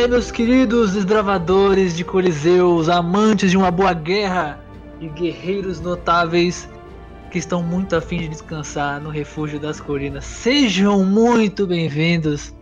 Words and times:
Aí, 0.00 0.08
meus 0.08 0.30
queridos 0.30 0.94
desbravadores 0.94 1.94
de 1.94 2.04
Coliseus, 2.04 2.88
amantes 2.88 3.50
de 3.50 3.56
uma 3.58 3.70
boa 3.70 3.92
guerra 3.92 4.58
e 4.98 5.06
guerreiros 5.08 5.78
notáveis 5.78 6.66
que 7.30 7.36
estão 7.36 7.62
muito 7.62 7.94
afim 7.94 8.16
de 8.16 8.28
descansar 8.28 8.98
no 8.98 9.10
refúgio 9.10 9.60
das 9.60 9.78
colinas, 9.78 10.24
sejam 10.24 11.04
muito 11.04 11.66
bem-vindos 11.66 12.54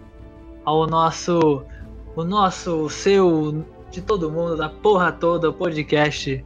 ao 0.65 0.85
nosso, 0.89 1.63
o 2.17 2.25
nosso, 2.25 2.75
o 2.75 2.91
seu, 2.91 3.65
de 3.93 4.03
todo 4.03 4.33
mundo, 4.33 4.57
da 4.57 4.69
porra 4.69 5.13
toda, 5.13 5.53
podcast. 5.53 6.45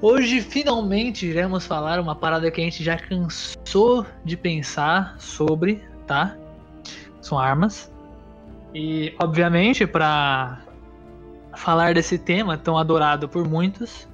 Hoje, 0.00 0.40
finalmente, 0.40 1.26
iremos 1.26 1.66
falar 1.66 2.00
uma 2.00 2.16
parada 2.16 2.50
que 2.50 2.62
a 2.62 2.64
gente 2.64 2.82
já 2.82 2.96
cansou 2.96 4.06
de 4.24 4.38
pensar 4.38 5.16
sobre, 5.18 5.84
tá? 6.06 6.34
São 7.20 7.38
armas. 7.38 7.94
E, 8.78 9.14
obviamente, 9.18 9.86
para 9.86 10.60
falar 11.56 11.94
desse 11.94 12.18
tema 12.18 12.58
tão 12.58 12.76
adorado 12.76 13.26
por 13.26 13.48
muitos, 13.48 14.06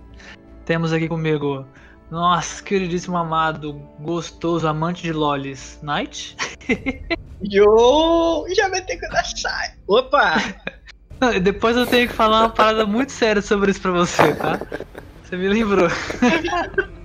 temos 0.64 0.92
aqui 0.92 1.08
comigo 1.08 1.66
nosso 2.08 2.62
queridíssimo 2.62 3.16
amado, 3.16 3.72
gostoso, 3.98 4.68
amante 4.68 5.02
de 5.02 5.12
lolis, 5.12 5.80
Knight. 5.82 6.36
Yo! 7.42 8.44
Já 8.54 8.68
vai 8.68 8.80
ter 8.82 8.98
que 8.98 9.06
achar. 9.06 9.74
Opa! 9.88 10.36
Depois 11.42 11.76
eu 11.76 11.84
tenho 11.84 12.06
que 12.06 12.14
falar 12.14 12.42
uma 12.42 12.50
parada 12.50 12.86
muito 12.86 13.10
séria 13.10 13.42
sobre 13.42 13.72
isso 13.72 13.80
pra 13.80 13.90
você, 13.90 14.32
tá? 14.32 14.60
Você 15.24 15.36
me 15.36 15.48
lembrou. 15.48 15.88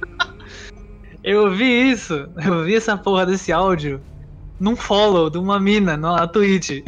eu 1.23 1.49
vi 1.49 1.89
isso, 1.89 2.29
eu 2.45 2.63
vi 2.65 2.75
essa 2.75 2.95
porra 2.95 3.25
desse 3.25 3.51
áudio 3.51 3.99
num 4.59 4.75
follow 4.75 5.27
de 5.27 5.39
uma 5.39 5.59
mina 5.59 5.97
na 5.97 6.27
Twitch. 6.27 6.83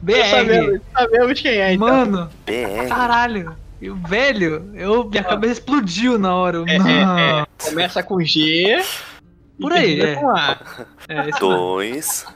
BR. 0.00 0.30
Sabemos, 0.30 0.80
sabemos 0.92 1.40
quem 1.40 1.52
é, 1.52 1.72
então. 1.72 1.88
Mano, 1.88 2.30
BR. 2.46 2.88
caralho. 2.88 3.56
E 3.80 3.90
o 3.90 3.94
velho, 3.94 4.70
eu, 4.74 5.08
minha 5.08 5.22
cabeça 5.22 5.54
explodiu 5.54 6.18
na 6.18 6.34
hora. 6.34 6.64
É, 6.66 6.76
é, 6.76 7.40
é. 7.40 7.46
Começa 7.68 8.02
com 8.02 8.20
G. 8.20 8.82
Por 9.60 9.72
aí, 9.72 10.00
é. 10.00 10.14
Com 10.16 10.30
A. 10.30 10.58
É, 11.08 11.30
Dois. 11.38 12.26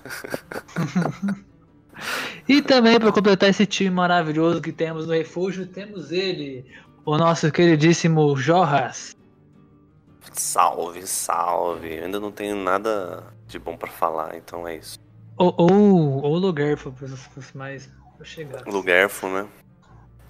e 2.49 2.63
também, 2.63 2.99
para 2.99 3.13
completar 3.13 3.51
esse 3.51 3.67
time 3.67 3.91
maravilhoso 3.91 4.61
que 4.61 4.73
temos 4.73 5.07
no 5.07 5.13
refúgio, 5.13 5.67
temos 5.67 6.13
ele, 6.13 6.65
o 7.05 7.17
nosso 7.17 7.51
queridíssimo 7.51 8.37
Jorras. 8.37 9.17
Salve, 10.33 11.07
salve. 11.07 11.97
Eu 11.97 12.05
ainda 12.05 12.21
não 12.21 12.31
tenho 12.31 12.57
nada 12.57 13.25
de 13.47 13.59
bom 13.59 13.77
para 13.77 13.91
falar, 13.91 14.37
então 14.37 14.67
é 14.67 14.77
isso. 14.77 14.99
Ou, 15.36 15.55
ou, 15.56 16.22
ou 16.22 16.36
Lugarfo, 16.36 16.92
para 16.92 17.06
os 17.06 17.52
mais 17.52 17.91
chegar. 18.22 18.62
Lugarfo, 18.66 19.28
né? 19.28 19.47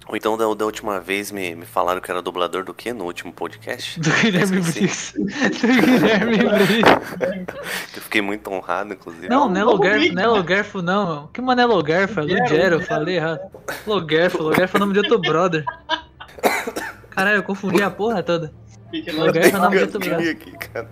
Ou 0.07 0.17
então 0.17 0.37
da, 0.37 0.53
da 0.53 0.65
última 0.65 0.99
vez 0.99 1.31
me, 1.31 1.55
me 1.55 1.65
falaram 1.65 2.01
que 2.01 2.11
era 2.11 2.21
dublador 2.21 2.65
do 2.65 2.73
que 2.73 2.91
no 2.91 3.05
último 3.05 3.31
podcast? 3.31 3.99
Do 4.01 4.11
Guilherme 4.11 4.59
Briggs. 4.59 5.13
do 5.13 5.25
Guilherme 5.67 6.37
Briggs. 6.43 7.55
Eu 7.95 8.01
fiquei 8.01 8.21
muito 8.21 8.51
honrado, 8.51 8.93
inclusive. 8.93 9.29
Não, 9.29 9.47
não 9.47 9.61
é 9.61 9.63
Logarfo, 9.63 10.13
não 10.13 10.23
é 10.23 10.27
Logarfo, 10.27 10.81
não. 10.81 11.27
Que 11.27 11.41
mano 11.41 11.61
é 11.61 11.65
Logarfo? 11.65 12.19
É 12.19 12.23
Lugero, 12.23 12.75
eu 12.75 12.81
falei 12.81 13.15
errado. 13.15 13.39
Logarfo, 13.87 14.43
Logarfo 14.43 14.75
é 14.75 14.77
o 14.77 14.79
nome 14.81 14.93
de 14.93 14.99
outro 14.99 15.19
brother. 15.19 15.63
Caralho, 17.11 17.37
eu 17.37 17.43
confundi 17.43 17.81
a 17.81 17.89
porra 17.89 18.21
toda. 18.21 18.53
Logarfo 19.13 19.55
é 19.55 19.59
o 19.59 19.61
nome 19.61 19.77
de 19.77 19.83
outro 19.83 19.99
brother. 19.99 20.31
Aqui, 20.31 20.51
cara. 20.51 20.89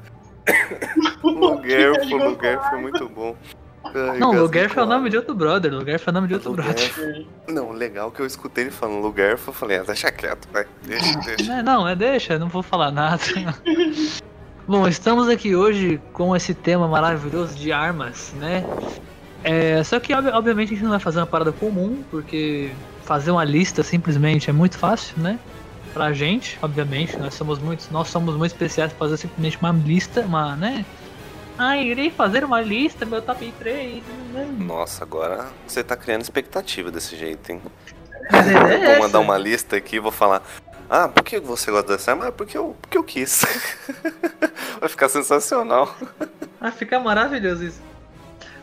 Lugarfo, 1.22 2.18
Lugarfo 2.18 2.76
é 2.76 2.80
muito 2.80 3.10
bom. 3.10 3.36
Ai, 3.84 4.20
não, 4.20 4.32
Lugarf 4.32 4.78
é 4.78 4.84
o 4.84 4.86
nome 4.86 5.10
de 5.10 5.18
outro 5.18 5.34
brother. 5.34 5.74
Lugarf 5.74 6.08
é 6.08 6.10
o 6.10 6.14
nome 6.14 6.28
de 6.28 6.34
outro 6.36 6.52
Lugarf. 6.52 6.94
brother. 6.94 7.26
Não, 7.48 7.72
legal 7.72 8.12
que 8.12 8.22
eu 8.22 8.26
escutei 8.26 8.66
ele 8.66 8.72
falando 8.72 9.02
Lugarf, 9.02 9.48
eu 9.48 9.54
falei, 9.54 9.78
ah, 9.80 9.84
deixa 9.84 10.12
quieto, 10.12 10.48
vai. 10.52 10.66
Deixa, 10.84 11.20
deixa. 11.20 11.52
É, 11.52 11.64
não, 11.64 11.88
é 11.88 11.96
deixa, 11.96 12.38
não 12.38 12.48
vou 12.48 12.62
falar 12.64 12.92
nada. 12.92 13.22
Bom, 14.68 14.88
estamos 14.88 15.28
aqui 15.28 15.56
hoje 15.56 16.00
com 16.14 16.36
esse 16.36 16.54
tema 16.54 16.88
maravilhoso 16.88 17.56
de 17.56 17.72
armas, 17.72 18.32
né? 18.38 18.64
É, 19.44 19.84
só 19.84 20.00
que 20.00 20.14
obviamente 20.14 20.68
a 20.68 20.74
gente 20.76 20.84
não 20.84 20.92
vai 20.92 21.00
fazer 21.00 21.20
uma 21.20 21.26
parada 21.26 21.52
comum, 21.52 22.04
porque 22.12 22.72
fazer 23.04 23.32
uma 23.32 23.44
lista 23.44 23.82
simplesmente 23.84 24.50
é 24.50 24.54
muito 24.54 24.78
fácil, 24.78 25.20
né? 25.20 25.40
Pra 25.94 26.14
gente, 26.14 26.58
obviamente, 26.62 27.18
nós 27.18 27.34
somos 27.34 27.60
muito, 27.60 27.86
nós 27.92 28.08
somos 28.08 28.36
muito 28.36 28.52
especiais 28.52 28.94
para 28.94 29.00
fazer 29.00 29.18
simplesmente 29.18 29.58
uma 29.58 29.72
lista, 29.72 30.22
uma, 30.22 30.56
né? 30.56 30.86
Ah, 31.64 31.78
irei 31.78 32.10
fazer 32.10 32.44
uma 32.44 32.60
lista, 32.60 33.06
meu 33.06 33.22
top 33.22 33.54
3. 33.60 34.04
Nossa, 34.58 35.04
agora 35.04 35.48
você 35.68 35.84
tá 35.84 35.96
criando 35.96 36.24
expectativa 36.24 36.90
desse 36.90 37.16
jeito, 37.16 37.52
hein? 37.52 37.62
É 38.32 38.94
vou 38.94 39.04
mandar 39.04 39.20
uma 39.20 39.38
lista 39.38 39.76
aqui 39.76 39.98
e 39.98 40.00
vou 40.00 40.12
falar. 40.12 40.42
Ah, 40.90 41.08
por 41.08 41.24
que 41.24 41.40
você 41.40 41.70
gosta 41.70 41.92
dessa 41.92 42.14
arma? 42.14 42.30
Ah, 42.30 42.32
porque 42.32 42.58
eu, 42.58 42.76
porque 42.82 42.98
eu 42.98 43.04
quis. 43.04 43.46
Vai 44.82 44.90
ficar 44.90 45.08
sensacional. 45.08 45.96
Vai 46.60 46.72
ficar 46.72 47.00
maravilhoso 47.00 47.64
isso. 47.64 47.82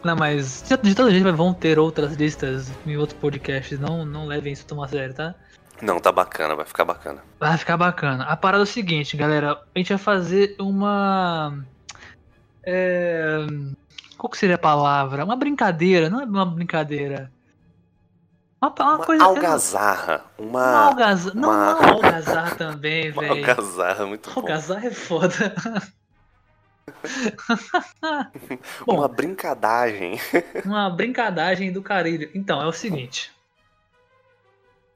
Não, 0.03 0.17
mas 0.17 0.65
de 0.83 0.93
todo 0.93 1.13
jeito 1.13 1.33
vão 1.37 1.55
ter 1.55 1.79
outras 1.79 2.15
listas 2.15 2.69
em 2.85 2.97
outros 2.97 3.17
podcasts. 3.21 3.79
Não, 3.79 4.05
não 4.05 4.27
levem 4.27 4.53
isso 4.53 4.67
tão 4.67 4.83
a 4.83 4.89
sério, 4.89 5.15
tá? 5.15 5.37
Não, 5.81 6.01
tá 6.01 6.11
bacana, 6.11 6.57
vai 6.57 6.67
ficar 6.67 6.85
bacana. 6.85 7.23
Vai 7.39 7.57
ficar 7.57 7.77
bacana. 7.77 8.25
A 8.25 8.37
parada 8.37 8.63
é 8.63 8.65
o 8.65 8.67
seguinte, 8.67 9.17
galera. 9.17 9.53
A 9.73 9.79
gente 9.79 9.91
vai 9.91 9.99
fazer 9.99 10.57
uma 10.59 11.65
é... 12.65 13.47
Qual 14.17 14.31
que 14.31 14.37
seria 14.37 14.57
a 14.57 14.59
palavra? 14.59 15.25
Uma 15.25 15.37
brincadeira, 15.37 16.11
não 16.11 16.21
é 16.21 16.25
uma 16.25 16.45
brincadeira. 16.45 17.31
Uma, 18.61 18.75
uma, 18.77 18.97
uma 18.97 19.07
coisa. 19.07 19.25
Algazarra. 19.25 20.25
Uma. 20.37 20.49
uma 20.49 20.79
algazarra. 20.89 21.35
Não, 21.35 21.49
uma... 21.49 21.75
não, 21.75 21.93
algazarra 21.95 22.57
também, 22.57 23.11
velho. 23.13 23.31
Algazarra, 23.31 24.07
muito 24.07 24.29
bom. 24.29 24.41
Algazarra 24.41 24.87
é 24.87 24.91
foda. 24.91 25.55
bom, 28.85 28.97
uma 28.97 29.07
brincadagem. 29.07 30.19
uma 30.67 30.91
brincadagem 30.91 31.73
do 31.73 31.81
carilho. 31.81 32.29
Então, 32.35 32.61
é 32.61 32.67
o 32.67 32.73
seguinte. 32.73 33.33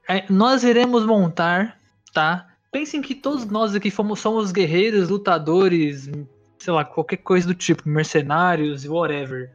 É, 0.09 0.25
nós 0.29 0.65
iremos 0.65 1.07
montar, 1.07 1.79
tá? 2.13 2.49
Pensem 2.73 3.01
que 3.01 3.15
todos 3.15 3.45
nós 3.47 3.77
aqui 3.77 3.91
fomos, 3.91 4.19
somos 4.19 4.51
guerreiros, 4.51 5.09
lutadores, 5.09 6.11
sei 6.63 6.73
lá, 6.73 6.85
qualquer 6.85 7.17
coisa 7.17 7.49
do 7.49 7.55
tipo, 7.55 7.89
mercenários, 7.89 8.85
whatever. 8.85 9.51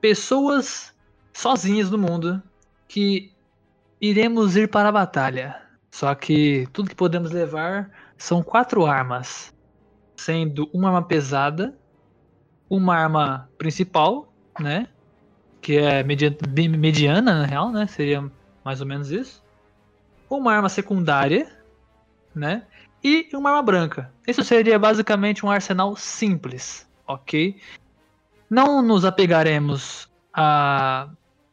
Pessoas 0.00 0.92
sozinhas 1.32 1.90
no 1.90 1.96
mundo 1.96 2.42
que 2.88 3.32
iremos 4.00 4.56
ir 4.56 4.68
para 4.68 4.88
a 4.88 4.92
batalha. 4.92 5.62
Só 5.92 6.12
que 6.16 6.68
tudo 6.72 6.88
que 6.90 6.96
podemos 6.96 7.30
levar 7.30 7.90
são 8.16 8.42
quatro 8.42 8.84
armas, 8.84 9.54
sendo 10.16 10.68
uma 10.72 10.88
arma 10.88 11.02
pesada, 11.02 11.78
uma 12.68 12.96
arma 12.96 13.48
principal, 13.56 14.32
né, 14.58 14.88
que 15.60 15.78
é 15.78 16.02
mediana 16.02 17.32
na 17.32 17.46
real, 17.46 17.70
né, 17.70 17.86
seria 17.86 18.28
mais 18.64 18.80
ou 18.80 18.86
menos 18.88 19.12
isso. 19.12 19.42
Uma 20.28 20.52
arma 20.52 20.68
secundária, 20.68 21.48
né, 22.34 22.64
e 23.02 23.28
uma 23.32 23.50
arma 23.50 23.62
branca. 23.62 24.12
Isso 24.26 24.42
seria 24.44 24.78
basicamente 24.78 25.44
um 25.44 25.50
arsenal 25.50 25.96
simples, 25.96 26.86
ok? 27.06 27.56
Não 28.50 28.82
nos 28.82 29.04
apegaremos 29.04 30.08
a 30.34 31.08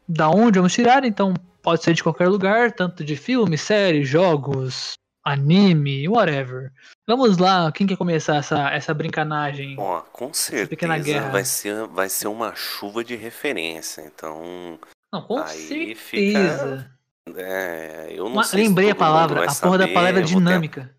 da 0.07 0.30
onde 0.30 0.59
vamos 0.59 0.74
tirar, 0.74 1.03
então 1.03 1.33
pode 1.62 1.83
ser 1.83 1.94
de 1.94 2.03
qualquer 2.03 2.27
lugar, 2.27 2.71
tanto 2.71 3.03
de 3.03 3.15
filme, 3.15 3.57
série, 3.57 4.06
jogos, 4.06 4.94
anime, 5.24 6.07
whatever. 6.07 6.71
Vamos 7.07 7.38
lá, 7.38 7.71
quem 7.71 7.88
quer 7.88 7.97
começar 7.97 8.38
essa, 8.38 8.69
essa 8.69 8.94
brincanagem? 8.94 9.75
Ó, 9.80 10.01
com 10.01 10.31
certeza 10.33 11.30
vai 11.31 11.44
ser, 11.44 11.88
vai 11.88 12.09
ser 12.09 12.27
uma 12.27 12.53
chuva 12.56 13.03
de 13.03 13.15
referência, 13.15 14.01
então. 14.01 14.80
Não, 15.12 15.21
com 15.21 15.45
certeza. 15.47 15.95
Fica... 15.95 16.95
É, 17.38 18.09
eu 18.12 18.25
não 18.25 18.33
uma, 18.33 18.44
lembrei 18.53 18.92
a 18.92 18.95
palavra, 18.95 19.50
a 19.50 19.56
porra 19.56 19.80
da 19.80 19.88
palavra 19.88 20.21
dinâmica. 20.21 20.95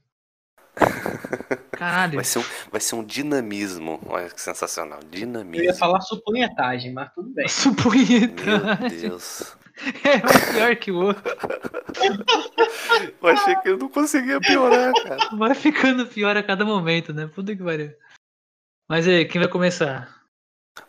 Caralho. 1.72 2.14
Vai 2.14 2.24
ser, 2.24 2.38
um, 2.38 2.44
vai 2.70 2.80
ser 2.80 2.94
um 2.94 3.04
dinamismo. 3.04 4.00
Olha 4.06 4.28
que 4.30 4.40
sensacional. 4.40 5.00
Dinamismo. 5.10 5.64
Eu 5.64 5.64
ia 5.64 5.74
falar 5.74 6.00
supunhetagem, 6.00 6.92
mas 6.92 7.12
tudo 7.12 7.30
bem. 7.30 7.48
Supunhetagem. 7.48 9.00
Meu 9.00 9.10
Deus. 9.10 9.56
É 10.04 10.16
um 10.16 10.54
pior 10.54 10.76
que 10.76 10.90
o 10.90 10.96
outro. 10.96 11.22
eu 13.20 13.28
achei 13.28 13.54
que 13.56 13.68
eu 13.68 13.76
não 13.76 13.88
conseguia 13.90 14.40
piorar, 14.40 14.92
cara. 14.94 15.36
Vai 15.36 15.54
ficando 15.54 16.06
pior 16.06 16.34
a 16.36 16.42
cada 16.42 16.64
momento, 16.64 17.12
né? 17.12 17.26
Puta 17.26 17.54
que 17.54 17.62
pariu. 17.62 17.92
Mas 18.88 19.06
aí, 19.06 19.26
quem 19.26 19.40
vai 19.40 19.50
começar? 19.50 20.22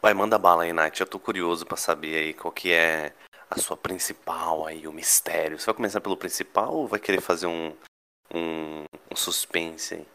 Vai, 0.02 0.14
manda 0.14 0.38
bala 0.38 0.64
aí, 0.64 0.72
Nath. 0.72 1.00
Eu 1.00 1.06
tô 1.06 1.20
curioso 1.20 1.66
pra 1.66 1.76
saber 1.76 2.16
aí 2.16 2.34
qual 2.34 2.52
que 2.52 2.72
é 2.72 3.14
a 3.50 3.60
sua 3.60 3.76
principal 3.76 4.66
aí, 4.66 4.88
o 4.88 4.94
mistério. 4.94 5.60
Você 5.60 5.66
vai 5.66 5.76
começar 5.76 6.02
pelo 6.02 6.18
principal 6.18 6.74
ou 6.74 6.88
vai 6.88 7.00
querer 7.00 7.22
fazer 7.22 7.48
um, 7.48 7.74
um, 8.34 8.84
um 9.12 9.16
suspense 9.16 9.96
aí. 9.96 10.06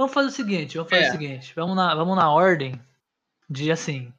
Vamos 0.00 0.14
fazer 0.14 0.28
o 0.28 0.32
seguinte, 0.32 0.78
vamos 0.78 0.88
fazer 0.88 1.04
é. 1.04 1.08
o 1.08 1.12
seguinte. 1.12 1.52
Vamos 1.54 1.76
na, 1.76 1.94
vamos 1.94 2.16
na 2.16 2.32
ordem 2.32 2.80
de 3.50 3.70
assim. 3.70 4.10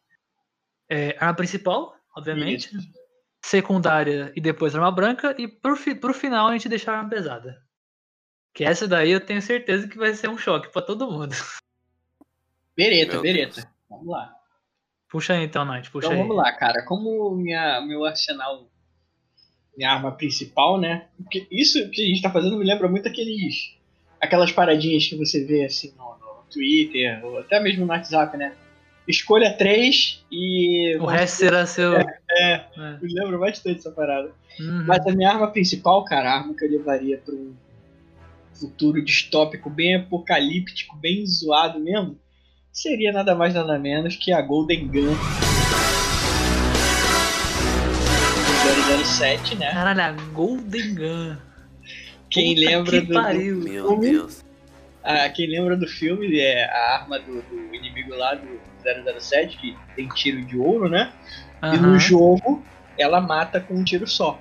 É, 0.88 1.18
arma 1.20 1.34
principal, 1.34 1.96
obviamente. 2.16 2.68
Isso. 2.68 2.88
secundária 3.44 4.32
e 4.36 4.40
depois 4.40 4.76
arma 4.76 4.92
branca, 4.92 5.34
e 5.40 5.48
pro, 5.48 5.76
fi, 5.76 5.96
pro 5.96 6.14
final 6.14 6.50
a 6.50 6.52
gente 6.54 6.70
deixa 6.70 6.92
a 6.92 6.98
arma 6.98 7.10
pesada. 7.10 7.66
Que 8.54 8.64
essa 8.64 8.88
daí 8.88 9.10
eu 9.10 9.26
tenho 9.26 9.42
certeza 9.42 9.88
que 9.88 9.98
vai 9.98 10.14
ser 10.14 10.30
um 10.30 10.38
choque 10.38 10.72
pra 10.72 10.84
todo 10.84 11.10
mundo. 11.10 11.34
Bereta, 12.78 13.14
Meu 13.14 13.24
bereta. 13.24 13.68
Vamos 13.90 14.08
lá. 14.08 14.36
Puxa 15.10 15.34
aí 15.34 15.44
então, 15.44 15.66
Night, 15.66 15.90
puxa 15.90 16.06
Então 16.06 16.16
aí. 16.16 16.22
vamos 16.22 16.38
lá, 16.38 16.56
cara. 16.56 16.86
Como 16.86 17.32
minha, 17.32 17.82
meu 17.82 18.06
arsenal, 18.06 18.70
minha 19.76 19.92
arma 19.92 20.12
principal, 20.12 20.80
né? 20.80 21.10
Porque 21.18 21.48
isso 21.50 21.90
que 21.90 22.04
a 22.04 22.06
gente 22.06 22.22
tá 22.22 22.32
fazendo 22.32 22.56
me 22.56 22.66
lembra 22.66 22.88
muito 22.88 23.10
aqueles. 23.10 23.81
Aquelas 24.22 24.52
paradinhas 24.52 25.08
que 25.08 25.16
você 25.18 25.44
vê 25.44 25.66
assim 25.66 25.94
no, 25.98 26.04
no 26.06 26.44
Twitter, 26.52 27.20
ou 27.26 27.40
até 27.40 27.60
mesmo 27.60 27.86
no 27.86 27.92
WhatsApp, 27.92 28.38
né? 28.38 28.54
Escolha 29.08 29.52
três 29.58 30.24
e. 30.32 30.96
O 31.02 31.06
resto 31.06 31.38
será 31.38 31.66
seu. 31.66 31.96
É, 31.96 32.08
É. 32.78 32.98
me 33.02 33.14
lembra 33.14 33.38
bastante 33.38 33.80
essa 33.80 33.92
parada. 33.92 34.32
Uhum. 34.60 34.86
Mas 34.86 35.06
a 35.06 35.12
minha 35.12 35.30
arma 35.30 35.48
principal, 35.52 36.06
cara, 36.06 36.30
a 36.32 36.38
arma 36.38 36.54
que 36.56 36.64
eu 36.64 36.70
levaria 36.70 37.18
para 37.18 37.34
um 37.34 37.54
futuro 38.54 39.04
distópico 39.04 39.70
bem 39.70 39.96
apocalíptico, 39.96 40.96
bem 40.98 41.26
zoado 41.26 41.80
mesmo, 41.80 42.18
seria 42.72 43.12
nada 43.12 43.34
mais 43.34 43.54
nada 43.56 43.80
menos 43.80 44.16
que 44.16 44.32
a 44.32 44.42
Golden 44.42 44.88
Gun. 44.88 45.16
007, 49.04 49.56
né? 49.56 49.72
Caralho, 49.72 50.02
a 50.02 50.12
Golden 50.34 50.96
Gun. 50.96 51.36
Quem 52.32 52.56
Puta 52.56 52.68
lembra 52.70 52.92
que 52.92 53.02
do, 53.02 53.08
do- 53.08 53.14
pariu. 53.14 53.58
Meu 53.58 53.86
Como? 53.86 54.02
Deus. 54.02 54.44
ah, 55.04 55.30
quem 55.30 55.48
lembra 55.48 55.76
do 55.78 55.88
filme 55.88 56.40
é 56.40 56.66
a 56.66 56.94
arma 56.96 57.20
do, 57.20 57.42
do 57.44 57.76
inimigo 57.76 58.16
lá 58.16 58.34
do 58.36 58.48
007 59.20 59.58
que 59.58 59.78
tem 59.96 60.08
tiro 60.10 60.44
de 60.46 60.58
ouro, 60.58 60.90
né? 60.90 61.12
E 61.62 61.66
Aham. 61.68 61.78
no 61.78 62.00
jogo 62.00 62.64
ela 62.98 63.20
mata 63.22 63.60
com 63.60 63.76
um 63.76 63.84
tiro 63.84 64.08
só. 64.08 64.40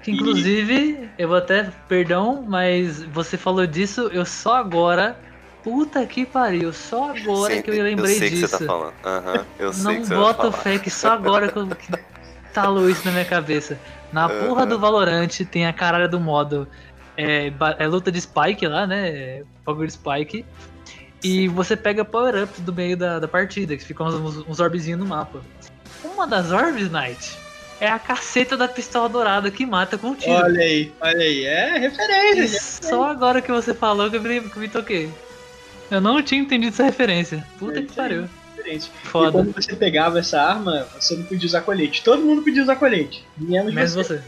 Que 0.00 0.12
inclusive, 0.12 1.08
eu 1.18 1.26
vou 1.26 1.36
até, 1.38 1.72
perdão, 1.88 2.44
mas 2.46 3.02
você 3.02 3.36
falou 3.36 3.66
disso, 3.66 4.02
eu 4.12 4.24
só 4.24 4.54
agora. 4.56 5.18
Puta 5.64 6.06
que 6.06 6.24
pariu, 6.24 6.72
só 6.72 7.10
agora 7.10 7.56
Sim, 7.56 7.62
que 7.62 7.70
eu 7.72 7.82
lembrei 7.82 8.14
eu 8.14 8.18
sei 8.18 8.30
disso. 8.30 8.42
que 8.44 8.48
você 8.48 8.58
tá 8.58 8.72
falando. 8.72 8.94
Aham, 9.04 9.44
eu 9.58 9.72
sei 9.72 9.84
Não 9.84 10.00
que 10.00 10.06
você 10.06 10.14
falar. 10.14 10.52
fé 10.52 10.78
que 10.78 10.88
só 10.88 11.12
agora 11.12 11.48
que 11.50 11.58
eu 11.58 11.66
que 11.66 11.92
talou 12.54 12.88
isso 12.88 13.04
na 13.04 13.10
minha 13.10 13.24
cabeça. 13.24 13.76
Na 14.12 14.28
porra 14.28 14.64
do 14.64 14.78
Valorant 14.78 15.28
tem 15.50 15.66
a 15.66 15.72
caralho 15.72 16.08
do 16.08 16.20
modo. 16.20 16.68
É, 17.18 17.52
é 17.78 17.86
luta 17.88 18.12
de 18.12 18.20
Spike 18.20 18.66
lá, 18.66 18.86
né? 18.86 19.42
Bagulho 19.66 19.86
de 19.88 19.92
Spike. 19.94 20.44
E 21.22 21.48
você 21.48 21.76
pega 21.76 22.04
power-ups 22.04 22.60
do 22.60 22.72
meio 22.72 22.96
da, 22.96 23.18
da 23.18 23.26
partida, 23.26 23.76
que 23.76 23.84
ficam 23.84 24.06
uns, 24.06 24.36
uns 24.48 24.60
orbezinhos 24.60 25.00
no 25.00 25.06
mapa. 25.06 25.40
Uma 26.04 26.26
das 26.28 26.52
orbes, 26.52 26.88
Knight, 26.88 27.36
é 27.80 27.88
a 27.88 27.98
caceta 27.98 28.56
da 28.56 28.68
pistola 28.68 29.08
dourada 29.08 29.50
que 29.50 29.66
mata 29.66 29.98
com 29.98 30.10
um 30.10 30.14
tiro. 30.14 30.32
Olha 30.34 30.60
aí, 30.60 30.92
olha 31.00 31.18
aí. 31.18 31.44
É 31.44 31.76
E 31.76 31.80
referência. 31.80 32.60
só 32.88 33.10
agora 33.10 33.42
que 33.42 33.50
você 33.50 33.74
falou 33.74 34.08
que 34.08 34.16
eu 34.16 34.22
me, 34.22 34.40
que 34.42 34.56
eu 34.56 34.60
me 34.62 34.68
toquei. 34.68 35.10
Eu 35.90 36.00
não 36.00 36.22
tinha 36.22 36.40
entendido 36.40 36.72
essa 36.72 36.84
referência. 36.84 37.44
Puta 37.58 37.80
É 37.80 37.82
que 37.82 37.92
pariu. 37.92 38.28
referência. 38.56 38.92
E 39.02 39.06
Foda. 39.08 39.32
quando 39.32 39.52
você 39.52 39.74
pegava 39.74 40.20
essa 40.20 40.40
arma, 40.40 40.86
você 41.00 41.16
não 41.16 41.24
podia 41.24 41.46
usar 41.46 41.62
colete. 41.62 42.04
Todo 42.04 42.22
mundo 42.22 42.42
podia 42.42 42.62
usar 42.62 42.76
colete. 42.76 43.24
Menos 43.36 43.74
Menos 43.74 43.94
você. 43.94 44.18
você. 44.18 44.22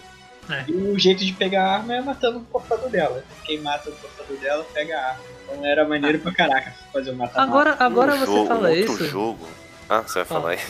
E 0.69 0.73
o 0.73 0.99
jeito 0.99 1.25
de 1.25 1.33
pegar 1.33 1.65
a 1.65 1.75
arma 1.77 1.95
é 1.95 2.01
matando 2.01 2.39
o 2.39 2.43
portador 2.43 2.89
dela. 2.91 3.25
Quem 3.45 3.61
mata 3.61 3.89
o 3.91 3.93
portador 3.93 4.37
dela 4.39 4.67
pega 4.73 4.99
a 4.99 5.07
arma. 5.11 5.21
Então 5.45 5.65
era 5.67 5.87
maneiro 5.89 6.19
pra 6.21 6.33
caraca 6.33 6.73
fazer 6.93 7.11
o 7.11 7.17
matar 7.17 7.43
Agora, 7.43 7.77
agora 7.79 8.15
um 8.15 8.19
você 8.19 8.27
jogo, 8.27 8.47
fala 8.49 8.69
um 8.69 8.79
outro 8.79 8.93
isso. 8.95 9.07
jogo. 9.07 9.49
Ah, 9.89 10.03
você 10.03 10.15
vai 10.15 10.25
Fala. 10.25 10.41
falar 10.41 10.53
aí? 10.53 10.61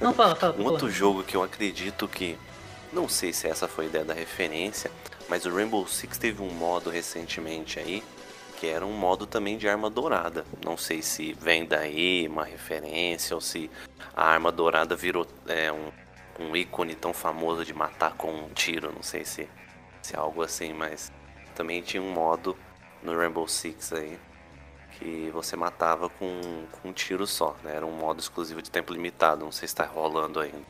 Não, 0.00 0.14
fala, 0.14 0.34
fala. 0.36 0.54
Um 0.58 0.64
outro 0.64 0.90
jogo 0.90 1.22
que 1.22 1.36
eu 1.36 1.42
acredito 1.42 2.08
que. 2.08 2.38
Não 2.92 3.08
sei 3.08 3.32
se 3.32 3.46
essa 3.46 3.68
foi 3.68 3.84
a 3.84 3.88
ideia 3.88 4.04
da 4.04 4.14
referência, 4.14 4.90
mas 5.28 5.44
o 5.44 5.54
Rainbow 5.54 5.86
Six 5.86 6.18
teve 6.18 6.42
um 6.42 6.50
modo 6.50 6.90
recentemente 6.90 7.78
aí, 7.78 8.02
que 8.58 8.66
era 8.66 8.84
um 8.84 8.92
modo 8.92 9.26
também 9.26 9.56
de 9.56 9.68
arma 9.68 9.88
dourada. 9.88 10.44
Não 10.64 10.76
sei 10.76 11.00
se 11.02 11.32
vem 11.40 11.64
daí 11.66 12.26
uma 12.26 12.44
referência 12.44 13.34
ou 13.34 13.40
se 13.40 13.70
a 14.16 14.24
arma 14.26 14.50
dourada 14.50 14.96
virou 14.96 15.24
é, 15.46 15.70
um, 15.70 15.86
um 16.40 16.56
ícone 16.56 16.94
tão 16.94 17.12
famoso 17.12 17.64
de 17.64 17.74
matar 17.74 18.14
com 18.14 18.32
um 18.32 18.48
tiro. 18.48 18.92
Não 18.92 19.02
sei 19.02 19.24
se, 19.24 19.48
se 20.02 20.16
é 20.16 20.18
algo 20.18 20.42
assim, 20.42 20.72
mas 20.72 21.12
também 21.54 21.82
tinha 21.82 22.02
um 22.02 22.12
modo 22.12 22.56
no 23.02 23.16
Rainbow 23.16 23.46
Six 23.46 23.92
aí 23.92 24.18
que 24.98 25.30
você 25.30 25.56
matava 25.56 26.08
com, 26.10 26.66
com 26.70 26.88
um 26.88 26.92
tiro 26.92 27.26
só, 27.26 27.56
né? 27.64 27.76
Era 27.76 27.86
um 27.86 27.96
modo 27.96 28.20
exclusivo 28.20 28.60
de 28.60 28.70
tempo 28.70 28.92
limitado, 28.92 29.44
não 29.44 29.52
sei 29.52 29.66
se 29.66 29.74
tá 29.74 29.84
rolando 29.84 30.40
ainda. 30.40 30.64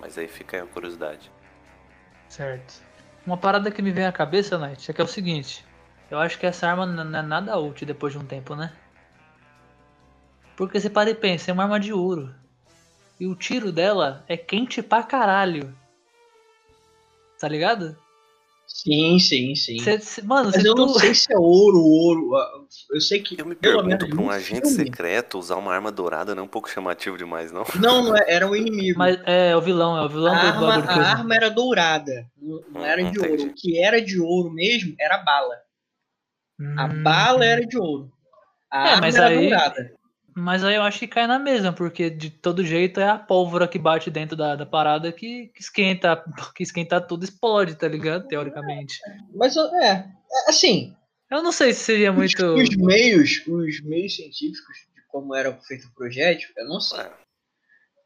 Mas 0.00 0.18
aí 0.18 0.26
fica 0.26 0.62
a 0.62 0.66
curiosidade. 0.66 1.30
Certo. 2.28 2.82
Uma 3.26 3.36
parada 3.36 3.70
que 3.70 3.82
me 3.82 3.92
vem 3.92 4.06
à 4.06 4.12
cabeça, 4.12 4.58
Knight, 4.58 4.90
é 4.90 4.94
que 4.94 5.00
é 5.00 5.04
o 5.04 5.08
seguinte. 5.08 5.64
Eu 6.10 6.18
acho 6.18 6.38
que 6.38 6.46
essa 6.46 6.66
arma 6.68 6.86
não 6.86 7.18
é 7.18 7.22
nada 7.22 7.56
útil 7.58 7.86
depois 7.86 8.12
de 8.12 8.18
um 8.18 8.24
tempo, 8.24 8.54
né? 8.54 8.72
Porque 10.56 10.80
você 10.80 10.90
para 10.90 11.10
e 11.10 11.14
pensa, 11.14 11.50
é 11.50 11.54
uma 11.54 11.64
arma 11.64 11.78
de 11.78 11.92
ouro. 11.92 12.34
E 13.20 13.26
o 13.26 13.34
tiro 13.34 13.72
dela 13.72 14.24
é 14.28 14.36
quente 14.36 14.82
pra 14.82 15.02
caralho. 15.02 15.74
Tá 17.40 17.48
ligado? 17.48 17.96
Sim, 18.66 19.18
sim, 19.18 19.54
sim. 19.54 19.78
Cê- 19.78 19.98
cê- 19.98 20.22
mano, 20.22 20.50
Mas 20.54 20.62
eu 20.64 20.74
não 20.74 20.86
tu... 20.92 20.98
sei 21.00 21.14
se 21.14 21.32
é 21.32 21.38
ouro, 21.38 21.80
ouro. 21.80 22.30
Eu 22.92 23.00
sei 23.00 23.20
que. 23.22 23.40
Eu 23.40 23.46
me 23.46 23.54
pergunto, 23.54 24.06
pra 24.08 24.20
um 24.20 24.30
agente 24.30 24.68
filme- 24.68 24.84
secreto 24.84 25.38
usar 25.38 25.56
uma 25.56 25.72
arma 25.72 25.90
dourada 25.90 26.34
não 26.34 26.42
é 26.42 26.44
um 26.44 26.48
pouco 26.48 26.68
chamativo 26.68 27.16
demais, 27.16 27.50
não? 27.50 27.64
Não, 27.80 28.04
não 28.04 28.16
é- 28.16 28.24
era 28.28 28.46
o 28.46 28.54
inimigo. 28.54 28.98
Mas 28.98 29.18
é, 29.24 29.56
o 29.56 29.60
vilão, 29.62 29.96
é 29.96 30.02
o 30.04 30.08
vilão 30.08 30.34
a, 30.34 30.50
do 30.52 30.66
arma, 30.66 30.84
a 30.92 31.10
arma 31.10 31.34
era 31.34 31.48
dourada, 31.48 32.26
não, 32.36 32.62
não 32.68 32.84
era 32.84 33.00
Hum, 33.02 33.10
de 33.10 33.18
entendi. 33.18 33.30
ouro. 33.42 33.50
O 33.50 33.54
que 33.54 33.82
era 33.82 34.02
de 34.02 34.20
ouro 34.20 34.50
mesmo 34.50 34.94
era 35.00 35.14
a 35.16 35.24
bala. 35.24 35.54
A 36.76 36.84
Hum. 36.86 37.02
bala 37.02 37.44
era 37.44 37.64
de 37.66 37.78
ouro. 37.78 38.12
A 38.70 38.86
É, 38.86 38.90
arma 38.90 39.00
mas 39.00 39.14
era 39.16 39.28
aí- 39.28 39.48
dourada. 39.48 39.94
Mas 40.38 40.62
aí 40.62 40.76
eu 40.76 40.82
acho 40.82 41.00
que 41.00 41.08
cai 41.08 41.26
na 41.26 41.38
mesma, 41.38 41.72
porque 41.72 42.08
de 42.08 42.30
todo 42.30 42.64
jeito 42.64 43.00
é 43.00 43.08
a 43.08 43.18
pólvora 43.18 43.66
que 43.66 43.78
bate 43.78 44.10
dentro 44.10 44.36
da, 44.36 44.54
da 44.54 44.64
parada 44.64 45.10
que, 45.10 45.48
que 45.48 45.60
esquenta, 45.60 46.22
que 46.54 46.62
esquenta 46.62 47.00
tudo, 47.00 47.24
explode, 47.24 47.74
tá 47.74 47.88
ligado? 47.88 48.28
Teoricamente. 48.28 48.98
Mas 49.34 49.56
é, 49.56 49.86
é, 49.86 50.04
assim, 50.48 50.94
Eu 51.30 51.42
não 51.42 51.52
sei 51.52 51.72
se 51.72 51.80
seria 51.80 52.12
muito. 52.12 52.42
os 52.54 52.76
meios, 52.76 53.42
os 53.46 53.80
meios 53.82 54.14
científicos 54.14 54.76
de 54.94 55.02
como 55.08 55.34
era 55.34 55.52
feito 55.62 55.88
o 55.88 55.94
projétil, 55.94 56.48
eu 56.56 56.66
não 56.66 56.80
sei. 56.80 57.04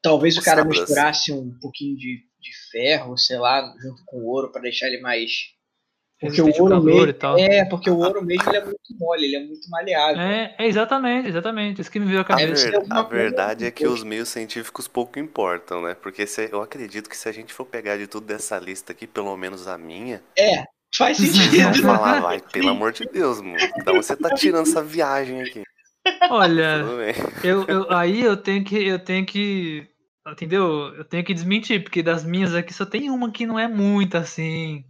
Talvez 0.02 0.36
o 0.36 0.42
cara 0.42 0.64
misturasse 0.64 1.32
um 1.32 1.56
pouquinho 1.60 1.96
de, 1.96 2.24
de 2.40 2.50
ferro, 2.70 3.16
sei 3.16 3.38
lá, 3.38 3.72
junto 3.80 4.02
com 4.06 4.16
o 4.18 4.26
ouro 4.26 4.50
pra 4.50 4.62
deixar 4.62 4.88
ele 4.88 5.00
mais. 5.00 5.30
Porque 6.22 6.40
o 6.40 6.46
ouro 6.46 6.68
calor 6.68 6.84
mesmo. 6.84 7.08
e 7.08 7.12
tal. 7.12 7.38
É, 7.38 7.64
porque 7.64 7.90
o 7.90 7.98
ouro 7.98 8.24
mesmo 8.24 8.48
ele 8.48 8.56
é 8.56 8.64
muito 8.64 8.78
mole, 8.98 9.24
ele 9.26 9.36
é 9.36 9.40
muito 9.46 9.68
maleável. 9.68 10.22
É, 10.22 10.54
é 10.58 10.66
exatamente, 10.66 11.28
exatamente. 11.28 11.80
Isso 11.80 11.90
que 11.90 11.98
me 11.98 12.06
veio 12.06 12.20
A, 12.20 12.24
cabeça. 12.24 12.56
ser 12.56 12.70
ver- 12.70 12.76
a 12.76 13.02
coisa 13.02 13.08
verdade 13.08 13.66
é 13.66 13.70
que 13.70 13.86
os 13.86 14.04
meios 14.04 14.28
científicos 14.28 14.86
pouco 14.88 15.18
importam, 15.18 15.82
né? 15.82 15.94
Porque 15.94 16.26
se- 16.26 16.48
eu 16.52 16.62
acredito 16.62 17.10
que 17.10 17.16
se 17.16 17.28
a 17.28 17.32
gente 17.32 17.52
for 17.52 17.64
pegar 17.66 17.96
de 17.98 18.06
tudo 18.06 18.26
dessa 18.26 18.58
lista 18.58 18.92
aqui, 18.92 19.06
pelo 19.06 19.36
menos 19.36 19.66
a 19.66 19.76
minha, 19.76 20.22
É, 20.38 20.64
faz 20.96 21.18
vamos 21.18 21.36
sentido. 21.36 21.82
falar, 21.82 22.20
vai, 22.20 22.40
pelo 22.52 22.68
amor 22.68 22.92
de 22.92 23.04
Deus, 23.06 23.40
mano. 23.40 23.56
Onde 23.76 23.92
você 23.92 24.16
tá 24.16 24.30
tirando 24.30 24.66
essa 24.68 24.82
viagem 24.82 25.42
aqui? 25.42 25.62
Olha, 26.30 26.84
eu, 27.44 27.64
eu- 27.66 27.92
aí 27.92 28.22
eu 28.22 28.36
tenho 28.36 28.64
que. 28.64 28.76
Eu 28.76 28.98
tenho 28.98 29.26
que. 29.26 29.88
Entendeu? 30.26 30.94
Eu 30.94 31.04
tenho 31.04 31.24
que 31.24 31.34
desmentir, 31.34 31.82
porque 31.82 32.00
das 32.02 32.24
minhas 32.24 32.54
aqui 32.54 32.72
só 32.72 32.86
tem 32.86 33.10
uma 33.10 33.32
que 33.32 33.44
não 33.44 33.58
é 33.58 33.66
muito 33.66 34.16
assim. 34.16 34.84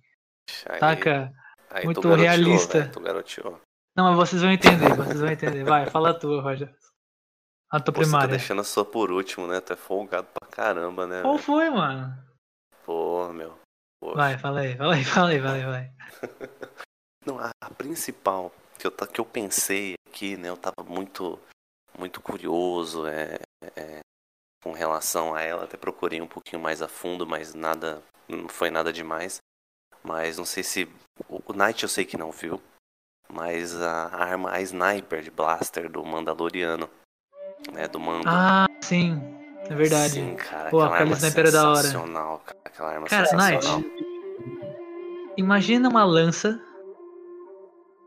Aí, 0.68 0.78
Taca? 0.80 1.32
aí 1.71 1.85
muito 1.85 2.00
tu 2.00 2.14
realista. 2.14 2.80
velho, 2.80 2.92
Tu 2.92 3.00
garoteou. 3.00 3.61
Não, 3.97 4.04
mas 4.09 4.16
vocês 4.16 4.42
vão 4.42 4.50
entender, 4.50 4.94
vocês 4.94 5.21
vão 5.21 5.30
entender. 5.30 5.64
Vai, 5.64 5.87
fala 5.90 6.11
a 6.11 6.14
tua, 6.14 6.40
Roger. 6.42 6.75
A 7.71 7.80
tua 7.80 7.92
Pô, 7.92 8.00
Você 8.00 8.11
tá 8.11 8.18
primária. 8.18 8.28
deixando 8.37 8.61
a 8.61 8.64
sua 8.64 8.85
por 8.85 9.11
último, 9.11 9.47
né? 9.47 9.61
Tu 9.61 9.73
é 9.73 9.76
folgado 9.76 10.28
pra 10.32 10.49
caramba, 10.49 11.06
né? 11.06 11.23
Qual 11.23 11.38
foi, 11.38 11.71
mano? 11.71 12.14
Pô, 12.85 13.28
meu. 13.32 13.59
Poxa. 14.00 14.16
Vai, 14.16 14.38
fala 14.38 14.61
aí, 14.61 14.76
fala 14.76 14.94
aí, 14.94 15.04
fala 15.04 15.28
aí, 15.30 15.40
fala 15.40 15.54
aí, 15.54 15.64
vai. 15.64 15.92
Não, 17.25 17.38
a, 17.38 17.50
a 17.61 17.71
principal 17.71 18.52
que 18.78 18.87
eu, 18.87 18.90
que 18.90 19.21
eu 19.21 19.25
pensei 19.25 19.94
aqui, 20.09 20.37
né? 20.37 20.49
Eu 20.49 20.56
tava 20.56 20.82
muito, 20.87 21.38
muito 21.99 22.21
curioso 22.21 23.06
é, 23.06 23.38
é, 23.76 24.00
com 24.62 24.73
relação 24.73 25.35
a 25.35 25.40
ela. 25.42 25.64
Até 25.64 25.76
procurei 25.76 26.21
um 26.21 26.26
pouquinho 26.26 26.61
mais 26.61 26.82
a 26.82 26.88
fundo, 26.88 27.26
mas 27.26 27.54
nada, 27.54 28.02
não 28.28 28.49
foi 28.49 28.71
nada 28.71 28.92
demais. 28.92 29.38
Mas 30.02 30.38
não 30.38 30.44
sei 30.44 30.62
se. 30.62 30.88
O, 31.28 31.52
Knight 31.52 31.82
eu 31.82 31.88
sei 31.88 32.04
que 32.04 32.16
não 32.16 32.30
viu. 32.30 32.61
Mas 33.32 33.80
a, 33.80 34.09
arma, 34.14 34.50
a 34.52 34.61
sniper 34.61 35.23
de 35.23 35.30
blaster 35.30 35.90
do 35.90 36.04
Mandaloriano. 36.04 36.88
Né, 37.73 37.87
do 37.87 38.00
Mando. 38.00 38.25
Ah, 38.26 38.66
sim, 38.82 39.23
é 39.71 39.75
verdade. 39.75 40.14
Sim, 40.14 40.35
cara. 40.35 40.68
Pô, 40.71 40.82
aquela 40.82 40.99
arma 40.99 41.16
sniper 41.16 41.47
é 41.47 41.50
da 41.50 41.68
hora. 41.68 41.76
sensacional, 41.76 42.42
cara. 42.44 42.59
Aquela 42.64 42.90
arma 42.90 43.06
Cara, 43.06 43.26
sensacional. 43.26 43.82
Imagina 45.37 45.88
uma 45.88 46.04
lança 46.04 46.61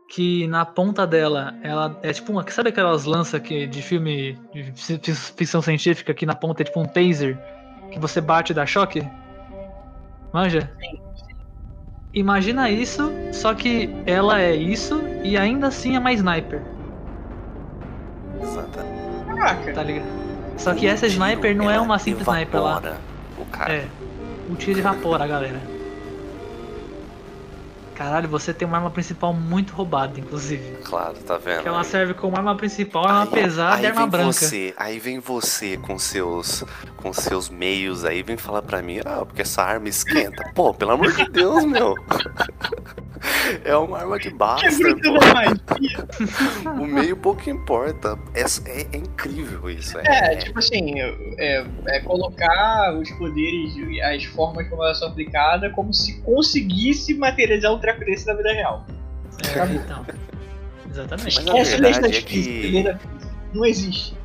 que 0.08 0.46
na 0.46 0.64
ponta 0.64 1.06
dela, 1.06 1.58
ela 1.62 1.98
é 2.02 2.12
tipo 2.12 2.30
uma. 2.30 2.48
Sabe 2.50 2.68
aquelas 2.68 3.04
lanças 3.04 3.40
que, 3.40 3.66
de 3.66 3.82
filme 3.82 4.34
de 4.52 4.72
fi- 4.72 5.00
ficção 5.14 5.60
científica 5.62 6.14
que 6.14 6.26
na 6.26 6.34
ponta 6.34 6.62
é 6.62 6.64
tipo 6.64 6.78
um 6.80 6.86
taser 6.86 7.36
que 7.90 7.98
você 7.98 8.20
bate 8.20 8.52
e 8.52 8.54
dá 8.54 8.64
choque? 8.66 9.00
Manja? 10.32 10.70
Imagina 12.16 12.70
isso, 12.70 13.12
só 13.30 13.52
que 13.52 13.94
ela 14.06 14.40
é 14.40 14.56
isso 14.56 15.02
e 15.22 15.36
ainda 15.36 15.66
assim 15.66 15.96
é 15.96 16.00
mais 16.00 16.18
sniper, 16.18 16.62
Exatamente. 18.40 19.26
Caraca. 19.26 19.72
tá 19.74 19.82
ligado? 19.82 20.06
Só 20.56 20.74
que 20.74 20.86
essa 20.86 21.06
sniper 21.06 21.54
não 21.54 21.70
é 21.70 21.78
uma 21.78 21.98
simples 21.98 22.26
sniper 22.26 22.62
lá. 22.62 22.82
O 23.38 23.44
cara. 23.44 23.70
É. 23.70 23.84
O 24.50 24.54
tiro 24.54 24.78
evapora, 24.78 25.26
galera. 25.26 25.60
Caralho, 27.96 28.28
você 28.28 28.52
tem 28.52 28.68
uma 28.68 28.76
arma 28.76 28.90
principal 28.90 29.32
muito 29.32 29.72
roubada, 29.72 30.20
inclusive. 30.20 30.76
Claro, 30.84 31.14
tá 31.26 31.38
vendo? 31.38 31.62
Que 31.62 31.68
ela 31.68 31.82
serve 31.82 32.12
como 32.12 32.36
arma 32.36 32.54
principal, 32.54 33.06
arma 33.06 33.22
aí- 33.22 33.28
pesada 33.28 33.76
aí 33.76 33.82
e 33.84 33.86
arma 33.86 34.00
vem 34.02 34.10
branca. 34.10 34.32
Você, 34.32 34.74
aí 34.76 34.98
vem 34.98 35.18
você 35.18 35.78
com 35.78 35.98
seus, 35.98 36.62
com 36.98 37.10
seus 37.14 37.48
meios 37.48 38.04
aí, 38.04 38.22
vem 38.22 38.36
falar 38.36 38.60
pra 38.60 38.82
mim, 38.82 39.00
ah, 39.04 39.24
porque 39.24 39.40
essa 39.42 39.62
arma 39.62 39.88
esquenta. 39.88 40.50
Pô, 40.54 40.74
pelo 40.74 40.90
amor 40.92 41.10
de 41.10 41.24
Deus, 41.30 41.64
meu. 41.64 41.94
É 43.64 43.76
uma 43.76 43.98
arma 43.98 44.18
de 44.18 44.30
basta. 44.30 44.66
O 46.64 46.84
meio 46.86 47.16
pouco 47.16 47.48
importa. 47.48 48.18
É, 48.34 48.42
é- 48.42 48.86
é 48.92 48.96
incrível 48.96 49.70
isso. 49.70 49.98
É, 49.98 50.36
tipo 50.36 50.58
assim, 50.58 51.00
é, 51.38 51.64
é 51.88 52.00
colocar 52.00 52.94
os 52.94 53.10
poderes, 53.12 53.74
e 53.76 54.00
as 54.00 54.24
formas 54.24 54.68
como 54.68 54.82
elas 54.82 54.98
são 54.98 55.08
aplicadas, 55.08 55.72
como 55.72 55.92
se 55.94 56.20
conseguisse 56.22 57.14
materializar 57.14 57.72
um 57.72 57.78
treco 57.78 58.00
desse 58.04 58.26
na 58.26 58.34
vida 58.34 58.52
real. 58.52 58.86
É, 59.54 59.64
então. 59.74 60.04
Exatamente. 60.90 61.36
Mas 61.44 61.48
a 61.48 61.52
verdade 61.78 62.00
da 62.00 62.08
é 62.08 62.12
física, 62.12 62.26
que- 62.28 62.62
física. 62.62 63.00
Não 63.54 63.64
existe. 63.64 64.16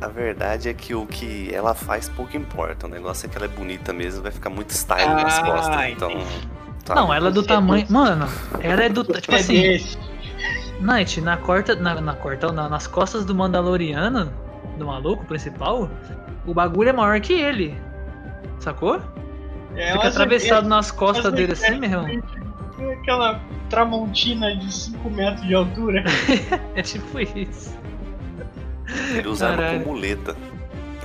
A 0.00 0.08
verdade 0.08 0.68
é 0.68 0.74
que 0.74 0.94
o 0.94 1.06
que 1.06 1.48
ela 1.54 1.72
faz 1.74 2.08
pouco 2.10 2.36
importa. 2.36 2.86
O 2.86 2.90
negócio 2.90 3.26
é 3.26 3.28
que 3.28 3.36
ela 3.36 3.46
é 3.46 3.48
bonita 3.48 3.92
mesmo, 3.92 4.22
vai 4.22 4.32
ficar 4.32 4.50
muito 4.50 4.70
style 4.70 5.08
nas 5.14 5.38
Ah, 5.38 5.42
costas. 5.44 5.88
Então. 5.90 6.10
Sabe? 6.84 7.00
Não, 7.00 7.12
ela 7.12 7.28
é 7.28 7.32
do 7.32 7.42
tamanho. 7.42 7.86
Mano, 7.90 8.26
ela 8.60 8.82
é 8.84 8.88
do. 8.88 9.04
Tipo 9.04 9.32
é 9.32 9.36
assim, 9.36 9.60
desse. 9.62 9.98
Night, 10.80 11.20
na 11.20 11.36
corta. 11.36 11.74
Na, 11.74 12.00
na 12.00 12.14
corta, 12.14 12.52
na- 12.52 12.68
nas 12.68 12.86
costas 12.86 13.24
do 13.24 13.34
Mandaloriano, 13.34 14.32
do 14.78 14.86
maluco 14.86 15.24
principal, 15.24 15.88
o 16.46 16.52
bagulho 16.54 16.90
é 16.90 16.92
maior 16.92 17.20
que 17.20 17.32
ele. 17.32 17.74
Sacou? 18.58 19.00
É, 19.76 19.92
Fica 19.92 20.08
atravessado 20.08 20.68
nas 20.68 20.90
costas 20.90 21.32
dele 21.32 21.52
assim, 21.52 21.78
meu 21.78 21.90
irmão. 21.90 22.06
é 22.08 22.92
Aquela 22.94 23.40
tramontina 23.70 24.54
de 24.56 24.72
5 24.72 25.10
metros 25.10 25.46
de 25.46 25.54
altura. 25.54 26.04
É 26.76 26.82
tipo 26.82 27.18
isso. 27.20 27.76
Ele 29.14 29.28
usa 29.28 29.46
arma 29.48 29.62
Caralho. 29.62 29.80
com 29.84 29.90
muleta. 29.92 30.36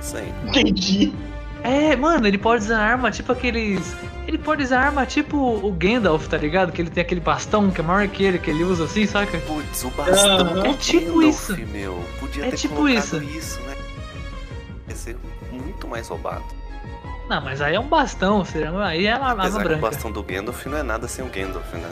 Isso 0.00 0.16
aí. 0.16 0.32
Entendi. 0.46 1.12
É, 1.62 1.94
mano, 1.96 2.26
ele 2.26 2.38
pode 2.38 2.64
usar 2.64 2.78
arma 2.80 3.10
tipo 3.10 3.30
aqueles. 3.32 3.94
Ele 4.26 4.38
pode 4.38 4.62
usar 4.62 4.80
arma 4.80 5.04
tipo 5.04 5.36
o 5.36 5.72
Gandalf, 5.72 6.26
tá 6.28 6.36
ligado? 6.36 6.72
Que 6.72 6.80
ele 6.82 6.90
tem 6.90 7.02
aquele 7.02 7.20
bastão 7.20 7.70
que 7.70 7.80
é 7.80 7.84
maior 7.84 8.08
que 8.08 8.22
ele, 8.24 8.38
que 8.38 8.50
ele 8.50 8.64
usa 8.64 8.84
assim, 8.84 9.06
saca? 9.06 9.38
Putz, 9.40 9.84
o 9.84 9.90
bastão 9.90 10.36
Aham. 10.38 10.54
do 10.62 10.66
É 10.66 10.74
tipo 10.74 11.06
Gandalf, 11.20 11.28
isso. 11.50 11.56
meu. 11.72 12.04
Podia 12.18 12.46
É 12.46 12.50
ter 12.50 12.56
tipo 12.56 12.76
colocado 12.76 13.22
isso. 13.24 13.60
né? 13.60 13.74
Ia 14.88 14.96
ser 14.96 15.16
muito 15.52 15.86
mais 15.86 16.08
roubado. 16.08 16.44
Não, 17.28 17.40
mas 17.40 17.60
aí 17.60 17.74
é 17.76 17.80
um 17.80 17.86
bastão, 17.86 18.44
seria- 18.44 18.72
aí 18.84 19.06
é 19.06 19.16
uma 19.16 19.28
arma 19.28 19.42
que 19.48 19.48
o 19.56 19.58
branca. 19.62 19.76
bastão 19.80 20.10
do 20.10 20.22
Gandalf 20.22 20.66
não 20.66 20.78
é 20.78 20.82
nada 20.82 21.06
sem 21.06 21.24
o 21.24 21.28
Gandalf, 21.28 21.72
né? 21.74 21.88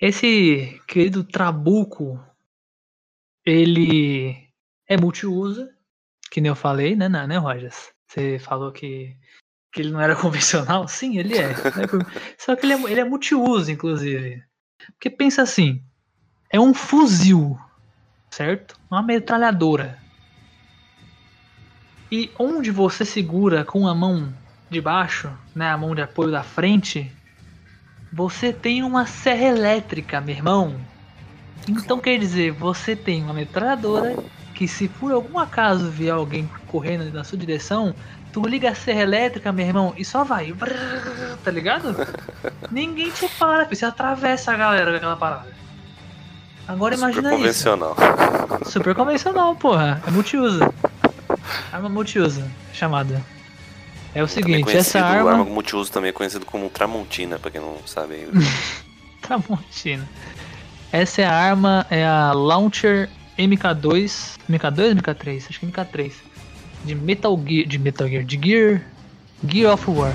Esse 0.00 0.80
querido 0.86 1.24
Trabuco, 1.24 2.22
ele 3.44 4.48
é 4.86 4.96
multiuso, 4.96 5.68
que 6.30 6.40
nem 6.40 6.50
eu 6.50 6.56
falei, 6.56 6.94
né, 6.94 7.08
né, 7.08 7.26
né 7.26 7.36
Rogers? 7.36 7.92
Você 8.06 8.38
falou 8.38 8.70
que, 8.70 9.16
que 9.72 9.80
ele 9.80 9.90
não 9.90 10.00
era 10.00 10.14
convencional? 10.16 10.86
Sim, 10.86 11.18
ele 11.18 11.36
é. 11.36 11.48
né? 11.48 11.54
Só 12.38 12.54
que 12.54 12.64
ele 12.64 12.74
é, 12.74 12.92
ele 12.92 13.00
é 13.00 13.04
multiuso, 13.04 13.70
inclusive. 13.72 14.42
Porque 14.92 15.10
pensa 15.10 15.42
assim, 15.42 15.82
é 16.48 16.60
um 16.60 16.72
fuzil, 16.72 17.58
certo? 18.30 18.78
Uma 18.88 19.02
metralhadora. 19.02 19.98
E 22.10 22.30
onde 22.38 22.70
você 22.70 23.04
segura 23.04 23.64
com 23.64 23.86
a 23.88 23.94
mão 23.94 24.32
de 24.70 24.80
baixo, 24.80 25.36
né, 25.54 25.70
a 25.70 25.76
mão 25.76 25.94
de 25.94 26.02
apoio 26.02 26.30
da 26.30 26.42
frente, 26.42 27.12
você 28.12 28.52
tem 28.52 28.82
uma 28.82 29.06
serra 29.06 29.44
elétrica, 29.44 30.20
meu 30.20 30.34
irmão. 30.34 30.74
Então 31.68 31.98
quer 31.98 32.18
dizer, 32.18 32.52
você 32.52 32.96
tem 32.96 33.22
uma 33.22 33.34
metralhadora 33.34 34.16
que 34.54 34.66
se 34.66 34.88
por 34.88 35.12
algum 35.12 35.38
acaso 35.38 35.90
vier 35.90 36.12
alguém 36.14 36.48
correndo 36.66 37.12
na 37.12 37.22
sua 37.22 37.38
direção, 37.38 37.94
tu 38.32 38.46
liga 38.46 38.70
a 38.70 38.74
serra 38.74 39.02
elétrica, 39.02 39.52
meu 39.52 39.66
irmão, 39.66 39.94
e 39.96 40.04
só 40.04 40.24
vai. 40.24 40.52
Brrr, 40.52 41.36
Tá 41.44 41.50
ligado? 41.50 41.94
Ninguém 42.70 43.10
te 43.10 43.28
para, 43.38 43.64
você 43.64 43.84
atravessa 43.84 44.52
a 44.52 44.56
galera 44.56 44.90
com 44.90 44.96
aquela 44.96 45.16
parada. 45.16 45.52
Agora 46.66 46.96
Super 46.96 47.10
imagina 47.10 47.28
isso. 47.30 47.38
convencional. 47.38 47.96
Super 48.64 48.94
convencional, 48.94 49.54
porra. 49.56 50.02
É 50.06 50.10
multiuso. 50.10 50.60
Arma 51.72 51.88
multiuso, 51.88 52.42
chamada. 52.72 53.22
É 54.14 54.22
o 54.22 54.28
seguinte, 54.28 54.74
essa 54.76 55.00
arma. 55.00 55.30
arma 55.32 55.44
multiuso 55.44 55.92
também 55.92 56.10
é 56.10 56.12
conhecido 56.12 56.46
como 56.46 56.68
Tramontina, 56.70 57.38
pra 57.38 57.50
quem 57.50 57.60
não 57.60 57.76
sabe. 57.86 58.26
Tramontina. 59.20 60.08
Essa 60.90 61.22
é 61.22 61.24
a 61.26 61.32
arma, 61.32 61.86
é 61.90 62.06
a 62.06 62.32
Launcher 62.32 63.10
MK2. 63.38 64.38
MK2 64.50 64.88
ou 64.88 64.94
MK3? 64.96 65.44
Acho 65.48 65.60
que 65.60 65.66
é 65.66 65.68
MK3. 65.68 66.12
De 66.84 66.94
Metal 66.94 67.40
Gear. 67.46 67.66
De 67.68 67.78
Metal 67.78 68.08
Gear. 68.08 68.24
De 68.24 68.40
Gear. 68.42 68.82
Gear 69.46 69.74
of 69.74 69.90
War. 69.90 70.12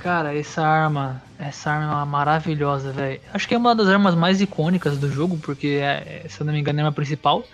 Cara, 0.00 0.36
essa 0.36 0.62
arma. 0.62 1.22
Essa 1.38 1.70
arma 1.70 1.84
é 1.84 1.94
uma 1.96 2.06
maravilhosa, 2.06 2.92
velho. 2.92 3.20
Acho 3.32 3.46
que 3.46 3.54
é 3.54 3.58
uma 3.58 3.74
das 3.74 3.88
armas 3.88 4.14
mais 4.14 4.40
icônicas 4.40 4.98
do 4.98 5.10
jogo, 5.10 5.38
porque 5.38 5.78
é, 5.82 6.24
se 6.28 6.40
eu 6.40 6.46
não 6.46 6.52
me 6.52 6.60
engano 6.60 6.80
é 6.80 6.86
a 6.86 6.92
principal. 6.92 7.44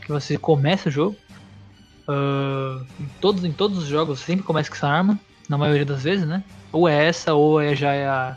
Que 0.00 0.08
você 0.08 0.38
começa 0.38 0.88
o 0.88 0.92
jogo. 0.92 1.16
Ah, 2.08 2.82
em, 3.00 3.06
todos, 3.20 3.44
em 3.44 3.52
todos 3.52 3.78
os 3.78 3.86
jogos 3.86 4.20
sempre 4.20 4.44
começa 4.44 4.68
com 4.68 4.76
essa 4.76 4.88
arma. 4.88 5.18
Na 5.48 5.58
maioria 5.58 5.84
das 5.84 6.02
vezes, 6.02 6.26
né? 6.26 6.42
Ou 6.70 6.88
é 6.88 7.08
essa, 7.08 7.34
ou 7.34 7.60
é 7.60 7.74
já 7.74 7.92
é 7.92 8.06
a. 8.06 8.36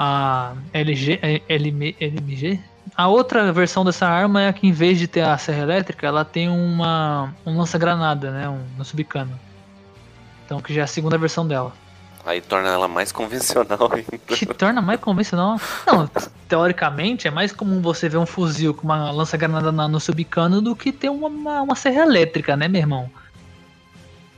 A 0.00 0.54
LG, 0.72 1.18
é 1.20 1.42
LM, 1.48 1.96
LMG. 2.00 2.60
A 2.96 3.08
outra 3.08 3.52
versão 3.52 3.84
dessa 3.84 4.06
arma 4.06 4.42
é 4.42 4.48
a 4.48 4.52
que 4.52 4.66
em 4.66 4.70
vez 4.70 4.96
de 4.96 5.08
ter 5.08 5.22
a 5.22 5.36
serra 5.36 5.62
elétrica, 5.62 6.06
ela 6.06 6.24
tem 6.24 6.48
uma 6.48 7.34
um 7.44 7.58
lança-granada, 7.58 8.30
né? 8.30 8.48
Um, 8.48 8.64
um 8.78 8.84
subcano. 8.84 9.38
Então 10.44 10.60
que 10.60 10.72
já 10.72 10.82
é 10.82 10.84
a 10.84 10.86
segunda 10.86 11.18
versão 11.18 11.46
dela. 11.46 11.72
Aí 12.28 12.42
torna 12.42 12.68
ela 12.68 12.86
mais 12.86 13.10
convencional 13.10 13.88
ainda. 13.94 14.18
Que 14.26 14.44
torna 14.44 14.82
mais 14.82 15.00
convencional. 15.00 15.58
Não, 15.86 16.06
teoricamente 16.46 17.26
é 17.26 17.30
mais 17.30 17.52
comum 17.52 17.80
você 17.80 18.06
ver 18.06 18.18
um 18.18 18.26
fuzil 18.26 18.74
com 18.74 18.82
uma 18.82 19.10
lança-granada 19.10 19.72
na- 19.72 19.88
no 19.88 19.98
subcano 19.98 20.60
do 20.60 20.76
que 20.76 20.92
ter 20.92 21.08
uma, 21.08 21.28
uma, 21.28 21.62
uma 21.62 21.74
serra 21.74 22.02
elétrica, 22.02 22.54
né, 22.54 22.68
meu 22.68 22.80
irmão? 22.82 23.10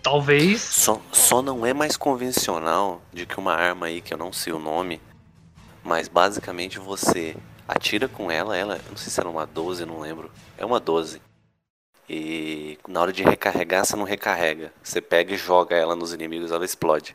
Talvez. 0.03 0.63
Só, 0.63 1.01
só 1.11 1.43
não 1.43 1.67
é 1.67 1.75
mais 1.75 1.97
convencional 1.97 3.03
de 3.13 3.27
que 3.27 3.39
uma 3.39 3.55
arma 3.55 3.87
aí 3.87 4.01
que 4.01 4.15
eu 4.15 4.19
não 4.19 4.33
sei 4.33 4.53
o 4.53 4.59
nome, 4.61 5.01
mas 5.83 6.07
basicamente 6.07 6.79
você 6.79 7.37
atira 7.67 8.07
com 8.09 8.31
ela, 8.31 8.57
ela, 8.57 8.79
não 8.89 8.97
sei 8.97 9.11
se 9.11 9.19
era 9.21 9.29
uma 9.29 9.45
12, 9.47 9.85
não 9.85 9.99
lembro. 9.99 10.31
É 10.57 10.65
uma 10.65 10.79
12. 10.79 11.21
E 12.09 12.79
na 12.89 13.01
hora 13.01 13.13
de 13.13 13.23
recarregar, 13.25 13.85
você 13.85 13.97
não 13.97 14.05
recarrega. 14.05 14.73
Você 14.83 15.01
pega 15.01 15.35
e 15.35 15.37
joga 15.37 15.77
ela 15.77 15.95
nos 15.97 16.13
inimigos, 16.13 16.51
ela 16.51 16.65
explode. 16.65 17.15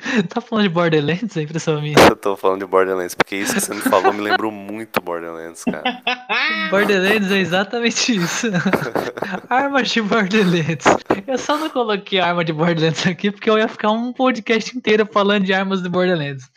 Tá 0.28 0.40
falando 0.40 0.64
de 0.64 0.74
Borderlands? 0.74 1.36
É 1.36 1.42
impressão 1.42 1.80
minha. 1.80 1.96
Eu 1.98 2.16
tô 2.16 2.36
falando 2.36 2.60
de 2.60 2.66
Borderlands, 2.66 3.14
porque 3.14 3.36
isso 3.36 3.54
que 3.54 3.60
você 3.60 3.74
me 3.74 3.80
falou 3.80 4.12
me 4.12 4.20
lembrou 4.20 4.50
muito 4.50 5.00
Borderlands, 5.00 5.64
cara. 5.64 5.82
Borderlands 6.70 7.30
é 7.30 7.38
exatamente 7.38 8.16
isso. 8.16 8.48
Armas 9.48 9.90
de 9.90 10.02
Borderlands. 10.02 10.84
Eu 11.26 11.38
só 11.38 11.56
não 11.56 11.70
coloquei 11.70 12.20
arma 12.20 12.44
de 12.44 12.52
Borderlands 12.52 13.06
aqui 13.06 13.30
porque 13.30 13.48
eu 13.48 13.58
ia 13.58 13.68
ficar 13.68 13.90
um 13.90 14.12
podcast 14.12 14.76
inteiro 14.76 15.06
falando 15.06 15.44
de 15.44 15.52
armas 15.52 15.82
de 15.82 15.88
Borderlands. 15.88 16.50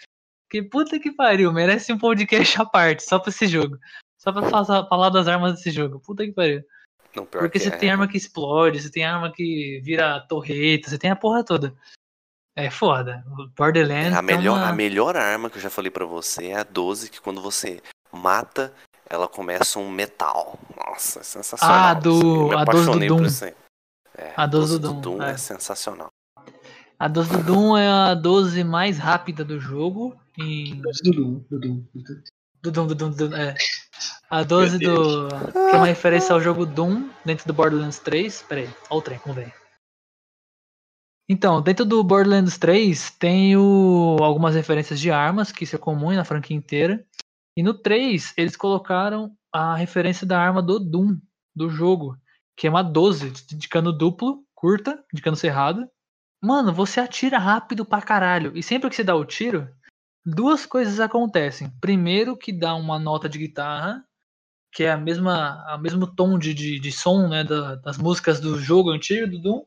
Que 0.50 0.62
puta 0.62 1.00
que 1.00 1.12
pariu, 1.12 1.51
merece 1.51 1.91
um 1.91 1.97
podcast 1.97 2.62
à 2.62 2.65
parte, 2.65 3.03
só 3.03 3.17
pra 3.17 3.29
esse 3.29 3.47
jogo. 3.47 3.77
Só 4.19 4.31
pra 4.31 4.43
falar, 4.43 5.09
das 5.09 5.27
armas 5.27 5.53
desse 5.55 5.71
jogo. 5.71 6.00
Puta 6.00 6.23
que 6.25 6.31
pariu. 6.31 6.62
Não, 7.15 7.25
pior 7.25 7.41
Porque 7.41 7.59
que 7.59 7.65
você 7.65 7.69
é. 7.69 7.77
tem 7.77 7.91
arma 7.91 8.07
que 8.07 8.17
explode, 8.17 8.81
você 8.81 8.89
tem 8.89 9.03
arma 9.03 9.31
que 9.31 9.81
vira 9.83 10.21
torreta, 10.21 10.89
você 10.89 10.97
tem 10.97 11.12
a 11.12 11.15
porra 11.15 11.43
toda. 11.43 11.75
É 12.55 12.69
foda. 12.69 13.24
O 13.38 13.48
Borderlands. 13.57 14.13
A 14.13 14.17
tem 14.24 14.38
melhor, 14.38 14.57
uma- 14.57 14.69
a 14.69 14.74
melhor 14.74 15.17
arma 15.17 15.50
que 15.50 15.57
eu 15.57 15.62
já 15.62 15.69
falei 15.69 15.89
pra 15.89 16.05
você 16.05 16.48
é 16.48 16.60
a 16.60 16.63
12, 16.63 17.10
que 17.10 17.19
quando 17.19 17.41
você 17.41 17.81
mata, 18.12 18.72
ela 19.10 19.27
começa 19.27 19.79
um 19.79 19.89
metal. 19.89 20.60
Nossa, 20.77 21.19
é 21.22 21.24
sensacional. 21.24 21.75
Ah, 21.77 21.93
do-. 21.95 22.12
Eu 22.12 22.48
me 22.50 22.55
a 22.55 22.63
12 22.63 22.75
do 22.75 22.91
apaixonei 22.91 23.07
por 23.10 23.17
Doom. 23.17 23.25
isso. 23.25 23.45
É, 24.15 24.33
A 24.38 24.45
12 24.45 24.79
do 24.79 24.79
do 24.79 24.93
Doom, 24.93 25.01
Doom 25.17 25.24
é. 25.24 25.31
é. 25.31 25.38
sensacional. 25.38 26.10
A 27.00 27.07
12 27.07 27.31
do 27.38 27.43
Doom 27.43 27.75
é 27.77 27.88
a 27.89 28.13
12 28.13 28.63
mais 28.63 28.98
rápida 29.00 29.43
do 29.43 29.60
jogo. 29.60 30.15
Em... 30.39 30.79
Dudum, 31.03 31.43
Dudum, 31.50 31.83
Dudum. 31.93 32.22
Do 32.62 32.72
Doom, 32.72 32.88
do 32.88 32.95
Doom, 32.95 33.10
do 33.10 33.29
Doom, 33.29 33.36
é. 33.38 33.55
A 34.29 34.43
12 34.43 34.77
do. 34.77 35.27
Que 35.51 35.57
é 35.75 35.77
uma 35.77 35.86
referência 35.88 36.33
ao 36.33 36.39
jogo 36.39 36.65
Doom 36.65 37.10
dentro 37.25 37.45
do 37.48 37.53
Borderlands 37.53 38.00
3. 38.00 38.43
Pera 38.43 38.62
aí, 38.62 38.69
olha 38.89 39.00
o 39.00 39.01
trem, 39.01 39.19
vamos 39.25 39.43
ver. 39.43 39.53
Então, 41.30 41.62
dentro 41.62 41.86
do 41.86 42.03
Borderlands 42.03 42.58
3 42.58 43.12
tem 43.12 43.56
o... 43.56 44.18
algumas 44.22 44.56
referências 44.56 45.00
de 45.00 45.10
armas, 45.10 45.51
que 45.51 45.63
isso 45.63 45.75
é 45.75 45.80
comum 45.80 46.12
na 46.12 46.25
franquia 46.25 46.56
inteira. 46.56 47.06
E 47.58 47.63
no 47.63 47.74
3 47.74 48.34
eles 48.38 48.56
colocaram 48.56 49.36
a 49.51 49.75
referência 49.75 50.25
da 50.27 50.39
arma 50.39 50.62
do 50.62 50.80
Doom, 50.80 51.18
do 51.56 51.70
jogo, 51.70 52.18
que 52.58 52.68
é 52.68 52.70
uma 52.70 52.84
12, 52.84 53.32
de 53.32 53.68
cano 53.70 53.92
duplo, 53.94 54.44
curta, 54.56 55.03
de 55.13 55.22
cano 55.22 55.38
cerrado. 55.38 55.88
Mano, 56.42 56.74
você 56.74 57.00
atira 57.00 57.38
rápido 57.38 57.86
pra 57.86 58.01
caralho. 58.01 58.51
E 58.58 58.62
sempre 58.63 58.89
que 58.89 58.96
você 58.96 59.03
dá 59.03 59.15
o 59.15 59.24
tiro, 59.24 59.70
duas 60.25 60.65
coisas 60.65 61.00
acontecem. 61.00 61.72
Primeiro, 61.80 62.36
que 62.36 62.51
dá 62.51 62.75
uma 62.75 63.00
nota 63.00 63.30
de 63.30 63.38
guitarra, 63.39 64.03
que 64.74 64.84
é 64.84 64.92
a 64.92 64.98
mesma, 64.98 65.63
a 65.68 65.77
mesmo 65.77 66.08
tom 66.08 66.38
de, 66.38 66.53
de, 66.53 66.80
de 66.80 66.92
som 66.92 67.30
né, 67.30 67.44
da- 67.44 67.75
das 67.75 67.98
músicas 67.98 68.39
do 68.42 68.60
jogo 68.60 68.89
antigo, 68.89 69.30
do 69.30 69.39
Doom. 69.39 69.63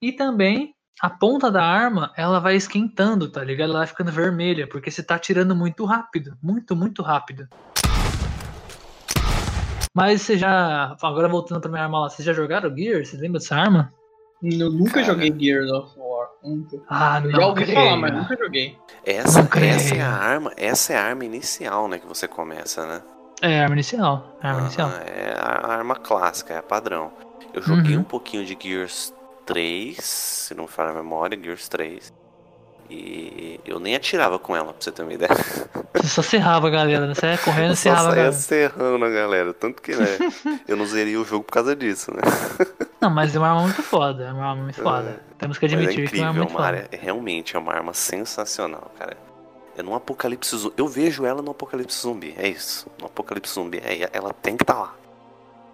E 0.00 0.12
também 0.12 0.74
a 1.00 1.08
ponta 1.10 1.50
da 1.50 1.62
arma, 1.64 2.12
ela 2.16 2.38
vai 2.38 2.56
esquentando, 2.56 3.30
tá 3.30 3.42
ligado? 3.42 3.70
Ela 3.70 3.78
vai 3.80 3.86
ficando 3.86 4.12
vermelha, 4.12 4.66
porque 4.68 4.90
você 4.90 5.02
tá 5.02 5.14
atirando 5.14 5.54
muito 5.54 5.84
rápido. 5.84 6.36
Muito, 6.42 6.74
muito 6.76 7.02
rápido. 7.02 7.48
Mas 9.94 10.22
você 10.22 10.36
já. 10.36 10.94
Agora 11.02 11.28
voltando 11.28 11.60
pra 11.60 11.70
minha 11.70 11.82
arma 11.84 12.00
lá, 12.00 12.10
vocês 12.10 12.24
já 12.24 12.32
jogaram 12.32 12.74
Gear? 12.76 13.04
Você 13.04 13.16
lembra 13.16 13.38
dessa 13.40 13.56
arma? 13.56 13.92
Eu 14.42 14.70
nunca 14.70 14.92
Cara. 15.00 15.06
joguei 15.06 15.34
Gears 15.38 15.70
of 15.70 15.98
War. 15.98 16.28
Nunca. 16.44 16.76
Ah, 16.90 17.20
não. 17.20 17.30
já 17.30 17.46
ouvi 17.46 17.62
creio. 17.64 17.78
falar, 17.78 17.96
mas 17.96 18.12
nunca 18.12 18.36
joguei. 18.36 18.78
Essa, 19.04 19.40
Não 19.40 19.46
creio. 19.48 19.72
essa 19.72 19.94
é 19.94 20.02
a 20.02 20.10
arma, 20.12 20.52
essa 20.58 20.92
é 20.92 20.96
a 20.98 21.04
arma 21.04 21.24
inicial, 21.24 21.88
né, 21.88 21.98
que 21.98 22.06
você 22.06 22.28
começa, 22.28 22.86
né? 22.86 23.02
É, 23.40 23.60
arma 23.62 23.74
inicial. 23.74 24.36
Arma 24.42 24.60
inicial. 24.60 24.90
Ah, 24.92 25.02
é 25.06 25.34
a 25.38 25.66
arma 25.78 25.96
clássica, 25.96 26.52
é 26.52 26.58
a 26.58 26.62
padrão. 26.62 27.10
Eu 27.54 27.62
joguei 27.62 27.94
Uhum. 27.94 28.02
um 28.02 28.04
pouquinho 28.04 28.44
de 28.44 28.56
Gears 28.60 29.14
3, 29.46 29.96
se 29.98 30.54
não 30.54 30.64
me 30.64 30.70
falha 30.70 30.90
a 30.90 30.94
memória, 30.94 31.38
Gears 31.40 31.68
3. 31.68 32.12
E 32.88 33.60
eu 33.64 33.80
nem 33.80 33.96
atirava 33.96 34.38
com 34.38 34.54
ela, 34.54 34.72
pra 34.72 34.80
você 34.80 34.92
ter 34.92 35.02
uma 35.02 35.12
ideia. 35.12 35.30
Você 35.96 36.08
só 36.08 36.22
serrava 36.22 36.68
a 36.68 36.70
galera, 36.70 37.06
né? 37.06 37.14
Você 37.14 37.26
ia 37.26 37.38
correndo 37.38 37.72
e 37.72 37.76
serrava 37.76 38.08
a 38.08 38.14
galera. 38.14 38.32
serrando 38.32 39.04
a 39.04 39.08
galera. 39.08 39.54
Tanto 39.54 39.80
que, 39.80 39.96
né, 39.96 40.06
eu 40.68 40.76
não 40.76 40.84
zerei 40.84 41.16
o 41.16 41.24
jogo 41.24 41.42
por 41.42 41.52
causa 41.52 41.74
disso, 41.74 42.12
né? 42.12 42.20
Não, 43.00 43.10
mas 43.10 43.34
é 43.34 43.38
uma 43.38 43.48
arma 43.48 43.62
muito 43.62 43.82
foda. 43.82 44.24
É 44.24 44.32
uma 44.32 44.50
arma 44.50 44.62
muito 44.62 44.82
foda. 44.82 45.20
Temos 45.38 45.58
que 45.58 45.66
é 45.66 45.68
admitir 45.68 46.10
que 46.10 46.18
é 46.18 46.20
uma 46.20 46.28
arma 46.28 46.28
incrível, 46.28 46.28
é 46.28 46.32
muito 46.32 46.50
uma 46.50 46.58
foda. 46.58 46.66
área, 46.66 46.88
é 46.92 46.96
realmente 46.96 47.56
é 47.56 47.58
uma 47.58 47.72
arma 47.72 47.94
sensacional, 47.94 48.90
cara. 48.98 49.16
É 49.76 49.82
num 49.82 49.94
apocalipse 49.94 50.56
zumbi. 50.56 50.74
Eu 50.76 50.88
vejo 50.88 51.24
ela 51.24 51.42
no 51.42 51.50
apocalipse 51.50 52.00
zumbi, 52.00 52.34
é 52.38 52.48
isso. 52.48 52.86
No 53.00 53.06
apocalipse 53.06 53.52
zumbi, 53.52 53.78
é, 53.78 54.08
ela 54.12 54.32
tem 54.32 54.56
que 54.56 54.64
estar 54.64 54.78
lá. 54.78 54.94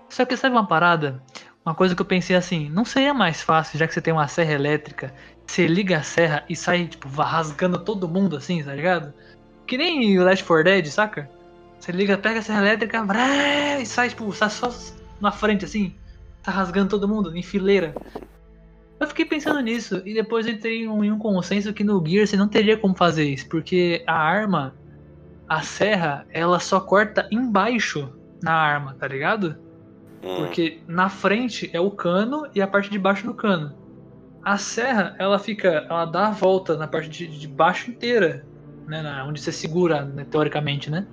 Só 0.08 0.24
que 0.24 0.36
sabe 0.36 0.54
uma 0.54 0.66
parada? 0.66 1.22
Uma 1.64 1.74
coisa 1.74 1.94
que 1.94 2.02
eu 2.02 2.06
pensei 2.06 2.34
assim, 2.34 2.68
não 2.70 2.84
seria 2.84 3.14
mais 3.14 3.40
fácil, 3.40 3.78
já 3.78 3.86
que 3.86 3.94
você 3.94 4.00
tem 4.00 4.12
uma 4.12 4.26
serra 4.26 4.52
elétrica, 4.52 5.14
você 5.46 5.66
liga 5.66 5.98
a 5.98 6.02
serra 6.02 6.44
e 6.48 6.56
sai, 6.56 6.86
tipo, 6.88 7.08
rasgando 7.08 7.78
todo 7.78 8.08
mundo 8.08 8.36
assim, 8.36 8.62
tá 8.64 8.74
ligado? 8.74 9.14
Que 9.66 9.78
nem 9.78 10.18
o 10.18 10.24
Last 10.24 10.44
4 10.44 10.64
Dead, 10.64 10.86
saca? 10.86 11.30
Você 11.78 11.92
liga, 11.92 12.18
pega 12.18 12.40
a 12.40 12.42
serra 12.42 12.62
elétrica, 12.62 13.04
vré, 13.04 13.80
e 13.80 13.86
sai, 13.86 14.08
tipo, 14.08 14.32
sai 14.32 14.50
só 14.50 14.72
na 15.20 15.30
frente 15.30 15.64
assim, 15.64 15.94
tá 16.42 16.50
rasgando 16.50 16.90
todo 16.90 17.08
mundo, 17.08 17.36
em 17.36 17.42
fileira. 17.42 17.94
Eu 18.98 19.06
fiquei 19.06 19.24
pensando 19.24 19.60
nisso, 19.60 20.02
e 20.04 20.14
depois 20.14 20.48
entrei 20.48 20.82
em 20.82 21.12
um 21.12 21.18
consenso 21.18 21.72
que 21.72 21.84
no 21.84 22.04
Gear 22.04 22.26
você 22.26 22.36
não 22.36 22.48
teria 22.48 22.76
como 22.76 22.96
fazer 22.96 23.24
isso, 23.24 23.48
porque 23.48 24.02
a 24.06 24.14
arma, 24.14 24.74
a 25.48 25.62
serra, 25.62 26.26
ela 26.30 26.58
só 26.58 26.80
corta 26.80 27.28
embaixo 27.30 28.12
na 28.42 28.52
arma, 28.52 28.94
tá 28.94 29.06
ligado? 29.06 29.56
Hum, 30.22 30.36
Porque 30.36 30.82
na 30.86 31.08
frente 31.08 31.70
é 31.74 31.80
o 31.80 31.90
cano 31.90 32.48
e 32.54 32.62
a 32.62 32.66
parte 32.66 32.88
de 32.90 32.98
baixo 32.98 33.26
do 33.26 33.34
cano. 33.34 33.76
A 34.44 34.58
serra, 34.58 35.14
ela 35.18 35.38
fica. 35.38 35.86
Ela 35.88 36.04
dá 36.04 36.28
a 36.28 36.30
volta 36.32 36.76
na 36.76 36.86
parte 36.88 37.08
de, 37.08 37.26
de 37.26 37.48
baixo 37.48 37.90
inteira. 37.90 38.46
Né, 38.86 39.00
na- 39.00 39.24
onde 39.24 39.40
você 39.40 39.52
segura, 39.52 40.04
né, 40.04 40.24
teoricamente, 40.24 40.90
né? 40.90 41.06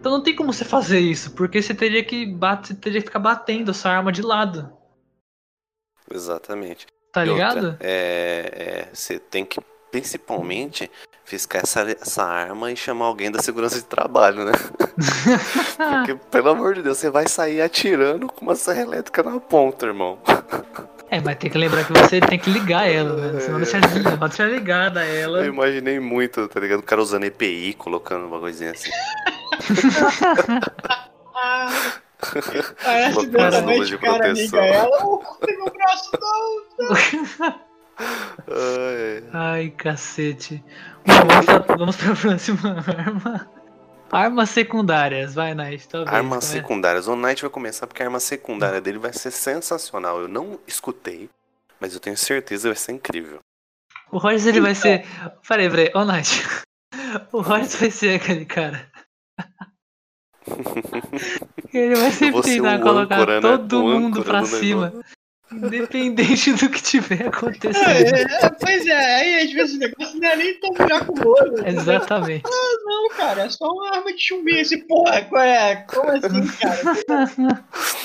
Então 0.00 0.12
não 0.12 0.22
tem 0.22 0.34
como 0.34 0.52
você 0.52 0.64
fazer 0.64 0.98
isso, 1.00 1.32
porque 1.34 1.60
você 1.62 1.74
teria 1.74 2.04
que 2.04 2.26
bate, 2.26 2.68
você 2.68 2.74
teria 2.74 3.00
que 3.00 3.06
ficar 3.06 3.18
batendo 3.20 3.70
essa 3.70 3.88
arma 3.88 4.10
de 4.12 4.22
lado. 4.22 4.72
Exatamente. 6.12 6.86
Tá 7.12 7.24
E 7.24 7.28
outra, 7.30 7.60
ligado? 7.60 7.76
é, 7.80 8.86
é, 8.90 8.94
você 8.94 9.18
tem 9.18 9.44
que, 9.44 9.60
principalmente, 9.90 10.90
fiscar 11.28 11.62
essa, 11.62 11.82
essa 11.82 12.24
arma 12.24 12.72
e 12.72 12.76
chamar 12.76 13.04
alguém 13.04 13.30
da 13.30 13.42
segurança 13.42 13.76
de 13.76 13.84
trabalho, 13.84 14.46
né? 14.46 14.52
Porque, 15.76 16.14
pelo 16.30 16.48
amor 16.48 16.74
de 16.74 16.82
Deus, 16.82 16.96
você 16.96 17.10
vai 17.10 17.28
sair 17.28 17.60
atirando 17.60 18.26
com 18.26 18.46
uma 18.46 18.54
serra 18.54 18.80
elétrica 18.80 19.22
na 19.22 19.38
ponta, 19.38 19.84
irmão. 19.84 20.18
É, 21.10 21.20
mas 21.20 21.36
tem 21.36 21.50
que 21.50 21.58
lembrar 21.58 21.84
que 21.84 21.92
você 21.92 22.20
tem 22.20 22.38
que 22.38 22.50
ligar 22.50 22.90
ela, 22.90 23.14
né? 23.14 23.40
Senão 23.40 23.58
deixa, 23.58 23.78
não 23.78 24.18
deixa 24.28 24.44
ligada 24.46 25.04
ela. 25.04 25.40
Eu 25.40 25.52
imaginei 25.52 26.00
muito, 26.00 26.48
tá 26.48 26.60
ligado? 26.60 26.80
O 26.80 26.82
cara 26.82 27.02
usando 27.02 27.24
EPI, 27.24 27.74
colocando 27.74 28.26
uma 28.26 28.40
coisinha 28.40 28.70
assim. 28.70 28.90
Ah, 31.40 31.70
parece 32.82 33.18
o 33.18 33.30
cara 33.30 33.62
proteção. 33.62 34.32
liga 34.32 34.58
ela. 34.64 35.20
Meu 35.46 35.72
braço, 35.72 36.10
não. 36.20 37.60
Ai, 37.98 39.24
Ai, 39.32 39.70
cacete. 39.70 40.62
Bom, 41.06 41.14
vamos, 41.26 41.46
pra, 41.46 41.76
vamos 41.76 41.96
pra 41.96 42.14
próxima 42.16 42.78
arma. 42.78 43.50
Armas 44.10 44.50
secundárias, 44.50 45.34
vai, 45.34 45.54
Night. 45.54 45.88
Talvez, 45.88 46.14
Armas 46.14 46.44
secundárias. 46.44 47.08
O 47.08 47.16
Knight 47.16 47.42
vai 47.42 47.50
começar 47.50 47.86
porque 47.86 48.02
a 48.02 48.06
arma 48.06 48.20
secundária 48.20 48.80
dele 48.80 48.98
vai 48.98 49.12
ser 49.12 49.30
sensacional. 49.30 50.20
Eu 50.20 50.28
não 50.28 50.58
escutei, 50.66 51.28
mas 51.78 51.92
eu 51.92 52.00
tenho 52.00 52.16
certeza 52.16 52.62
que 52.62 52.68
vai 52.68 52.76
ser 52.76 52.92
incrível. 52.92 53.40
O 54.10 54.16
Rogers 54.16 54.46
ele 54.46 54.60
vai 54.60 54.74
ser. 54.74 55.04
Peraí, 55.46 55.68
peraí, 55.68 55.90
ô 55.94 56.04
Night. 56.04 56.46
O 57.32 57.40
Rogers 57.40 57.76
vai 57.76 57.90
ser 57.90 58.20
aquele 58.20 58.44
cara. 58.44 58.90
Ele 61.72 61.94
vai 61.94 62.10
sempre 62.10 62.42
ser 62.42 62.56
tentar 62.56 62.80
o 62.80 62.82
colocar 62.82 63.14
âncora, 63.16 63.34
né? 63.34 63.40
todo 63.40 63.80
O 63.84 63.88
mundo 63.88 64.20
âncora 64.20 64.24
pra 64.24 64.44
cima. 64.44 64.92
Independente 65.50 66.52
do 66.54 66.68
que 66.68 66.82
tiver 66.82 67.28
acontecendo. 67.28 67.88
É, 67.88 68.22
é, 68.44 68.50
pois 68.50 68.86
é, 68.86 69.14
aí 69.16 69.34
às 69.42 69.52
vezes 69.52 69.76
o 69.76 69.78
negócio 69.78 70.20
não 70.20 70.28
é 70.28 70.36
nem 70.36 70.60
tão 70.60 70.70
buraco 70.72 71.14
né? 71.62 71.70
Exatamente. 71.70 72.44
Não, 72.84 73.08
cara, 73.10 73.46
é 73.46 73.50
só 73.50 73.66
uma 73.66 73.96
arma 73.96 74.12
de 74.12 74.20
chumbinho. 74.20 74.58
Esse 74.58 74.76
porra, 74.86 75.22
qual 75.22 75.42
é? 75.42 75.76
Como 75.88 76.10
assim, 76.10 76.46
cara? 76.58 77.64